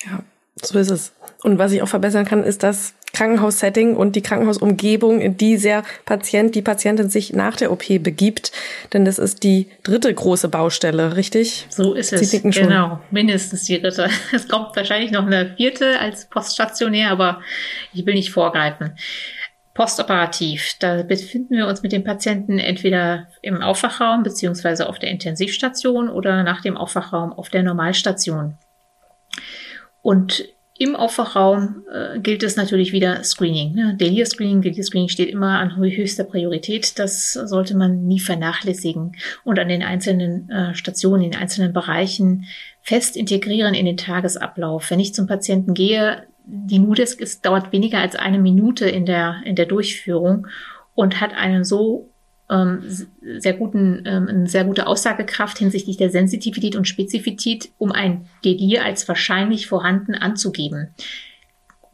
Ja, 0.07 0.25
so 0.63 0.79
ist 0.79 0.91
es. 0.91 1.13
Und 1.43 1.59
was 1.59 1.73
ich 1.73 1.83
auch 1.83 1.89
verbessern 1.89 2.25
kann, 2.25 2.43
ist 2.43 2.63
das 2.63 2.95
Krankenhaussetting 3.15 3.97
und 3.97 4.17
die 4.17 4.23
Krankenhausumgebung, 4.23 5.21
in 5.21 5.39
die 5.39 5.57
der 5.57 5.83
Patient, 6.05 6.55
die 6.55 6.63
Patientin 6.63 7.09
sich 7.09 7.33
nach 7.33 7.57
der 7.57 7.73
OP 7.73 7.85
begibt. 8.03 8.53
Denn 8.93 9.05
das 9.07 9.19
ist 9.19 9.43
die 9.43 9.71
dritte 9.83 10.13
große 10.13 10.49
Baustelle, 10.49 11.17
richtig? 11.17 11.67
So 11.71 11.95
ist 11.95 12.13
es. 12.13 12.31
Genau, 12.43 13.01
mindestens 13.11 13.65
die 13.65 13.81
dritte. 13.81 14.09
Es 14.33 14.49
kommt 14.49 14.77
wahrscheinlich 14.77 15.13
noch 15.13 15.27
eine 15.27 15.55
vierte 15.57 15.99
als 16.01 16.29
poststationär, 16.29 17.11
aber 17.11 17.41
ich 17.93 18.05
will 18.05 18.15
nicht 18.15 18.31
vorgreifen. 18.31 18.97
Postoperativ, 19.75 20.75
da 20.79 21.03
befinden 21.03 21.57
wir 21.57 21.67
uns 21.67 21.83
mit 21.83 21.93
dem 21.93 22.05
Patienten 22.05 22.59
entweder 22.59 23.29
im 23.43 23.61
Aufwachraum 23.61 24.23
beziehungsweise 24.23 24.89
auf 24.89 24.99
der 24.99 25.11
Intensivstation 25.11 26.09
oder 26.09 26.43
nach 26.43 26.61
dem 26.61 26.77
Aufwachraum 26.77 27.33
auf 27.33 27.49
der 27.49 27.63
Normalstation. 27.63 28.57
Und 30.03 30.45
im 30.77 30.97
Aufwachraum 30.97 31.85
äh, 31.93 32.19
gilt 32.19 32.43
es 32.43 32.57
natürlich 32.57 32.93
wieder 32.93 33.23
Screening. 33.23 33.75
Ne? 33.75 33.97
Delir-Screening, 33.97 34.61
Delir-Screening 34.61 35.09
steht 35.09 35.31
immer 35.31 35.61
an 35.61 35.77
höchster 35.77 36.25
Priorität. 36.25 36.99
Das 36.99 37.33
sollte 37.33 37.77
man 37.77 38.07
nie 38.07 38.19
vernachlässigen 38.19 39.13
und 39.45 39.59
an 39.61 39.69
den 39.69 39.85
einzelnen 39.85 40.51
äh, 40.51 40.75
Stationen, 40.75 41.23
in 41.23 41.31
den 41.31 41.41
einzelnen 41.41 41.73
Bereichen 41.73 42.47
fest 42.83 43.17
integrieren 43.17 43.75
in 43.75 43.87
den 43.87 43.97
Tagesablauf. 43.97 44.91
Wenn 44.91 44.99
ich 44.99 45.15
zum 45.15 45.29
Patienten 45.29 45.75
gehe, 45.75 46.27
die 46.45 46.81
Nudesk 46.81 47.21
ist, 47.21 47.47
dauert 47.47 47.71
weniger 47.71 47.99
als 47.99 48.17
eine 48.17 48.41
Minute 48.41 48.87
in 48.87 49.07
der, 49.07 49.43
in 49.45 49.55
der 49.55 49.67
Durchführung 49.67 50.49
und 50.95 51.21
hat 51.21 51.35
einen 51.35 51.65
so 51.65 52.11
sehr 52.49 53.55
guten, 53.55 54.03
ähm, 54.05 54.29
eine 54.29 54.47
sehr 54.49 54.65
gute 54.65 54.87
Aussagekraft 54.87 55.59
hinsichtlich 55.59 55.97
der 55.97 56.11
Sensitivität 56.11 56.77
und 56.77 56.87
Spezifität, 56.87 57.71
um 57.79 57.91
ein 57.91 58.27
Delir 58.45 58.85
als 58.85 59.09
wahrscheinlich 59.09 59.67
vorhanden 59.67 60.15
anzugeben. 60.15 60.89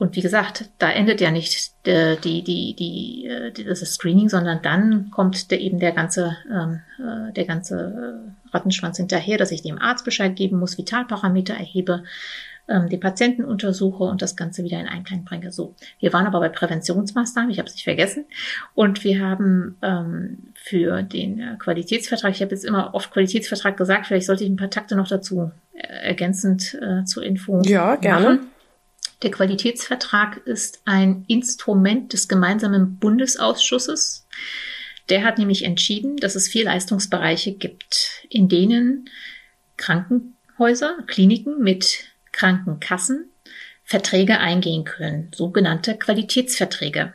Und 0.01 0.16
wie 0.16 0.22
gesagt, 0.22 0.70
da 0.78 0.90
endet 0.90 1.20
ja 1.20 1.30
nicht 1.30 1.72
die, 1.84 2.16
die, 2.24 2.42
die, 2.42 2.74
die, 2.74 3.26
äh, 3.26 3.53
das 3.53 3.80
Screening, 3.80 4.30
sondern 4.30 4.62
dann 4.62 5.11
kommt 5.11 5.51
der, 5.51 5.61
eben 5.61 5.78
der 5.78 5.92
ganze, 5.92 6.38
ähm, 6.51 6.80
äh, 6.98 7.32
der 7.34 7.44
ganze 7.44 8.32
äh, 8.48 8.55
Rattenschwanz 8.55 8.96
hinterher, 8.96 9.36
dass 9.36 9.53
ich 9.53 9.61
dem 9.61 9.78
Arzt 9.78 10.07
Bescheid 10.07 10.34
geben 10.34 10.59
muss, 10.59 10.78
Vitalparameter 10.78 11.53
erhebe, 11.53 12.03
ähm, 12.70 12.88
die 12.88 12.96
Patienten 12.96 13.44
untersuche 13.44 14.04
und 14.04 14.22
das 14.22 14.36
Ganze 14.36 14.64
wieder 14.64 14.80
in 14.80 14.86
Einklang 14.86 15.24
bringe. 15.24 15.52
So, 15.52 15.74
wir 15.98 16.12
waren 16.12 16.26
aber 16.26 16.40
bei 16.40 16.48
Präventionsmaßnahmen, 16.48 17.50
ich 17.50 17.58
habe 17.58 17.68
es 17.68 17.74
nicht 17.74 17.84
vergessen. 17.84 18.24
Und 18.74 19.04
wir 19.04 19.20
haben 19.20 19.76
ähm, 19.82 20.52
für 20.54 21.02
den 21.02 21.40
äh, 21.40 21.56
Qualitätsvertrag, 21.58 22.32
ich 22.32 22.40
habe 22.40 22.52
jetzt 22.52 22.64
immer 22.64 22.94
oft 22.94 23.10
Qualitätsvertrag 23.10 23.76
gesagt, 23.76 24.06
vielleicht 24.06 24.26
sollte 24.26 24.44
ich 24.44 24.50
ein 24.50 24.56
paar 24.56 24.70
Takte 24.70 24.96
noch 24.96 25.08
dazu 25.08 25.50
äh, 25.74 25.86
ergänzend 25.86 26.78
äh, 26.80 27.04
zur 27.04 27.24
Info. 27.24 27.60
Ja, 27.62 27.96
gerne. 27.96 28.24
Machen. 28.24 28.48
Der 29.22 29.30
Qualitätsvertrag 29.30 30.38
ist 30.46 30.80
ein 30.86 31.24
Instrument 31.28 32.14
des 32.14 32.26
gemeinsamen 32.28 32.96
Bundesausschusses. 32.96 34.26
Der 35.10 35.24
hat 35.24 35.38
nämlich 35.38 35.64
entschieden, 35.64 36.16
dass 36.16 36.36
es 36.36 36.48
vier 36.48 36.64
Leistungsbereiche 36.64 37.52
gibt, 37.52 38.24
in 38.30 38.48
denen 38.48 39.10
Krankenhäuser, 39.76 40.98
Kliniken 41.06 41.62
mit 41.62 42.09
Krankenkassen 42.33 43.31
Verträge 43.85 44.39
eingehen 44.39 44.85
können, 44.85 45.31
sogenannte 45.35 45.97
Qualitätsverträge. 45.97 47.12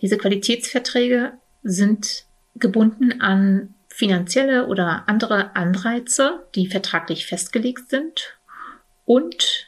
Diese 0.00 0.16
Qualitätsverträge 0.16 1.34
sind 1.62 2.24
gebunden 2.54 3.20
an 3.20 3.74
finanzielle 3.88 4.66
oder 4.66 5.04
andere 5.08 5.54
Anreize, 5.54 6.46
die 6.54 6.68
vertraglich 6.68 7.26
festgelegt 7.26 7.90
sind 7.90 8.38
und 9.04 9.66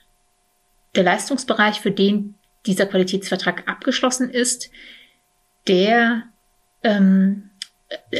der 0.94 1.04
Leistungsbereich, 1.04 1.80
für 1.80 1.90
den 1.90 2.34
dieser 2.64 2.86
Qualitätsvertrag 2.86 3.68
abgeschlossen 3.68 4.30
ist, 4.30 4.70
der 5.66 6.24
ähm, 6.82 7.50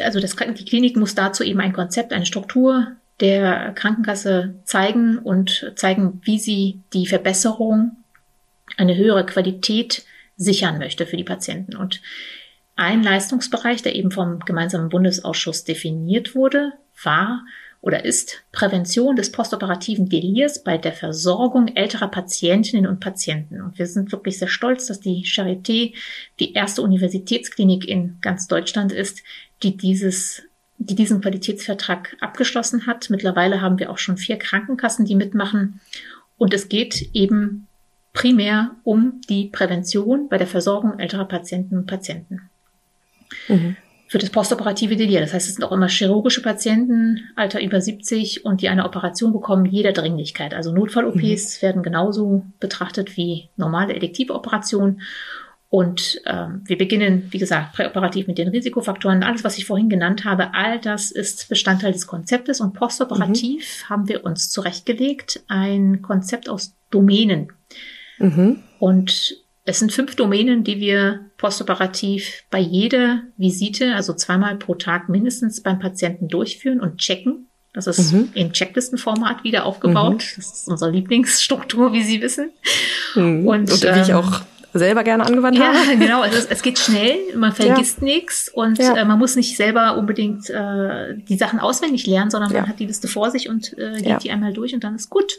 also 0.03 0.21
das, 0.21 0.37
die 0.37 0.64
Klinik 0.64 0.97
muss 0.97 1.14
dazu 1.14 1.43
eben 1.45 1.61
ein 1.61 1.73
Konzept, 1.73 2.12
eine 2.12 2.27
Struktur 2.27 2.97
der 3.21 3.73
Krankenkasse 3.73 4.55
zeigen 4.64 5.19
und 5.19 5.73
zeigen, 5.77 6.21
wie 6.25 6.39
sie 6.39 6.81
die 6.93 7.07
Verbesserung, 7.07 7.97
eine 8.77 8.97
höhere 8.97 9.27
Qualität 9.27 10.05
sichern 10.37 10.79
möchte 10.79 11.07
für 11.07 11.16
die 11.16 11.25
Patienten. 11.25 11.77
Und 11.77 12.01
ein 12.77 13.03
Leistungsbereich, 13.03 13.83
der 13.83 13.97
eben 13.97 14.12
vom 14.12 14.39
gemeinsamen 14.41 14.89
Bundesausschuss 14.89 15.64
definiert 15.64 16.35
wurde, 16.35 16.73
war 17.03 17.45
oder 17.81 18.05
ist 18.05 18.45
Prävention 18.53 19.16
des 19.16 19.31
postoperativen 19.31 20.09
Delirs 20.09 20.62
bei 20.62 20.79
der 20.79 20.93
Versorgung 20.93 21.69
älterer 21.69 22.09
Patientinnen 22.09 22.87
und 22.87 23.01
Patienten. 23.01 23.61
Und 23.61 23.79
wir 23.79 23.87
sind 23.87 24.11
wirklich 24.11 24.39
sehr 24.39 24.49
stolz, 24.49 24.87
dass 24.87 25.01
die 25.01 25.25
Charité 25.25 25.95
die 26.41 26.53
erste 26.55 26.83
Universitätsklinik 26.83 27.87
in 27.87 28.19
ganz 28.21 28.49
Deutschland 28.49 28.93
ist, 28.93 29.23
die 29.62 29.77
dieses 29.77 30.43
die 30.79 30.95
diesen 30.95 31.20
Qualitätsvertrag 31.20 32.16
abgeschlossen 32.20 32.87
hat. 32.87 33.11
Mittlerweile 33.11 33.61
haben 33.61 33.79
wir 33.79 33.91
auch 33.91 33.99
schon 33.99 34.16
vier 34.16 34.37
Krankenkassen, 34.37 35.05
die 35.05 35.16
mitmachen. 35.16 35.81
Und 36.37 36.55
es 36.55 36.68
geht 36.68 37.11
eben 37.14 37.66
primär 38.12 38.72
um 38.85 39.20
die 39.29 39.47
Prävention 39.47 40.29
bei 40.29 40.39
der 40.39 40.47
Versorgung 40.47 40.99
älterer 40.99 41.26
Patienten 41.26 41.76
und 41.76 41.87
Patienten. 41.87 42.49
Mhm. 43.49 43.76
Für 44.07 44.18
das 44.18 44.31
postoperative 44.31 44.97
Delir. 44.97 45.20
Das 45.20 45.35
heißt, 45.35 45.49
es 45.49 45.57
sind 45.57 45.64
auch 45.64 45.72
immer 45.72 45.89
chirurgische 45.89 46.41
Patienten, 46.41 47.29
Alter 47.37 47.61
über 47.61 47.81
70 47.81 48.45
und 48.45 48.62
die 48.62 48.70
eine 48.70 48.87
Operation 48.87 49.35
bekommen, 49.35 49.66
jeder 49.66 49.93
Dringlichkeit. 49.93 50.55
Also 50.55 50.72
Notfall-OPs 50.72 51.59
mhm. 51.59 51.62
werden 51.62 51.83
genauso 51.83 52.47
betrachtet 52.59 53.18
wie 53.18 53.51
normale 53.57 53.95
Elektivoperationen. 53.95 55.03
Und 55.71 56.23
ähm, 56.25 56.62
wir 56.64 56.79
beginnen, 56.79 57.29
wie 57.31 57.39
gesagt, 57.39 57.75
präoperativ 57.75 58.27
mit 58.27 58.39
den 58.39 58.49
Risikofaktoren. 58.49 59.23
Alles, 59.23 59.45
was 59.45 59.59
ich 59.59 59.66
vorhin 59.66 59.91
genannt 59.91 60.25
habe, 60.25 60.55
all 60.55 60.81
das 60.81 61.11
ist 61.11 61.49
Bestandteil 61.51 61.93
des 61.93 62.07
Konzeptes. 62.07 62.61
Und 62.61 62.73
postoperativ 62.73 63.85
mhm. 63.85 63.91
haben 63.91 64.09
wir 64.09 64.25
uns 64.25 64.51
zurechtgelegt 64.51 65.43
ein 65.49 66.01
Konzept 66.01 66.49
aus 66.49 66.75
Domänen. 66.91 67.53
Mhm. 68.19 68.62
Und 68.79 69.37
es 69.64 69.79
sind 69.79 69.93
fünf 69.93 70.16
Domänen, 70.16 70.64
die 70.64 70.81
wir 70.81 71.27
postoperativ 71.37 72.45
bei 72.51 72.59
jeder 72.59 73.25
Visite, 73.37 73.95
also 73.95 74.14
zweimal 74.14 74.57
pro 74.57 74.75
Tag 74.75 75.11
mindestens 75.11 75.62
beim 75.62 75.79
Patienten 75.79 76.29
durchführen 76.29 76.81
und 76.81 76.97
checken. 76.97 77.49
Das 77.75 77.87
ist 77.87 78.12
mhm. 78.12 78.31
im 78.33 78.53
Checklistenformat 78.55 79.45
wieder 79.45 79.66
aufgebaut. 79.66 80.25
Mhm. 80.25 80.37
Das 80.37 80.61
ist 80.61 80.69
unsere 80.69 80.91
Lieblingsstruktur, 80.91 81.93
wie 81.93 82.03
Sie 82.03 82.23
wissen. 82.23 82.53
Mhm. 83.14 83.47
Und, 83.47 83.71
und 83.71 83.83
wie 83.83 84.01
ich 84.01 84.09
ähm, 84.09 84.16
auch 84.16 84.41
selber 84.73 85.05
gerne 85.05 85.25
angewandt 85.25 85.59
ja, 85.59 85.73
habe. 85.73 85.97
genau. 85.99 86.21
Also 86.23 86.37
es, 86.39 86.47
es 86.47 86.62
geht 86.62 86.79
schnell, 86.79 87.16
man 87.37 87.53
vergisst 87.53 87.99
ja. 87.99 88.05
nichts 88.05 88.49
und 88.49 88.79
ja. 88.79 88.97
äh, 88.97 89.05
man 89.05 89.19
muss 89.19 89.37
nicht 89.37 89.57
selber 89.57 89.97
unbedingt 89.97 90.51
äh, 90.51 91.16
die 91.16 91.37
Sachen 91.37 91.59
auswendig 91.59 92.07
lernen, 92.07 92.31
sondern 92.31 92.53
man 92.53 92.69
hat 92.69 92.79
die 92.79 92.87
Liste 92.87 93.09
vor 93.09 93.31
sich 93.31 93.49
und 93.49 93.77
äh, 93.79 94.03
geht 94.03 94.25
die 94.25 94.31
einmal 94.31 94.53
durch 94.53 94.75
und 94.75 94.85
dann 94.85 94.95
ist 94.95 95.11
gut. 95.11 95.39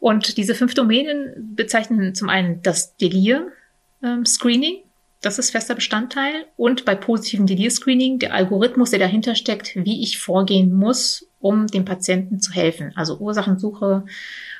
Und 0.00 0.36
diese 0.36 0.54
fünf 0.54 0.74
Domänen 0.74 1.54
bezeichnen 1.56 2.14
zum 2.14 2.28
einen 2.28 2.62
das 2.62 2.96
Delir-Screening. 2.96 4.74
Ähm, 4.76 4.82
das 5.20 5.40
ist 5.40 5.50
fester 5.50 5.74
Bestandteil. 5.74 6.46
Und 6.56 6.84
bei 6.84 6.94
positivem 6.94 7.46
Delir-Screening 7.46 8.20
der 8.20 8.34
Algorithmus, 8.34 8.90
der 8.90 9.00
dahinter 9.00 9.34
steckt, 9.34 9.74
wie 9.74 10.02
ich 10.02 10.18
vorgehen 10.18 10.72
muss, 10.72 11.26
um 11.40 11.66
dem 11.66 11.84
Patienten 11.84 12.40
zu 12.40 12.52
helfen. 12.52 12.92
Also 12.94 13.18
Ursachensuche, 13.18 14.04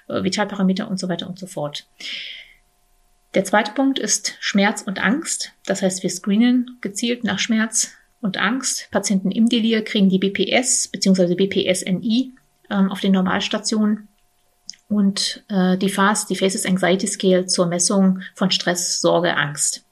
äh, 0.09 0.25
Vitalparameter 0.25 0.91
und 0.91 0.99
so 0.99 1.09
weiter 1.09 1.29
und 1.29 1.39
so 1.39 1.47
fort. 1.47 1.87
Der 3.35 3.45
zweite 3.45 3.73
Punkt 3.73 3.99
ist 3.99 4.37
Schmerz 4.41 4.83
und 4.83 5.03
Angst. 5.03 5.53
Das 5.67 5.83
heißt, 5.83 6.03
wir 6.03 6.11
screenen 6.11 6.79
gezielt 6.81 7.25
nach 7.25 7.39
Schmerz 7.39 7.93
und 8.21 8.39
Angst. 8.39 8.89
Patienten 8.91 9.31
im 9.31 9.49
Delir 9.49 9.83
kriegen 9.83 10.09
die 10.09 10.19
BPS 10.19 10.89
bzw. 10.89 11.35
BPSNI 11.35 12.33
ähm, 12.71 12.91
auf 12.91 13.01
den 13.01 13.13
Normalstationen 13.13 14.09
und 14.89 15.45
äh, 15.49 15.77
die 15.77 15.91
FAS, 15.91 16.27
die 16.27 16.37
Faces 16.37 16.65
Anxiety 16.65 17.07
Scale 17.07 17.47
zur 17.47 17.67
Messung 17.67 18.21
von 18.35 18.51
Stress, 18.51 19.01
Sorge, 19.01 19.37
Angst. 19.37 19.85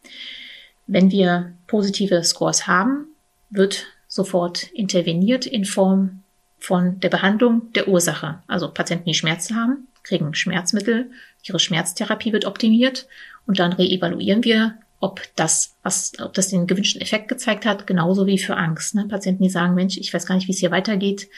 Wenn 0.86 1.10
wir 1.10 1.52
positive 1.66 2.24
Scores 2.24 2.66
haben, 2.66 3.08
wird 3.50 3.86
sofort 4.08 4.64
interveniert 4.72 5.46
in 5.46 5.64
Form 5.64 6.22
von 6.58 7.00
der 7.00 7.10
Behandlung 7.10 7.72
der 7.74 7.88
Ursache. 7.88 8.42
Also 8.46 8.70
Patienten, 8.72 9.06
die 9.06 9.14
Schmerzen 9.14 9.56
haben, 9.56 9.88
kriegen 10.02 10.34
Schmerzmittel, 10.34 11.10
ihre 11.48 11.58
Schmerztherapie 11.58 12.32
wird 12.32 12.44
optimiert 12.44 13.06
und 13.46 13.58
dann 13.58 13.72
reevaluieren 13.72 14.44
wir, 14.44 14.78
ob 15.00 15.20
das, 15.36 15.76
was, 15.82 16.12
ob 16.20 16.32
das 16.34 16.48
den 16.48 16.66
gewünschten 16.66 17.02
Effekt 17.02 17.28
gezeigt 17.28 17.66
hat, 17.66 17.86
genauso 17.86 18.26
wie 18.26 18.38
für 18.38 18.56
Angst. 18.56 18.94
Ne? 18.94 19.06
Patienten, 19.08 19.42
die 19.42 19.50
sagen, 19.50 19.74
Mensch, 19.74 19.98
ich 19.98 20.12
weiß 20.12 20.26
gar 20.26 20.34
nicht, 20.34 20.48
wie 20.48 20.52
es 20.52 20.58
hier 20.58 20.70
weitergeht, 20.70 21.28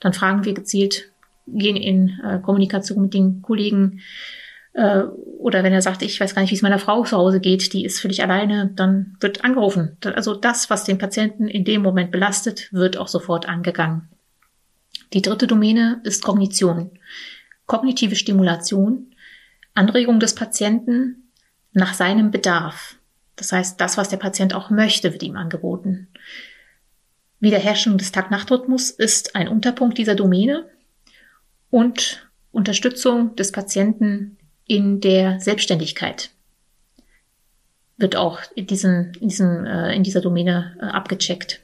dann 0.00 0.12
fragen 0.12 0.44
wir 0.44 0.54
gezielt, 0.54 1.10
gehen 1.46 1.76
in 1.76 2.20
äh, 2.24 2.38
Kommunikation 2.38 3.02
mit 3.02 3.14
den 3.14 3.42
Kollegen. 3.42 4.00
Äh, 4.72 5.02
oder 5.38 5.64
wenn 5.64 5.72
er 5.72 5.82
sagt, 5.82 6.02
ich 6.02 6.20
weiß 6.20 6.34
gar 6.34 6.42
nicht, 6.42 6.52
wie 6.52 6.54
es 6.56 6.62
meiner 6.62 6.78
Frau 6.78 7.04
zu 7.04 7.16
Hause 7.16 7.40
geht, 7.40 7.72
die 7.72 7.84
ist 7.84 8.00
völlig 8.00 8.22
alleine, 8.22 8.70
dann 8.74 9.16
wird 9.20 9.44
angerufen. 9.44 9.96
Also 10.04 10.34
das, 10.34 10.70
was 10.70 10.84
den 10.84 10.98
Patienten 10.98 11.48
in 11.48 11.64
dem 11.64 11.82
Moment 11.82 12.12
belastet, 12.12 12.72
wird 12.72 12.96
auch 12.96 13.08
sofort 13.08 13.48
angegangen. 13.48 14.08
Die 15.12 15.22
dritte 15.22 15.46
Domäne 15.46 16.00
ist 16.04 16.22
Kognition. 16.22 16.90
Kognitive 17.66 18.14
Stimulation, 18.14 19.14
Anregung 19.74 20.20
des 20.20 20.34
Patienten 20.34 21.30
nach 21.72 21.94
seinem 21.94 22.30
Bedarf. 22.30 22.96
Das 23.36 23.52
heißt, 23.52 23.80
das, 23.80 23.96
was 23.96 24.08
der 24.08 24.16
Patient 24.16 24.54
auch 24.54 24.70
möchte, 24.70 25.12
wird 25.12 25.22
ihm 25.22 25.36
angeboten. 25.36 26.08
Wiederherstellung 27.40 27.98
des 27.98 28.10
Tag-Nacht-Rhythmus 28.10 28.90
ist 28.90 29.36
ein 29.36 29.48
Unterpunkt 29.48 29.96
dieser 29.96 30.16
Domäne 30.16 30.68
und 31.70 32.28
Unterstützung 32.50 33.36
des 33.36 33.52
Patienten 33.52 34.38
in 34.66 35.00
der 35.00 35.38
Selbstständigkeit 35.38 36.30
wird 37.98 38.16
auch 38.16 38.40
in, 38.54 38.66
diesen, 38.66 39.12
in, 39.20 39.28
diesen, 39.28 39.66
äh, 39.66 39.94
in 39.94 40.04
dieser 40.04 40.20
Domäne 40.20 40.76
äh, 40.80 40.84
abgecheckt. 40.84 41.60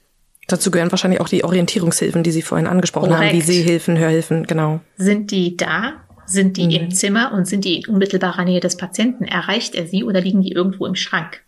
Dazu 0.49 0.71
gehören 0.71 0.91
wahrscheinlich 0.91 1.21
auch 1.21 1.29
die 1.29 1.45
Orientierungshilfen, 1.45 2.23
die 2.23 2.33
Sie 2.33 2.43
vorhin 2.43 2.67
angesprochen 2.67 3.09
Korrekt. 3.11 3.33
haben, 3.33 3.39
wie 3.39 3.41
Sehhilfen, 3.41 3.97
Hörhilfen, 3.97 4.47
genau. 4.47 4.81
Sind 4.97 5.31
die 5.31 5.57
da? 5.57 6.04
Sind 6.27 6.57
die 6.57 6.67
mhm. 6.67 6.71
im 6.71 6.91
Zimmer 6.91 7.33
und 7.33 7.47
sind 7.47 7.65
die 7.65 7.81
in 7.81 7.87
unmittelbarer 7.87 8.45
Nähe 8.45 8.61
des 8.61 8.77
Patienten? 8.77 9.25
Erreicht 9.25 9.75
er 9.75 9.87
sie 9.87 10.05
oder 10.05 10.21
liegen 10.21 10.43
die 10.43 10.53
irgendwo 10.53 10.87
im 10.87 10.95
Schrank? 10.95 11.43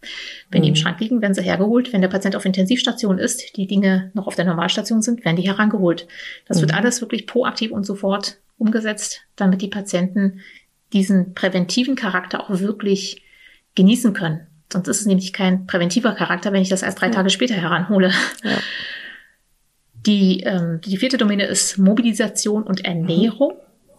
Wenn 0.51 0.61
mhm. 0.61 0.62
die 0.62 0.68
im 0.68 0.72
mhm. 0.74 0.77
Schrank 0.77 1.01
liegen, 1.01 1.22
werden 1.22 1.35
sie 1.35 1.43
hergeholt. 1.43 1.93
Wenn 1.93 2.03
der 2.03 2.09
Patient 2.09 2.37
auf 2.37 2.45
Intensivstation 2.45 3.18
ist, 3.18 3.57
die 3.57 3.66
Dinge 3.66 4.11
noch 4.14 4.27
auf 4.27 4.35
der 4.35 4.45
Normalstation 4.45 5.03
sind, 5.03 5.24
werden 5.24 5.37
die 5.37 5.47
herangeholt. 5.47 6.07
Das 6.47 6.59
mhm. 6.59 6.62
wird 6.62 6.74
alles 6.74 7.01
wirklich 7.01 7.27
proaktiv 7.27 7.70
und 7.70 7.85
sofort 7.85 8.39
umgesetzt, 8.59 9.22
damit 9.37 9.62
die 9.62 9.68
Patienten 9.68 10.41
diesen 10.93 11.35
präventiven 11.35 11.97
Charakter 11.97 12.41
auch 12.41 12.61
wirklich 12.61 13.22
genießen 13.74 14.12
können. 14.12 14.47
Sonst 14.72 14.89
ist 14.89 15.01
es 15.01 15.07
nämlich 15.07 15.33
kein 15.33 15.66
präventiver 15.66 16.12
Charakter, 16.14 16.53
wenn 16.53 16.62
ich 16.62 16.68
das 16.68 16.83
erst 16.83 17.01
drei 17.01 17.09
Tage 17.11 17.31
später 17.31 17.55
heranhole. 17.55 18.12
Ja. 18.43 18.59
Die, 20.07 20.41
ähm, 20.41 20.81
die 20.85 20.97
vierte 20.97 21.18
Domäne 21.18 21.47
ist 21.47 21.79
Mobilisation 21.79 22.62
und 22.62 22.85
Ernährung. 22.85 23.55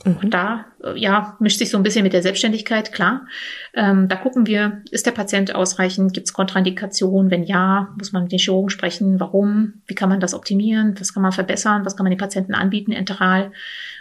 Mhm. 0.08 0.30
Da 0.30 0.66
äh, 0.84 0.98
ja, 0.98 1.36
mischt 1.40 1.60
sich 1.60 1.70
so 1.70 1.78
ein 1.78 1.84
bisschen 1.84 2.04
mit 2.04 2.14
der 2.14 2.22
Selbstständigkeit, 2.22 2.92
klar. 2.92 3.28
Ähm, 3.74 4.08
da 4.08 4.16
gucken 4.16 4.48
wir, 4.48 4.82
ist 4.92 5.06
der 5.06 5.12
Patient 5.12 5.54
ausreichend? 5.56 6.14
Gibt 6.14 6.28
es 6.28 6.34
Kontraindikationen? 6.34 7.32
Wenn 7.32 7.44
ja, 7.44 7.94
muss 7.98 8.12
man 8.12 8.24
mit 8.24 8.32
den 8.32 8.40
Chirurgen 8.40 8.70
sprechen. 8.70 9.20
Warum? 9.20 9.82
Wie 9.88 9.96
kann 9.96 10.10
man 10.10 10.20
das 10.20 10.34
optimieren? 10.34 10.96
Was 11.00 11.14
kann 11.14 11.24
man 11.24 11.32
verbessern? 11.32 11.86
Was 11.86 11.96
kann 11.96 12.04
man 12.04 12.12
den 12.12 12.20
Patienten 12.20 12.54
anbieten 12.54 12.92
enteral? 12.92 13.52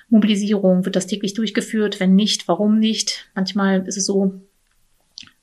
Mobilisierung, 0.09 0.85
wird 0.85 0.97
das 0.97 1.07
täglich 1.07 1.35
durchgeführt? 1.35 1.99
Wenn 1.99 2.15
nicht, 2.15 2.47
warum 2.47 2.79
nicht? 2.79 3.29
Manchmal 3.35 3.87
ist 3.87 3.97
es 3.97 4.07
so, 4.07 4.41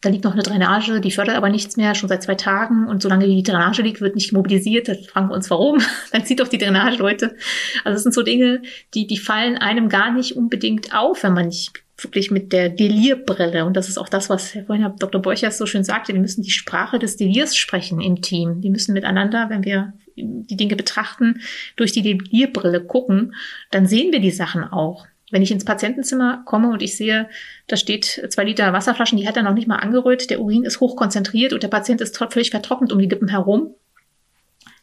da 0.04 0.10
liegt 0.10 0.26
noch 0.26 0.34
eine 0.34 0.44
Drainage, 0.44 1.00
die 1.00 1.12
fördert 1.12 1.38
aber 1.38 1.50
nichts 1.50 1.78
mehr, 1.78 1.96
schon 1.96 2.10
seit 2.10 2.24
zwei 2.24 2.36
Tagen. 2.36 2.88
Und 2.88 3.02
solange 3.02 3.26
die 3.26 3.42
Drainage 3.42 3.82
liegt, 3.82 4.02
wird 4.02 4.16
nicht 4.16 4.34
mobilisiert. 4.34 4.90
Da 4.90 4.96
fragen 4.96 5.30
wir 5.30 5.36
uns, 5.36 5.50
warum? 5.50 5.82
Dann 6.12 6.26
zieht 6.26 6.42
doch 6.42 6.50
die 6.50 6.58
Drainage, 6.58 6.98
Leute. 6.98 7.38
Also 7.86 7.96
das 7.96 8.04
sind 8.04 8.14
so 8.14 8.22
Dinge, 8.22 8.62
die, 8.94 9.08
die 9.08 9.18
fallen 9.18 9.58
einem 9.58 9.88
gar 9.88 10.12
nicht 10.12 10.36
unbedingt 10.36 10.94
auf, 10.94 11.24
wenn 11.24 11.34
man 11.34 11.48
nicht 11.48 11.72
wirklich 11.98 12.32
mit 12.32 12.52
der 12.52 12.70
Delirbrille, 12.70 13.66
und 13.66 13.78
das 13.78 13.88
ist 13.88 13.98
auch 13.98 14.10
das, 14.10 14.30
was 14.30 14.54
Herr 14.54 14.66
vorhin 14.66 14.84
Herr 14.84 14.96
Dr. 14.98 15.22
Borchers 15.22 15.58
so 15.58 15.66
schön 15.66 15.86
sagte, 15.86 16.12
wir 16.12 16.20
müssen 16.20 16.42
die 16.42 16.52
Sprache 16.52 17.00
des 17.00 17.16
Delirs 17.16 17.56
sprechen 17.56 18.02
im 18.02 18.22
Team. 18.22 18.60
Die 18.60 18.72
müssen 18.72 18.94
miteinander, 18.94 19.50
wenn 19.50 19.64
wir 19.64 19.94
die 20.16 20.58
Dinge 20.58 20.76
betrachten, 20.76 21.42
durch 21.76 21.92
die 21.94 22.02
Delirbrille 22.02 22.84
gucken, 22.84 23.36
dann 23.72 23.88
sehen 23.88 24.12
wir 24.12 24.20
die 24.20 24.32
Sachen 24.32 24.64
auch. 24.64 25.06
Wenn 25.34 25.42
ich 25.42 25.50
ins 25.50 25.66
Patientenzimmer 25.66 26.44
komme 26.46 26.70
und 26.70 26.84
ich 26.84 26.96
sehe, 26.96 27.28
da 27.66 27.76
steht 27.76 28.06
zwei 28.30 28.44
Liter 28.44 28.72
Wasserflaschen, 28.72 29.18
die 29.18 29.28
hat 29.28 29.36
er 29.36 29.42
noch 29.42 29.56
nicht 29.56 29.68
mal 29.68 29.78
angerührt, 29.78 30.30
der 30.30 30.40
Urin 30.40 30.64
ist 30.64 30.80
hochkonzentriert 30.80 31.54
und 31.54 31.64
der 31.64 31.70
Patient 31.70 32.02
ist 32.02 32.16
völlig 32.16 32.52
vertrocknet 32.52 32.92
um 32.92 33.00
die 33.00 33.08
Lippen 33.08 33.30
herum, 33.30 33.74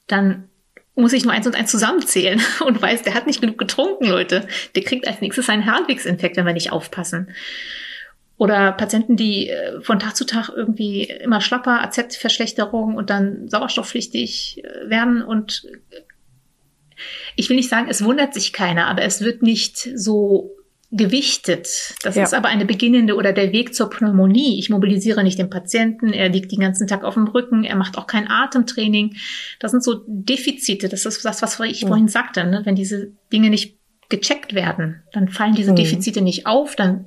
dann 0.08 0.48
muss 0.96 1.12
ich 1.12 1.22
nur 1.22 1.32
eins 1.32 1.46
und 1.46 1.54
eins 1.54 1.70
zusammenzählen 1.70 2.42
und 2.66 2.82
weiß, 2.82 3.02
der 3.02 3.14
hat 3.14 3.28
nicht 3.28 3.40
genug 3.40 3.58
getrunken, 3.58 4.06
Leute. 4.06 4.48
Der 4.74 4.82
kriegt 4.82 5.06
als 5.06 5.20
nächstes 5.20 5.48
einen 5.48 5.66
Harnwegsinfekt, 5.66 6.36
wenn 6.36 6.46
wir 6.46 6.52
nicht 6.52 6.72
aufpassen. 6.72 7.30
Oder 8.36 8.72
Patienten, 8.72 9.14
die 9.14 9.50
äh, 9.50 9.80
von 9.82 10.00
Tag 10.00 10.16
zu 10.16 10.26
Tag 10.26 10.48
irgendwie 10.48 11.04
immer 11.04 11.40
schlapper, 11.40 11.80
AZ-Verschlechterung 11.84 12.96
und 12.96 13.08
dann 13.08 13.48
sauerstoffpflichtig 13.48 14.64
äh, 14.64 14.90
werden 14.90 15.22
und 15.22 15.68
ich 17.36 17.48
will 17.48 17.56
nicht 17.56 17.68
sagen, 17.68 17.86
es 17.88 18.04
wundert 18.04 18.34
sich 18.34 18.52
keiner, 18.52 18.86
aber 18.86 19.02
es 19.02 19.20
wird 19.20 19.42
nicht 19.42 19.88
so 19.94 20.56
gewichtet. 20.92 21.94
Das 22.02 22.16
ja. 22.16 22.24
ist 22.24 22.34
aber 22.34 22.48
eine 22.48 22.64
beginnende 22.64 23.14
oder 23.14 23.32
der 23.32 23.52
Weg 23.52 23.74
zur 23.74 23.90
Pneumonie. 23.90 24.58
Ich 24.58 24.70
mobilisiere 24.70 25.22
nicht 25.22 25.38
den 25.38 25.50
Patienten, 25.50 26.12
er 26.12 26.28
liegt 26.28 26.50
den 26.50 26.60
ganzen 26.60 26.88
Tag 26.88 27.04
auf 27.04 27.14
dem 27.14 27.28
Rücken, 27.28 27.62
er 27.62 27.76
macht 27.76 27.96
auch 27.96 28.08
kein 28.08 28.28
Atemtraining. 28.28 29.14
Das 29.60 29.70
sind 29.70 29.84
so 29.84 30.02
Defizite. 30.06 30.88
Das 30.88 31.06
ist 31.06 31.24
das, 31.24 31.42
was 31.42 31.60
ich 31.60 31.84
mhm. 31.84 31.88
vorhin 31.88 32.08
sagte. 32.08 32.44
Ne? 32.44 32.62
Wenn 32.64 32.74
diese 32.74 33.12
Dinge 33.32 33.50
nicht 33.50 33.78
gecheckt 34.08 34.54
werden, 34.54 35.04
dann 35.12 35.28
fallen 35.28 35.54
diese 35.54 35.70
mhm. 35.70 35.76
Defizite 35.76 36.22
nicht 36.22 36.46
auf, 36.46 36.74
dann 36.74 37.04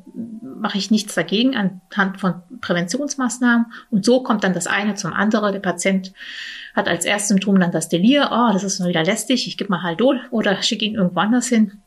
mache 0.63 0.77
ich 0.77 0.89
nichts 0.89 1.13
dagegen 1.13 1.55
anhand 1.55 2.21
von 2.21 2.35
Präventionsmaßnahmen 2.61 3.67
und 3.91 4.05
so 4.05 4.23
kommt 4.23 4.45
dann 4.45 4.53
das 4.53 4.65
eine 4.65 4.95
zum 4.95 5.11
anderen. 5.11 5.51
Der 5.51 5.59
Patient 5.59 6.13
hat 6.73 6.87
als 6.87 7.03
erstes 7.03 7.27
Symptom 7.27 7.59
dann 7.59 7.71
das 7.71 7.89
Delir, 7.89 8.29
oh, 8.31 8.53
das 8.53 8.63
ist 8.63 8.79
mal 8.79 8.87
wieder 8.87 9.03
lästig, 9.03 9.45
ich 9.45 9.57
gebe 9.57 9.69
mal 9.69 9.83
Haldol 9.83 10.21
oder 10.31 10.63
schicke 10.63 10.85
ihn 10.85 10.95
irgendwo 10.95 11.19
anders 11.19 11.47
hin. 11.47 11.81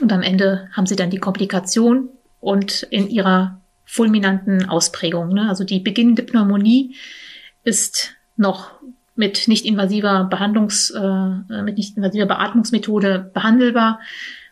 Und 0.00 0.12
am 0.12 0.22
Ende 0.22 0.68
haben 0.72 0.86
sie 0.86 0.96
dann 0.96 1.10
die 1.10 1.18
Komplikation 1.18 2.08
und 2.40 2.82
in 2.90 3.08
ihrer 3.08 3.60
fulminanten 3.84 4.68
Ausprägung. 4.68 5.28
Ne? 5.28 5.48
Also 5.48 5.62
die 5.62 5.78
beginnende 5.78 6.24
Pneumonie 6.24 6.96
ist 7.62 8.14
noch 8.36 8.72
mit 9.14 9.46
nicht 9.46 9.64
invasiver 9.64 10.24
Behandlungs, 10.24 10.90
äh, 10.90 11.62
mit 11.62 11.78
nicht 11.78 11.96
invasiver 11.96 12.26
Beatmungsmethode 12.26 13.30
behandelbar. 13.32 14.00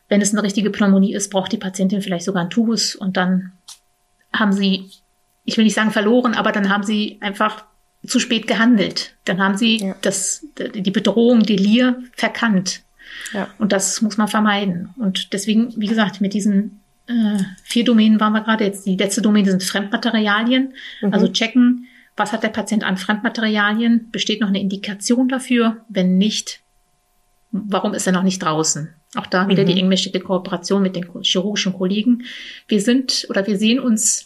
Wenn 0.08 0.20
es 0.20 0.32
eine 0.32 0.42
richtige 0.42 0.70
Pneumonie 0.70 1.14
ist, 1.14 1.30
braucht 1.30 1.52
die 1.52 1.58
Patientin 1.58 2.02
vielleicht 2.02 2.24
sogar 2.24 2.42
einen 2.42 2.50
Tubus 2.50 2.94
und 2.94 3.16
dann 3.16 3.52
haben 4.32 4.52
sie, 4.52 4.90
ich 5.44 5.56
will 5.56 5.64
nicht 5.64 5.74
sagen 5.74 5.90
verloren, 5.90 6.34
aber 6.34 6.52
dann 6.52 6.68
haben 6.68 6.84
sie 6.84 7.18
einfach 7.20 7.64
zu 8.06 8.20
spät 8.20 8.46
gehandelt. 8.46 9.14
Dann 9.24 9.40
haben 9.40 9.56
sie 9.56 9.78
ja. 9.78 9.96
das, 10.02 10.46
die 10.58 10.90
Bedrohung 10.90 11.42
Delir 11.42 12.02
verkannt. 12.12 12.82
Ja. 13.32 13.48
Und 13.58 13.72
das 13.72 14.02
muss 14.02 14.16
man 14.16 14.28
vermeiden. 14.28 14.90
Und 14.96 15.32
deswegen, 15.32 15.72
wie 15.76 15.86
gesagt, 15.86 16.20
mit 16.20 16.34
diesen 16.34 16.80
äh, 17.06 17.38
vier 17.62 17.84
Domänen 17.84 18.20
waren 18.20 18.32
wir 18.32 18.42
gerade 18.42 18.64
jetzt. 18.64 18.86
Die 18.86 18.96
letzte 18.96 19.22
Domäne 19.22 19.50
sind 19.50 19.62
Fremdmaterialien. 19.62 20.74
Mhm. 21.02 21.12
Also 21.12 21.28
checken, 21.28 21.86
was 22.16 22.32
hat 22.32 22.42
der 22.42 22.48
Patient 22.48 22.84
an 22.84 22.96
Fremdmaterialien? 22.96 24.10
Besteht 24.10 24.40
noch 24.40 24.48
eine 24.48 24.60
Indikation 24.60 25.28
dafür? 25.28 25.84
Wenn 25.88 26.18
nicht, 26.18 26.60
warum 27.50 27.94
ist 27.94 28.06
er 28.06 28.12
noch 28.12 28.22
nicht 28.22 28.42
draußen? 28.42 28.88
Auch 29.14 29.26
da 29.26 29.48
wieder 29.48 29.62
mhm. 29.62 29.68
die 29.68 29.80
engmaschige 29.80 30.20
Kooperation 30.20 30.82
mit 30.82 30.96
den 30.96 31.06
chirurgischen 31.22 31.72
Kollegen. 31.72 32.24
Wir 32.68 32.80
sind 32.80 33.26
oder 33.30 33.46
wir 33.46 33.56
sehen 33.56 33.78
uns 33.80 34.24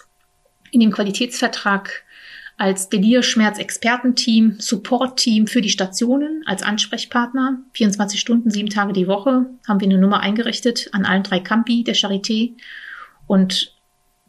in 0.70 0.80
dem 0.80 0.90
Qualitätsvertrag 0.90 2.04
als 2.56 2.90
Delirschmerz-Expertenteam, 2.90 4.56
Support-Team 4.58 5.46
für 5.46 5.62
die 5.62 5.70
Stationen 5.70 6.42
als 6.44 6.62
Ansprechpartner. 6.62 7.60
24 7.72 8.20
Stunden, 8.20 8.50
sieben 8.50 8.68
Tage 8.68 8.92
die 8.92 9.08
Woche 9.08 9.46
haben 9.66 9.80
wir 9.80 9.88
eine 9.88 9.96
Nummer 9.96 10.20
eingerichtet 10.20 10.90
an 10.92 11.06
allen 11.06 11.22
drei 11.22 11.40
Campi 11.40 11.84
der 11.84 11.94
Charité. 11.94 12.52
Und 13.26 13.74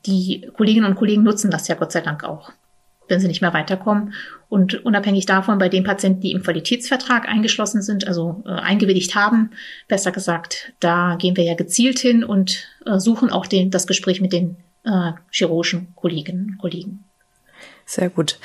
die 0.05 0.49
Kolleginnen 0.55 0.85
und 0.85 0.95
Kollegen 0.95 1.23
nutzen 1.23 1.51
das 1.51 1.67
ja 1.67 1.75
Gott 1.75 1.91
sei 1.91 1.99
Dank 1.99 2.23
auch, 2.23 2.53
wenn 3.09 3.19
sie 3.19 3.27
nicht 3.27 3.41
mehr 3.41 3.53
weiterkommen. 3.53 4.13
Und 4.51 4.83
unabhängig 4.83 5.25
davon, 5.25 5.59
bei 5.59 5.69
den 5.69 5.85
Patienten, 5.85 6.19
die 6.19 6.33
im 6.33 6.43
Qualitätsvertrag 6.43 7.25
eingeschlossen 7.25 7.81
sind, 7.81 8.05
also 8.05 8.43
äh, 8.45 8.49
eingewilligt 8.49 9.15
haben, 9.15 9.51
besser 9.87 10.11
gesagt, 10.11 10.73
da 10.81 11.15
gehen 11.17 11.37
wir 11.37 11.45
ja 11.45 11.53
gezielt 11.53 11.99
hin 11.99 12.25
und 12.25 12.67
äh, 12.85 12.99
suchen 12.99 13.29
auch 13.29 13.45
den, 13.45 13.71
das 13.71 13.87
Gespräch 13.87 14.19
mit 14.19 14.33
den 14.33 14.57
äh, 14.83 15.13
chirurgischen 15.31 15.95
Kolleginnen 15.95 16.49
und 16.49 16.57
Kollegen. 16.57 17.05
Sehr 17.85 18.09
gut. 18.09 18.39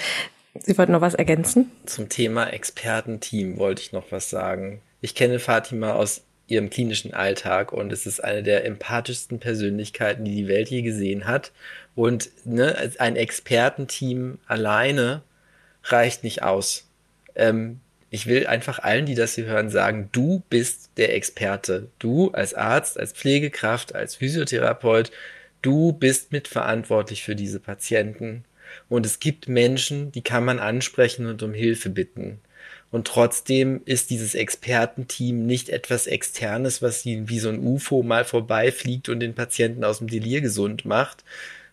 Sie 0.61 0.78
wollten 0.78 0.92
noch 0.92 1.00
was 1.00 1.14
ergänzen? 1.14 1.72
Zum 1.86 2.09
Thema 2.09 2.52
Expertenteam 2.52 3.59
wollte 3.59 3.82
ich 3.82 3.92
noch 3.92 4.12
was 4.12 4.30
sagen. 4.30 4.82
Ich 5.00 5.16
kenne 5.16 5.40
Fatima 5.40 5.94
aus 5.94 6.22
ihrem 6.46 6.70
klinischen 6.70 7.14
Alltag 7.14 7.72
und 7.72 7.92
es 7.92 8.07
ist 8.07 8.22
eine 8.22 8.44
der 8.44 8.64
empathischsten 8.64 9.40
Persönlichkeiten, 9.40 10.24
die 10.24 10.36
die 10.36 10.46
Welt 10.46 10.68
je 10.68 10.82
gesehen 10.82 11.26
hat. 11.26 11.50
Und 11.96 12.30
ne, 12.44 12.92
ein 13.00 13.16
Expertenteam 13.16 14.38
alleine 14.46 15.22
reicht 15.87 16.24
nicht 16.24 16.43
aus. 16.43 16.89
Ähm, 17.34 17.80
ich 18.11 18.26
will 18.26 18.47
einfach 18.47 18.78
allen, 18.78 19.07
die 19.07 19.14
das 19.14 19.34
hier 19.34 19.47
hören, 19.47 19.68
sagen, 19.68 20.09
du 20.12 20.43
bist 20.49 20.91
der 20.97 21.14
Experte. 21.14 21.89
Du 21.99 22.30
als 22.30 22.55
Arzt, 22.55 22.99
als 22.99 23.12
Pflegekraft, 23.12 23.95
als 23.95 24.14
Physiotherapeut, 24.14 25.11
du 25.62 25.93
bist 25.93 26.32
mitverantwortlich 26.32 27.24
für 27.24 27.34
diese 27.34 27.61
Patienten. 27.61 28.45
Und 28.89 29.07
es 29.07 29.18
gibt 29.18 29.49
Menschen, 29.49 30.12
die 30.12 30.22
kann 30.22 30.45
man 30.45 30.59
ansprechen 30.59 31.26
und 31.26 31.43
um 31.43 31.53
Hilfe 31.53 31.91
bitten. 31.91 32.41
Und 32.91 33.07
trotzdem 33.07 33.82
ist 33.84 34.11
dieses 34.11 34.34
Expertenteam 34.34 35.45
nicht 35.45 35.68
etwas 35.68 36.07
Externes, 36.07 36.82
was 36.82 37.05
wie 37.05 37.39
so 37.39 37.49
ein 37.49 37.59
UFO 37.59 38.03
mal 38.03 38.24
vorbeifliegt 38.24 39.09
und 39.09 39.20
den 39.20 39.34
Patienten 39.34 39.84
aus 39.84 39.99
dem 39.99 40.07
Delir 40.07 40.41
gesund 40.41 40.84
macht, 40.84 41.24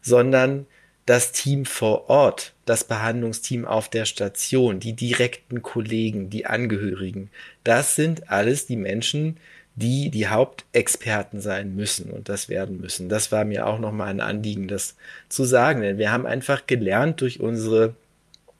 sondern 0.01 0.65
das 1.05 1.31
Team 1.31 1.65
vor 1.65 2.09
Ort, 2.09 2.53
das 2.65 2.85
Behandlungsteam 2.85 3.65
auf 3.65 3.89
der 3.89 4.05
Station, 4.05 4.79
die 4.79 4.93
direkten 4.93 5.61
Kollegen, 5.61 6.29
die 6.29 6.45
Angehörigen, 6.45 7.29
das 7.63 7.95
sind 7.95 8.29
alles 8.29 8.67
die 8.67 8.77
Menschen, 8.77 9.37
die 9.75 10.09
die 10.09 10.27
Hauptexperten 10.27 11.41
sein 11.41 11.75
müssen 11.75 12.11
und 12.11 12.29
das 12.29 12.47
werden 12.47 12.79
müssen. 12.79 13.09
Das 13.09 13.31
war 13.31 13.43
mir 13.43 13.65
auch 13.65 13.79
nochmal 13.79 14.09
ein 14.09 14.21
Anliegen, 14.21 14.67
das 14.67 14.95
zu 15.29 15.45
sagen, 15.45 15.81
denn 15.81 15.97
wir 15.97 16.11
haben 16.11 16.25
einfach 16.25 16.67
gelernt 16.67 17.21
durch 17.21 17.39
unsere 17.39 17.95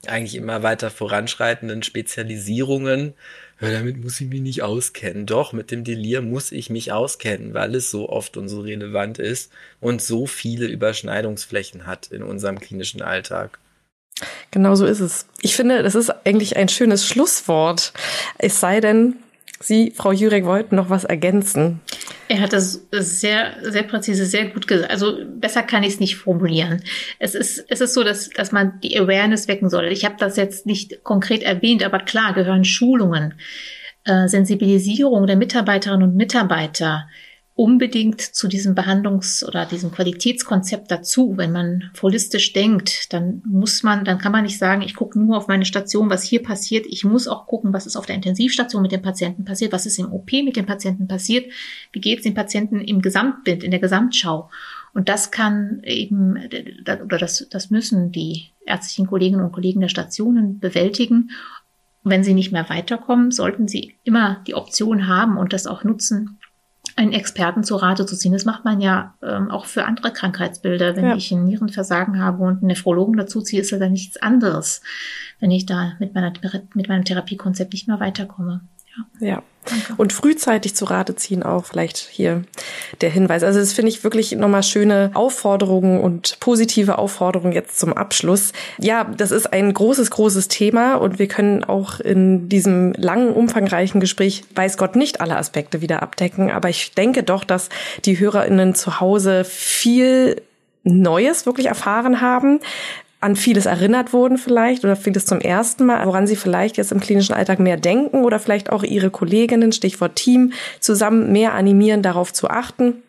eigentlich 0.06 0.34
immer 0.34 0.62
weiter 0.62 0.90
voranschreitenden 0.90 1.82
Spezialisierungen, 1.82 3.14
ja, 3.60 3.70
damit 3.70 4.02
muss 4.02 4.20
ich 4.20 4.28
mich 4.28 4.40
nicht 4.40 4.62
auskennen. 4.62 5.26
Doch, 5.26 5.52
mit 5.52 5.70
dem 5.70 5.84
Delir 5.84 6.22
muss 6.22 6.52
ich 6.52 6.70
mich 6.70 6.92
auskennen, 6.92 7.54
weil 7.54 7.74
es 7.74 7.90
so 7.90 8.08
oft 8.08 8.36
und 8.36 8.48
so 8.48 8.60
relevant 8.60 9.18
ist 9.18 9.52
und 9.80 10.02
so 10.02 10.26
viele 10.26 10.66
Überschneidungsflächen 10.66 11.86
hat 11.86 12.08
in 12.08 12.22
unserem 12.22 12.58
klinischen 12.58 13.02
Alltag. 13.02 13.58
Genau 14.50 14.74
so 14.74 14.86
ist 14.86 15.00
es. 15.00 15.26
Ich 15.40 15.56
finde, 15.56 15.82
das 15.82 15.94
ist 15.94 16.10
eigentlich 16.24 16.56
ein 16.56 16.68
schönes 16.68 17.06
Schlusswort. 17.06 17.92
Es 18.38 18.60
sei 18.60 18.80
denn, 18.80 19.16
Sie, 19.60 19.92
Frau 19.94 20.12
Jurek, 20.12 20.44
wollten 20.44 20.76
noch 20.76 20.90
was 20.90 21.04
ergänzen. 21.04 21.80
Er 22.28 22.40
hat 22.40 22.52
das 22.52 22.86
sehr, 22.90 23.54
sehr 23.62 23.82
präzise, 23.82 24.26
sehr 24.26 24.46
gut 24.46 24.66
gesagt. 24.66 24.90
Also 24.90 25.18
besser 25.26 25.62
kann 25.62 25.82
ich 25.82 25.94
es 25.94 26.00
nicht 26.00 26.16
formulieren. 26.16 26.82
Es 27.18 27.34
ist, 27.34 27.64
es 27.68 27.80
ist 27.80 27.94
so, 27.94 28.02
dass, 28.02 28.30
dass 28.30 28.52
man 28.52 28.80
die 28.82 28.98
Awareness 28.98 29.48
wecken 29.48 29.70
soll. 29.70 29.86
Ich 29.86 30.04
habe 30.04 30.16
das 30.18 30.36
jetzt 30.36 30.66
nicht 30.66 31.04
konkret 31.04 31.42
erwähnt, 31.42 31.84
aber 31.84 31.98
klar 31.98 32.34
gehören 32.34 32.64
Schulungen, 32.64 33.34
äh, 34.04 34.26
Sensibilisierung 34.26 35.26
der 35.26 35.36
Mitarbeiterinnen 35.36 36.10
und 36.10 36.16
Mitarbeiter, 36.16 37.08
unbedingt 37.56 38.20
zu 38.20 38.48
diesem 38.48 38.74
Behandlungs- 38.74 39.44
oder 39.44 39.64
diesem 39.64 39.92
Qualitätskonzept 39.92 40.90
dazu. 40.90 41.34
Wenn 41.36 41.52
man 41.52 41.90
holistisch 42.02 42.52
denkt, 42.52 43.12
dann 43.12 43.42
muss 43.46 43.84
man, 43.84 44.04
dann 44.04 44.18
kann 44.18 44.32
man 44.32 44.42
nicht 44.42 44.58
sagen, 44.58 44.82
ich 44.82 44.96
gucke 44.96 45.20
nur 45.20 45.36
auf 45.36 45.46
meine 45.46 45.64
Station, 45.64 46.10
was 46.10 46.24
hier 46.24 46.42
passiert. 46.42 46.84
Ich 46.88 47.04
muss 47.04 47.28
auch 47.28 47.46
gucken, 47.46 47.72
was 47.72 47.86
ist 47.86 47.94
auf 47.94 48.06
der 48.06 48.16
Intensivstation 48.16 48.82
mit 48.82 48.90
dem 48.90 49.02
Patienten 49.02 49.44
passiert, 49.44 49.72
was 49.72 49.86
ist 49.86 50.00
im 50.00 50.12
OP 50.12 50.32
mit 50.32 50.56
dem 50.56 50.66
Patienten 50.66 51.06
passiert, 51.06 51.50
wie 51.92 52.00
geht 52.00 52.18
es 52.18 52.24
dem 52.24 52.34
Patienten 52.34 52.80
im 52.80 53.00
Gesamtbild, 53.00 53.62
in 53.62 53.70
der 53.70 53.80
Gesamtschau. 53.80 54.50
Und 54.92 55.08
das 55.08 55.30
kann 55.30 55.80
eben, 55.84 56.36
oder 57.04 57.18
das, 57.18 57.46
das 57.50 57.70
müssen 57.70 58.10
die 58.10 58.50
ärztlichen 58.66 59.06
Kolleginnen 59.06 59.44
und 59.44 59.52
Kollegen 59.52 59.80
der 59.80 59.88
Stationen 59.88 60.58
bewältigen. 60.58 61.30
wenn 62.02 62.24
sie 62.24 62.34
nicht 62.34 62.52
mehr 62.52 62.68
weiterkommen, 62.68 63.30
sollten 63.30 63.66
sie 63.66 63.94
immer 64.04 64.42
die 64.46 64.54
Option 64.54 65.06
haben 65.06 65.38
und 65.38 65.52
das 65.52 65.66
auch 65.66 65.84
nutzen, 65.84 66.38
einen 66.96 67.12
Experten 67.12 67.64
zu 67.64 67.76
Rate 67.76 68.06
zu 68.06 68.16
ziehen. 68.16 68.32
Das 68.32 68.44
macht 68.44 68.64
man 68.64 68.80
ja 68.80 69.14
ähm, 69.22 69.50
auch 69.50 69.66
für 69.66 69.84
andere 69.84 70.12
Krankheitsbilder. 70.12 70.96
Wenn 70.96 71.06
ja. 71.06 71.16
ich 71.16 71.30
ein 71.32 71.44
Nierenversagen 71.44 72.20
habe 72.20 72.42
und 72.42 72.58
einen 72.58 72.68
Nephrologen 72.68 73.16
dazu 73.16 73.40
ziehe, 73.40 73.60
ist 73.62 73.72
das 73.72 73.80
dann 73.80 73.92
nichts 73.92 74.16
anderes, 74.16 74.82
wenn 75.40 75.50
ich 75.50 75.66
da 75.66 75.94
mit, 75.98 76.14
meiner, 76.14 76.32
mit 76.74 76.88
meinem 76.88 77.04
Therapiekonzept 77.04 77.72
nicht 77.72 77.88
mehr 77.88 78.00
weiterkomme. 78.00 78.60
Ja. 79.20 79.26
ja. 79.26 79.42
Und 79.96 80.12
frühzeitig 80.12 80.74
zu 80.74 80.84
Rate 80.84 81.16
ziehen 81.16 81.42
auch 81.42 81.64
vielleicht 81.64 81.98
hier 81.98 82.42
der 83.00 83.10
Hinweis. 83.10 83.42
Also 83.42 83.58
das 83.58 83.72
finde 83.72 83.90
ich 83.90 84.04
wirklich 84.04 84.32
nochmal 84.32 84.62
schöne 84.62 85.10
Aufforderungen 85.14 86.00
und 86.00 86.38
positive 86.40 86.98
Aufforderungen 86.98 87.52
jetzt 87.52 87.78
zum 87.78 87.92
Abschluss. 87.92 88.52
Ja, 88.78 89.04
das 89.04 89.30
ist 89.30 89.52
ein 89.52 89.72
großes, 89.72 90.10
großes 90.10 90.48
Thema 90.48 90.94
und 90.96 91.18
wir 91.18 91.28
können 91.28 91.64
auch 91.64 92.00
in 92.00 92.48
diesem 92.48 92.92
langen, 92.94 93.32
umfangreichen 93.32 94.00
Gespräch, 94.00 94.44
weiß 94.54 94.76
Gott, 94.76 94.96
nicht 94.96 95.20
alle 95.20 95.36
Aspekte 95.36 95.80
wieder 95.80 96.02
abdecken. 96.02 96.50
Aber 96.50 96.68
ich 96.68 96.92
denke 96.92 97.22
doch, 97.22 97.44
dass 97.44 97.68
die 98.04 98.18
HörerInnen 98.18 98.74
zu 98.74 99.00
Hause 99.00 99.44
viel 99.44 100.42
Neues 100.84 101.46
wirklich 101.46 101.66
erfahren 101.66 102.20
haben, 102.20 102.60
an 103.24 103.36
vieles 103.36 103.64
erinnert 103.64 104.12
wurden 104.12 104.36
vielleicht 104.36 104.84
oder 104.84 104.96
vieles 104.96 105.24
zum 105.24 105.40
ersten 105.40 105.86
Mal, 105.86 106.06
woran 106.06 106.26
sie 106.26 106.36
vielleicht 106.36 106.76
jetzt 106.76 106.92
im 106.92 107.00
klinischen 107.00 107.34
Alltag 107.34 107.58
mehr 107.58 107.78
denken 107.78 108.22
oder 108.22 108.38
vielleicht 108.38 108.70
auch 108.70 108.82
ihre 108.82 109.10
Kolleginnen, 109.10 109.72
Stichwort 109.72 110.14
Team, 110.14 110.52
zusammen 110.78 111.32
mehr 111.32 111.54
animieren, 111.54 112.02
darauf 112.02 112.34
zu 112.34 112.50
achten. 112.50 113.02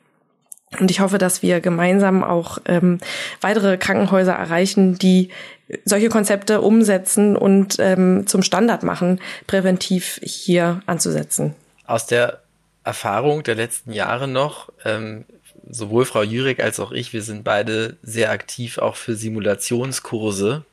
Und 0.79 0.89
ich 0.89 1.01
hoffe, 1.01 1.17
dass 1.17 1.41
wir 1.41 1.59
gemeinsam 1.59 2.23
auch 2.23 2.59
ähm, 2.65 2.99
weitere 3.41 3.77
Krankenhäuser 3.77 4.33
erreichen, 4.33 4.97
die 4.97 5.29
solche 5.83 6.07
Konzepte 6.07 6.61
umsetzen 6.61 7.35
und 7.35 7.75
ähm, 7.79 8.25
zum 8.25 8.41
Standard 8.41 8.83
machen, 8.83 9.19
präventiv 9.47 10.21
hier 10.23 10.79
anzusetzen. 10.85 11.55
Aus 11.87 12.05
der 12.05 12.39
Erfahrung 12.85 13.43
der 13.43 13.55
letzten 13.55 13.91
Jahre 13.91 14.29
noch 14.29 14.69
ähm, 14.85 15.25
sowohl 15.69 16.05
Frau 16.05 16.23
Jürek 16.23 16.59
als 16.59 16.79
auch 16.79 16.91
ich, 16.91 17.13
wir 17.13 17.21
sind 17.21 17.43
beide 17.43 17.97
sehr 18.03 18.31
aktiv 18.31 18.77
auch 18.77 18.95
für 18.95 19.15
Simulationskurse. 19.15 20.63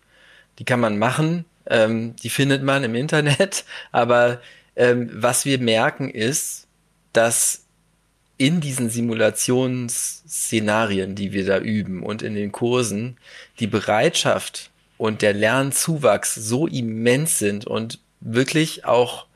Die 0.59 0.64
kann 0.64 0.80
man 0.80 0.99
machen, 0.99 1.45
ähm, 1.66 2.16
die 2.16 2.30
findet 2.30 2.62
man 2.62 2.84
im 2.84 2.95
Internet, 2.95 3.64
aber 3.93 4.40
ähm, 4.76 5.11
was 5.12 5.45
wir 5.45 5.59
merken 5.59 6.09
ist, 6.11 6.66
dass 7.12 7.64
in 8.38 8.61
diesen 8.61 8.88
Simulationsszenarien, 8.90 11.14
die 11.14 11.32
wir 11.32 11.47
da 11.47 11.59
üben 11.59 12.03
und 12.03 12.22
in 12.22 12.34
den 12.34 12.51
Kursen, 12.51 13.16
die 13.61 13.68
Bereitschaft 13.68 14.70
und 14.99 15.22
der 15.22 15.34
Lernzuwachs 15.34 16.34
so 16.34 16.66
immens 16.66 17.38
sind 17.38 17.64
und 17.66 18.01
wirklich 18.20 18.84
auch 18.84 19.26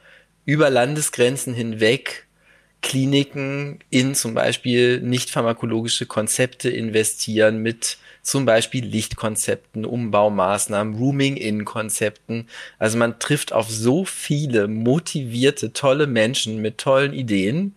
über 0.44 0.70
Landesgrenzen 0.70 1.54
hinweg 1.54 2.26
Kliniken 2.87 3.80
in 3.91 4.14
zum 4.14 4.34
Beispiel 4.34 5.01
nicht 5.01 5.30
pharmakologische 5.30 6.07
Konzepte 6.07 6.70
investieren 6.70 7.59
mit 7.59 7.99
zum 8.22 8.47
Beispiel 8.47 8.84
Lichtkonzepten, 8.84 9.84
Umbaumaßnahmen, 9.84 10.95
Rooming-In-Konzepten. 10.95 12.47
Also 12.78 12.97
man 12.97 13.18
trifft 13.18 13.53
auf 13.53 13.68
so 13.68 14.05
viele 14.05 14.68
motivierte, 14.68 15.72
tolle 15.72 16.07
Menschen 16.07 16.62
mit 16.62 16.78
tollen 16.78 17.12
Ideen. 17.12 17.74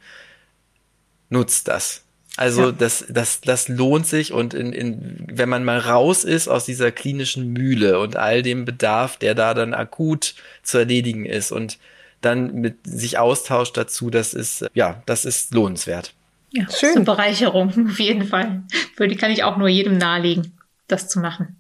Nutzt 1.30 1.68
das. 1.68 2.04
Also 2.38 2.66
ja. 2.66 2.72
das, 2.72 3.06
das, 3.10 3.42
das 3.42 3.68
lohnt 3.68 4.06
sich 4.06 4.32
und 4.32 4.54
in, 4.54 4.74
in, 4.74 5.26
wenn 5.28 5.50
man 5.50 5.66
mal 5.66 5.80
raus 5.80 6.24
ist 6.24 6.48
aus 6.48 6.66
dieser 6.66 6.92
klinischen 6.92 7.52
Mühle 7.52 7.98
und 8.00 8.16
all 8.16 8.44
dem 8.44 8.64
Bedarf, 8.64 9.18
der 9.18 9.34
da 9.34 9.56
dann 9.56 9.74
akut 9.74 10.36
zu 10.62 10.78
erledigen 10.78 11.26
ist 11.26 11.52
und 11.52 11.80
dann 12.22 12.54
mit 12.56 12.80
sich 12.86 13.18
austauscht 13.18 13.78
dazu, 13.78 14.10
das 14.10 14.34
ist, 14.34 14.66
ja, 14.74 15.02
das 15.06 15.26
ist 15.26 15.54
lohnenswert. 15.54 16.14
Ja, 16.52 16.66
schön. 16.72 16.94
Zur 16.94 17.04
Bereicherung, 17.04 17.88
auf 17.90 18.00
jeden 18.00 18.26
Fall. 18.26 18.64
Für 18.96 19.08
die 19.08 19.16
kann 19.16 19.32
ich 19.32 19.44
auch 19.44 19.58
nur 19.58 19.68
jedem 19.68 19.98
nahelegen, 19.98 20.58
das 20.88 21.08
zu 21.08 21.20
machen. 21.20 21.59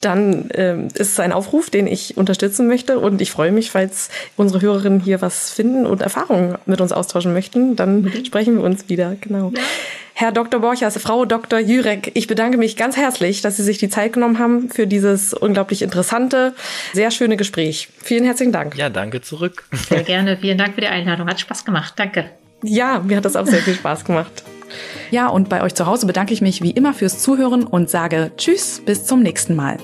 Dann 0.00 0.50
ähm, 0.52 0.88
ist 0.88 1.12
es 1.12 1.20
ein 1.20 1.32
Aufruf, 1.32 1.70
den 1.70 1.86
ich 1.86 2.16
unterstützen 2.18 2.66
möchte 2.66 2.98
und 2.98 3.20
ich 3.22 3.30
freue 3.30 3.50
mich, 3.50 3.70
falls 3.70 4.10
unsere 4.36 4.60
Hörerinnen 4.60 5.00
hier 5.00 5.22
was 5.22 5.50
finden 5.50 5.86
und 5.86 6.02
Erfahrungen 6.02 6.58
mit 6.66 6.82
uns 6.82 6.92
austauschen 6.92 7.32
möchten, 7.32 7.76
dann 7.76 8.02
mhm. 8.02 8.24
sprechen 8.24 8.58
wir 8.58 8.64
uns 8.64 8.88
wieder. 8.90 9.16
Genau. 9.20 9.52
Ja. 9.54 9.62
Herr 10.18 10.32
Dr. 10.32 10.60
Borchers, 10.60 10.96
Frau 10.96 11.26
Dr. 11.26 11.58
Jürek, 11.58 12.10
ich 12.14 12.26
bedanke 12.26 12.56
mich 12.56 12.76
ganz 12.76 12.96
herzlich, 12.96 13.42
dass 13.42 13.58
Sie 13.58 13.62
sich 13.62 13.76
die 13.76 13.90
Zeit 13.90 14.14
genommen 14.14 14.38
haben 14.38 14.70
für 14.70 14.86
dieses 14.86 15.34
unglaublich 15.34 15.82
interessante, 15.82 16.54
sehr 16.94 17.10
schöne 17.10 17.36
Gespräch. 17.36 17.88
Vielen 18.02 18.24
herzlichen 18.24 18.52
Dank. 18.52 18.76
Ja, 18.76 18.88
danke 18.88 19.20
zurück. 19.20 19.64
Sehr 19.90 20.02
gerne. 20.04 20.38
Vielen 20.38 20.56
Dank 20.56 20.74
für 20.74 20.80
die 20.80 20.86
Einladung. 20.86 21.28
Hat 21.28 21.38
Spaß 21.38 21.66
gemacht. 21.66 21.94
Danke. 21.96 22.30
Ja, 22.62 22.98
mir 23.00 23.18
hat 23.18 23.26
das 23.26 23.36
auch 23.36 23.46
sehr 23.46 23.60
viel 23.60 23.74
Spaß 23.74 24.06
gemacht. 24.06 24.42
Ja, 25.10 25.28
und 25.28 25.48
bei 25.48 25.62
euch 25.62 25.74
zu 25.74 25.86
Hause 25.86 26.06
bedanke 26.06 26.32
ich 26.32 26.40
mich 26.40 26.62
wie 26.62 26.70
immer 26.70 26.94
fürs 26.94 27.20
Zuhören 27.20 27.64
und 27.64 27.90
sage 27.90 28.30
Tschüss, 28.36 28.82
bis 28.84 29.04
zum 29.06 29.22
nächsten 29.22 29.54
Mal. 29.54 29.78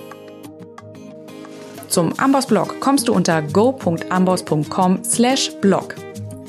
Zum 1.89 2.19
Amboss-Blog 2.19 2.81
kommst 2.81 3.09
du 3.09 3.13
unter 3.13 3.43
go.amboss.com 3.43 5.05
slash 5.05 5.53
blog. 5.61 5.95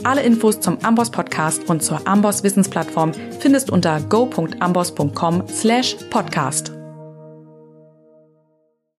Alle 0.04 0.22
Infos 0.22 0.60
zum 0.60 0.78
Amboss 0.84 1.10
Podcast 1.10 1.70
und 1.70 1.84
zur 1.84 2.06
Amboss 2.08 2.44
Wissensplattform 2.44 3.12
findest 3.40 3.70
unter 3.70 4.00
go.amboss.com 4.02 5.44
slash 5.48 5.96
podcast. 6.10 6.83